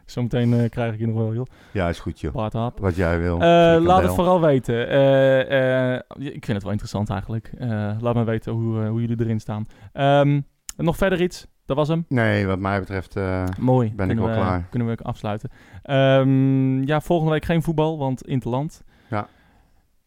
Zometeen 0.06 0.52
eh, 0.60 0.68
krijg 0.70 0.92
ik 0.92 0.98
hier 0.98 1.08
nog 1.08 1.16
wel, 1.16 1.34
joh. 1.34 1.46
Ja, 1.72 1.88
is 1.88 1.98
goed, 1.98 2.20
joh. 2.20 2.32
Paardhap. 2.32 2.78
Wat 2.80 2.96
jij 2.96 3.18
wil. 3.18 3.34
Eh, 3.34 3.40
laat 3.80 4.02
het 4.02 4.14
vooral 4.14 4.40
weten. 4.40 4.80
Ik 6.18 6.44
vind 6.44 6.46
het 6.46 6.62
wel 6.62 6.70
interessant 6.72 7.10
eigenlijk. 7.10 7.50
Laat 8.00 8.14
me 8.14 8.24
weten 8.24 8.52
hoe, 8.52 8.86
hoe 8.86 9.00
jullie 9.00 9.20
erin 9.20 9.40
staan. 9.40 9.66
Ehm, 10.78 10.86
nog 10.86 10.96
verder 10.96 11.20
iets? 11.22 11.46
Dat 11.64 11.76
was 11.76 11.88
hem. 11.88 12.04
Nee, 12.08 12.46
wat 12.46 12.58
mij 12.58 12.78
betreft... 12.80 13.16
eh, 13.16 13.44
Mooi. 13.60 13.92
Ben 13.94 14.10
ik 14.10 14.16
wel 14.18 14.26
we, 14.28 14.32
klaar. 14.34 14.66
Kunnen 14.70 14.88
we 14.88 14.96
afsluiten. 15.02 15.50
Ehm, 15.82 16.82
ja, 16.82 17.00
volgende 17.00 17.32
week 17.32 17.44
geen 17.44 17.62
voetbal, 17.62 17.98
want 17.98 18.22
Interland. 18.26 18.82
Ja. 19.10 19.28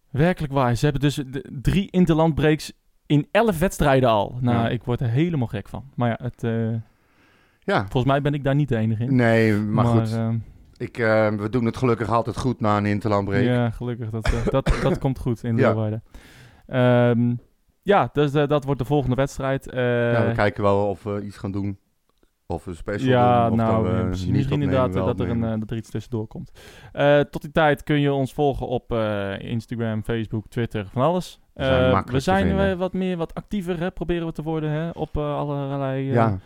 Werkelijk 0.09 0.53
waar. 0.53 0.76
Ze 0.76 0.84
hebben 0.84 1.01
dus 1.01 1.15
de, 1.15 1.57
drie 1.61 1.88
Interland 1.91 2.36
breaks 2.36 2.72
in 3.05 3.28
elf 3.32 3.59
wedstrijden 3.59 4.09
al. 4.09 4.38
Nou, 4.41 4.57
Ja. 4.57 4.69
ik 4.69 4.84
word 4.84 5.01
er 5.01 5.09
helemaal 5.09 5.47
gek 5.47 5.69
van. 5.69 5.84
Maar 5.95 6.09
ja, 6.09 6.17
het, 6.24 6.43
eh, 6.43 6.69
ja. 7.59 7.80
volgens 7.82 8.05
mij 8.05 8.22
ben 8.22 8.34
ik 8.34 8.43
daar 8.43 8.55
niet 8.55 8.69
de 8.69 8.78
enige 8.78 9.03
in. 9.03 9.15
Nee, 9.15 9.53
maar, 9.55 9.86
goed. 9.86 10.13
ehm, 10.13 10.38
Ik, 10.78 10.97
eh, 10.97 11.30
we 11.30 11.49
doen 11.49 11.65
het 11.65 11.78
gelukkig 11.78 12.09
altijd 12.09 12.38
goed 12.38 12.59
na 12.59 12.78
een 12.78 12.86
interlandbreek. 12.86 13.45
Ja, 13.45 13.69
gelukkig. 13.69 14.09
Dat, 14.09 14.26
eh, 14.26 14.45
dat, 14.45 14.78
dat 14.82 14.97
komt 15.03 15.19
goed 15.19 15.43
in 15.43 15.57
Ja. 15.57 15.67
Leeuwarden. 15.67 16.03
Ja, 17.84 18.09
dus 18.13 18.34
eh, 18.34 18.47
dat 18.47 18.63
wordt 18.63 18.79
de 18.79 18.86
volgende 18.86 19.15
wedstrijd. 19.15 19.69
Eh, 19.69 20.11
Ja, 20.13 20.27
we 20.27 20.34
kijken 20.34 20.63
wel 20.63 20.88
of 20.88 21.03
we 21.03 21.21
iets 21.25 21.38
gaan 21.38 21.51
doen. 21.51 21.79
Of 22.45 22.65
we 22.65 22.73
special 22.73 23.09
ja, 23.09 23.43
doen. 23.49 23.51
Of 23.51 23.65
nou, 23.65 23.84
we 23.97 24.03
misschien 24.03 24.61
inderdaad 24.61 24.93
dat 24.93 25.19
er, 25.19 25.29
een, 25.29 25.43
eh, 25.43 25.59
dat 25.59 25.71
er 25.71 25.77
iets 25.77 25.89
tussendoor 25.89 26.27
komt. 26.27 26.51
Tot 27.32 27.41
die 27.41 27.51
tijd 27.51 27.84
kun 27.84 27.99
je 27.99 28.13
ons 28.13 28.34
volgen 28.34 28.67
op 28.67 28.93
Instagram, 29.39 30.03
Facebook, 30.03 30.47
Twitter, 30.47 30.88
van 30.91 31.01
alles. 31.01 31.39
We 31.53 31.63
zijn 31.63 32.03
we 32.05 32.19
zijn 32.19 32.77
wat 32.77 32.93
meer, 32.93 33.17
wat 33.17 33.34
actiever, 33.34 33.79
hè, 33.79 33.91
proberen 33.91 34.25
we 34.27 34.32
te 34.34 34.41
worden 34.41 34.69
hè, 34.69 34.89
op 34.89 35.17
allerlei 35.17 36.03
ja. 36.11 36.39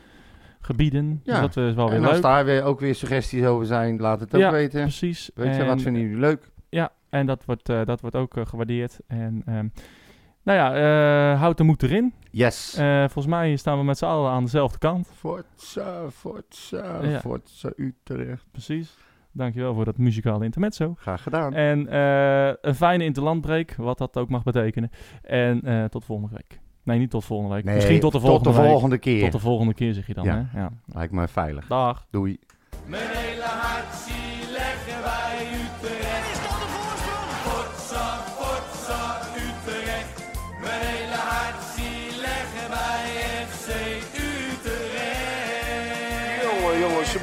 gebieden. 0.61 1.21
Ja. 1.23 1.41
Dus 1.41 1.55
dat 1.55 1.65
is 1.65 1.73
wel 1.73 1.89
weer 1.89 1.97
En 1.97 2.03
als 2.03 2.13
leuk. 2.13 2.21
daar 2.21 2.45
weer 2.45 2.63
ook 2.63 2.79
weer 2.79 2.95
suggesties 2.95 3.45
over 3.45 3.65
zijn, 3.65 3.99
laat 3.99 4.19
het 4.19 4.36
ook 4.36 4.41
Ja, 4.41 4.51
weten. 4.51 4.81
Precies. 4.81 5.31
Weet 5.36 5.55
je, 5.55 5.61
En- 5.61 5.67
wat 5.67 5.81
vinden 5.81 6.01
jullie 6.01 6.17
leuk? 6.17 6.51
Ja, 6.69 6.91
en 7.09 7.25
dat 7.25 7.45
wordt, 7.45 7.65
dat 7.65 8.01
wordt 8.01 8.15
ook 8.15 8.33
gewaardeerd. 8.43 8.99
En 9.07 9.41
ehm, 9.45 9.67
Nou 10.46 10.58
ja, 10.60 10.74
eh 11.34 11.39
houd 11.39 11.58
de 11.58 11.64
moed 11.64 11.84
erin. 11.84 12.14
Yes. 12.32 12.76
Eh, 12.78 13.00
volgens 13.00 13.26
mij 13.28 13.56
staan 13.56 13.78
we 13.78 13.84
met 13.84 13.98
z'n 13.98 14.06
allen 14.06 14.32
aan 14.32 14.43
dezelfde 14.43 14.78
kant. 14.78 15.10
Forza, 15.16 16.10
Forza, 16.12 17.00
Ja. 17.04 17.20
Forza 17.20 17.70
Utrecht. 17.76 18.46
Precies. 18.52 18.98
Dankjewel 19.32 19.74
voor 19.74 19.86
dat 19.86 19.98
muzikale 19.98 20.43
intermezzo. 20.46 20.93
Graag 20.98 21.24
gedaan. 21.24 21.54
En 21.54 21.88
eh, 21.88 22.54
een 22.62 22.76
fijne 22.76 23.04
interlandbreek, 23.04 23.76
wat 23.78 23.98
dat 23.98 24.18
ook 24.18 24.30
mag 24.30 24.43
betekenen. 24.43 24.89
En 25.22 25.62
eh, 25.64 25.84
tot 25.86 26.06
volgende 26.06 26.32
week. 26.36 26.60
Nee, 26.84 27.00
niet 27.00 27.10
tot 27.10 27.26
volgende 27.26 27.54
week. 27.56 27.64
Nee, 27.64 27.76
Misschien 27.76 28.00
tot 28.00 28.12
de 28.12 28.20
volgende 28.20 28.43
tot 28.43 28.54
de 28.56 28.62
week. 28.62 28.72
volgende 28.72 28.98
keer. 28.98 29.22
Tot 29.24 29.32
de 29.32 29.39
volgende 29.39 29.74
keer 29.74 29.93
zeg 29.93 30.08
je 30.08 30.14
dan, 30.14 30.24
Ja. 30.26 30.48
hè? 30.52 30.60
Ja. 30.60 30.70
Lijkt 30.86 31.14
me 31.14 31.28
veilig. 31.28 31.68
Dag. 31.68 32.06
Doei. 32.12 32.39